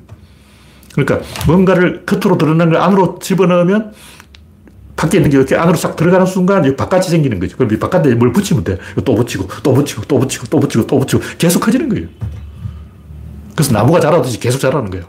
그러니까 0.92 1.24
뭔가를 1.46 2.04
겉으로 2.04 2.36
드러난 2.36 2.70
걸 2.70 2.78
안으로 2.78 3.20
집어넣으면 3.20 3.92
밖에 4.96 5.18
있는 5.18 5.30
게 5.30 5.36
이렇게 5.36 5.54
안으로 5.54 5.76
싹 5.76 5.94
들어가는 5.94 6.26
순간 6.26 6.74
바깥이 6.76 7.08
생기는 7.08 7.38
거죠. 7.38 7.56
그럼 7.56 7.72
이 7.72 7.78
바깥에 7.78 8.12
뭘 8.16 8.32
붙이면 8.32 8.64
돼. 8.64 8.78
또 9.04 9.14
붙이고, 9.14 9.46
또 9.62 9.72
붙이고, 9.72 10.02
또 10.08 10.18
붙이고, 10.18 10.46
또 10.50 10.58
붙이고, 10.58 10.86
또 10.88 10.98
붙이고, 10.98 11.22
계속 11.38 11.60
커지는 11.60 11.88
거예요. 11.88 12.08
그래서 13.54 13.72
나무가 13.72 14.00
자라듯이 14.00 14.40
계속 14.40 14.58
자라는 14.58 14.90
거예요. 14.90 15.06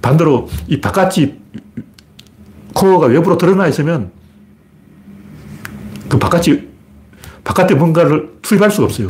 반대로 0.00 0.48
이 0.68 0.80
바깥이 0.80 1.34
코어가 2.72 3.08
외부로 3.08 3.36
드러나 3.36 3.66
있으면 3.68 4.21
그 6.12 6.18
바깥이 6.18 6.68
바깥에 7.42 7.74
뭔가를 7.74 8.34
투입할 8.42 8.70
수가 8.70 8.84
없어요. 8.84 9.08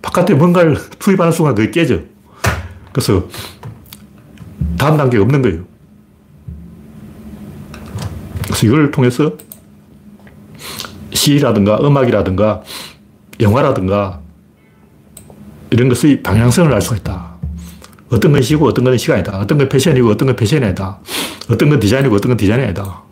바깥에 0.00 0.32
뭔가를 0.32 0.78
투입하는 0.98 1.30
순간 1.32 1.54
그게 1.54 1.70
깨져. 1.70 2.00
그래서 2.92 3.28
다음 4.78 4.96
단계가 4.96 5.22
없는 5.22 5.42
거예요. 5.42 5.64
그래서 8.44 8.66
이걸 8.66 8.90
통해서 8.90 9.36
시라든가 11.12 11.78
음악이라든가 11.82 12.62
영화라든가 13.40 14.20
이런 15.68 15.90
것의 15.90 16.22
방향성을 16.22 16.72
알 16.72 16.80
수가 16.80 16.96
있다. 16.96 17.36
어떤 18.08 18.32
건 18.32 18.40
시고 18.40 18.66
어떤 18.66 18.86
건 18.86 18.96
시간이다. 18.96 19.38
어떤 19.40 19.58
건 19.58 19.68
패션이고 19.68 20.08
어떤 20.08 20.28
건 20.28 20.36
패션이 20.36 20.64
아니다. 20.64 21.00
어떤 21.50 21.68
건 21.68 21.78
디자인이고 21.78 22.16
어떤 22.16 22.30
건 22.30 22.38
디자인이 22.38 22.64
아니다. 22.64 23.02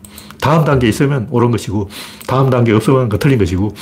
다음 0.41 0.63
단계 0.63 0.87
있으면 0.87 1.27
옳은 1.31 1.51
것이고 1.51 1.89
다음 2.27 2.49
단계 2.49 2.71
없으면 2.73 3.09
그 3.09 3.19
틀린 3.19 3.37
것이고 3.37 3.73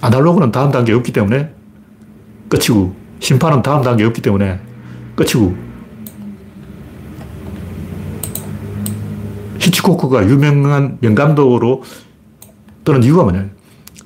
아날로그는 0.00 0.50
다음 0.50 0.70
단계 0.70 0.92
없기 0.92 1.12
때문에 1.12 1.54
끝이고 2.48 2.94
신파는 3.20 3.62
다음 3.62 3.82
단계 3.82 4.04
없기 4.04 4.22
때문에 4.22 4.60
끝이고 5.14 5.54
히치코크가 9.58 10.26
유명한 10.28 10.98
명감독으로 11.00 11.82
뜨는 12.84 13.02
이유가 13.02 13.22
뭐냐 13.22 13.50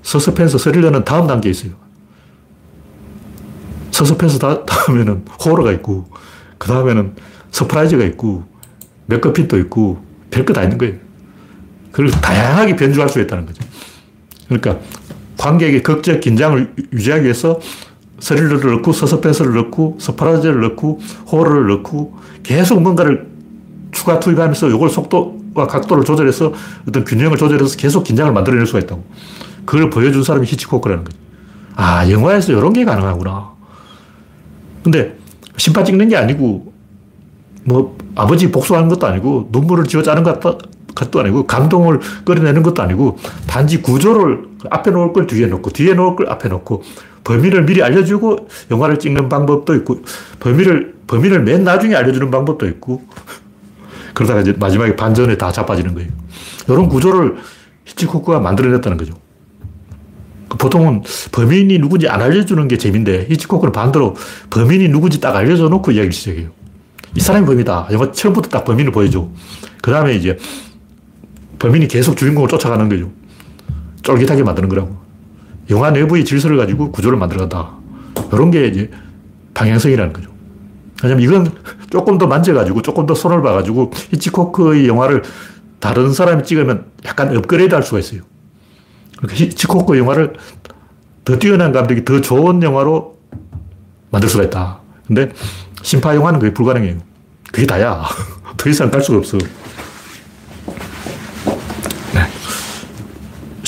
서스펜스 0.02 0.58
스릴러는 0.58 1.04
다음 1.04 1.26
단계에 1.26 1.50
있어요. 1.50 1.72
서스펜스 3.90 4.38
다, 4.38 4.64
다음에는 4.64 5.24
호러가 5.44 5.72
있고 5.72 6.06
그 6.58 6.68
다음에는 6.68 7.14
surprise가 7.50 8.04
있고 8.04 8.44
맥거핀도 9.06 9.58
있고 9.60 10.04
별거 10.30 10.52
다 10.52 10.62
있는 10.62 10.78
거예요. 10.78 11.03
그걸 11.94 12.10
다양하게 12.10 12.74
변주할 12.74 13.08
수 13.08 13.20
있다는 13.20 13.46
거죠. 13.46 13.62
그러니까 14.48 14.80
관객의 15.38 15.84
극적 15.84 16.20
긴장을 16.20 16.74
유지하기 16.92 17.22
위해서 17.22 17.60
스릴러를 18.18 18.72
넣고 18.72 18.92
서스펜스를 18.92 19.54
넣고 19.54 19.98
surprise를 20.00 20.60
넣고 20.60 20.98
호러를 21.30 21.68
넣고 21.68 22.18
계속 22.42 22.82
뭔가를 22.82 23.28
추가 23.92 24.18
투입하면서 24.18 24.70
이걸 24.70 24.90
속도와 24.90 25.68
각도를 25.68 26.04
조절해서 26.04 26.52
어떤 26.88 27.04
균형을 27.04 27.36
조절해서 27.36 27.76
계속 27.76 28.02
긴장을 28.02 28.32
만들어낼 28.32 28.66
수가 28.66 28.80
있다고. 28.80 29.04
그걸 29.64 29.88
보여준 29.88 30.24
사람이 30.24 30.48
히치코크라는 30.48 31.04
거죠. 31.04 31.16
아, 31.76 32.10
영화에서 32.10 32.52
이런 32.52 32.72
게 32.72 32.84
가능하구나. 32.84 33.52
근데 34.82 35.16
심파 35.56 35.84
찍는 35.84 36.08
게 36.08 36.16
아니고 36.16 36.72
뭐 37.62 37.96
아버지 38.16 38.50
복수하는 38.50 38.88
것도 38.88 39.06
아니고 39.06 39.48
눈물을 39.52 39.84
지어 39.84 40.02
짜는 40.02 40.24
것 40.24 40.40
도 41.10 41.20
아니고 41.20 41.46
감동을 41.46 42.00
끌어내는 42.24 42.62
것도 42.62 42.82
아니고 42.82 43.18
단지 43.46 43.82
구조를 43.82 44.44
앞에 44.70 44.90
놓을 44.90 45.12
걸 45.12 45.26
뒤에 45.26 45.46
놓고 45.46 45.70
뒤에 45.70 45.94
놓을 45.94 46.16
걸 46.16 46.28
앞에 46.28 46.48
놓고 46.48 46.82
범인을 47.24 47.64
미리 47.64 47.82
알려주고 47.82 48.48
영화를 48.70 48.98
찍는 48.98 49.28
방법도 49.28 49.74
있고 49.76 50.02
범인을 50.40 50.94
범인을 51.06 51.42
맨 51.42 51.64
나중에 51.64 51.94
알려주는 51.94 52.30
방법도 52.30 52.66
있고 52.68 53.02
그러다가 54.14 54.40
이제 54.40 54.52
마지막에 54.52 54.94
반전에 54.94 55.36
다 55.36 55.50
자빠지는 55.50 55.94
거예요. 55.94 56.10
이런 56.68 56.88
구조를 56.88 57.36
히치코크가 57.84 58.40
만들어냈다는 58.40 58.96
거죠. 58.96 59.14
보통은 60.50 61.02
범인이 61.32 61.78
누군지 61.78 62.08
안 62.08 62.22
알려주는 62.22 62.68
게 62.68 62.78
재미인데 62.78 63.26
히치코크는 63.28 63.72
반대로 63.72 64.14
범인이 64.50 64.88
누군지 64.88 65.20
딱 65.20 65.34
알려줘 65.34 65.68
놓고 65.68 65.90
이야기를 65.92 66.12
시작해요. 66.12 66.50
이 67.16 67.20
사람이 67.20 67.46
범이다. 67.46 67.88
영화 67.92 68.12
처음부터 68.12 68.48
딱 68.48 68.64
범인을 68.64 68.92
보여줘. 68.92 69.28
그 69.82 69.90
다음에 69.90 70.14
이제 70.14 70.38
범인이 71.64 71.88
계속 71.88 72.14
주인공을 72.16 72.46
쫓아가는 72.48 72.86
거죠. 72.90 73.10
쫄깃하게 74.02 74.42
만드는 74.42 74.68
거라고. 74.68 74.98
영화 75.70 75.90
내부의 75.90 76.26
질서를 76.26 76.58
가지고 76.58 76.92
구조를 76.92 77.18
만들어간다. 77.18 77.70
이런 78.32 78.50
게 78.50 78.66
이제 78.66 78.90
방향성이라는 79.54 80.12
거죠. 80.12 80.28
왜냐면 81.02 81.24
이건 81.24 81.52
조금 81.88 82.18
더 82.18 82.26
만져가지고 82.26 82.82
조금 82.82 83.06
더 83.06 83.14
손을 83.14 83.40
봐가지고 83.40 83.92
히치코크의 84.10 84.86
영화를 84.88 85.22
다른 85.80 86.12
사람이 86.12 86.44
찍으면 86.44 86.84
약간 87.06 87.34
업그레이드 87.34 87.74
할 87.74 87.82
수가 87.82 87.98
있어요. 87.98 88.20
그러니까 89.16 89.42
히치코크 89.42 89.96
영화를 89.96 90.34
더 91.24 91.38
뛰어난 91.38 91.72
감독이 91.72 92.04
더 92.04 92.20
좋은 92.20 92.62
영화로 92.62 93.16
만들 94.10 94.28
수가 94.28 94.44
있다. 94.44 94.80
근데 95.06 95.32
심파 95.82 96.14
영화는 96.14 96.40
그게 96.40 96.52
불가능해요. 96.52 96.98
그게 97.50 97.66
다야. 97.66 98.04
더 98.58 98.68
이상 98.68 98.90
갈 98.90 99.00
수가 99.00 99.18
없어. 99.18 99.38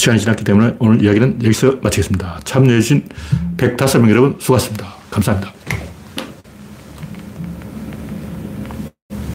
시간이 0.06 0.20
지났기 0.20 0.44
때문에 0.44 0.76
오늘 0.78 1.02
이야기는 1.02 1.42
여기서 1.42 1.78
마치겠습니다. 1.82 2.40
참여해주신 2.44 3.08
105명 3.56 4.10
여러분 4.10 4.36
수고하셨습니다. 4.38 4.86
감사합니다. 5.10 5.52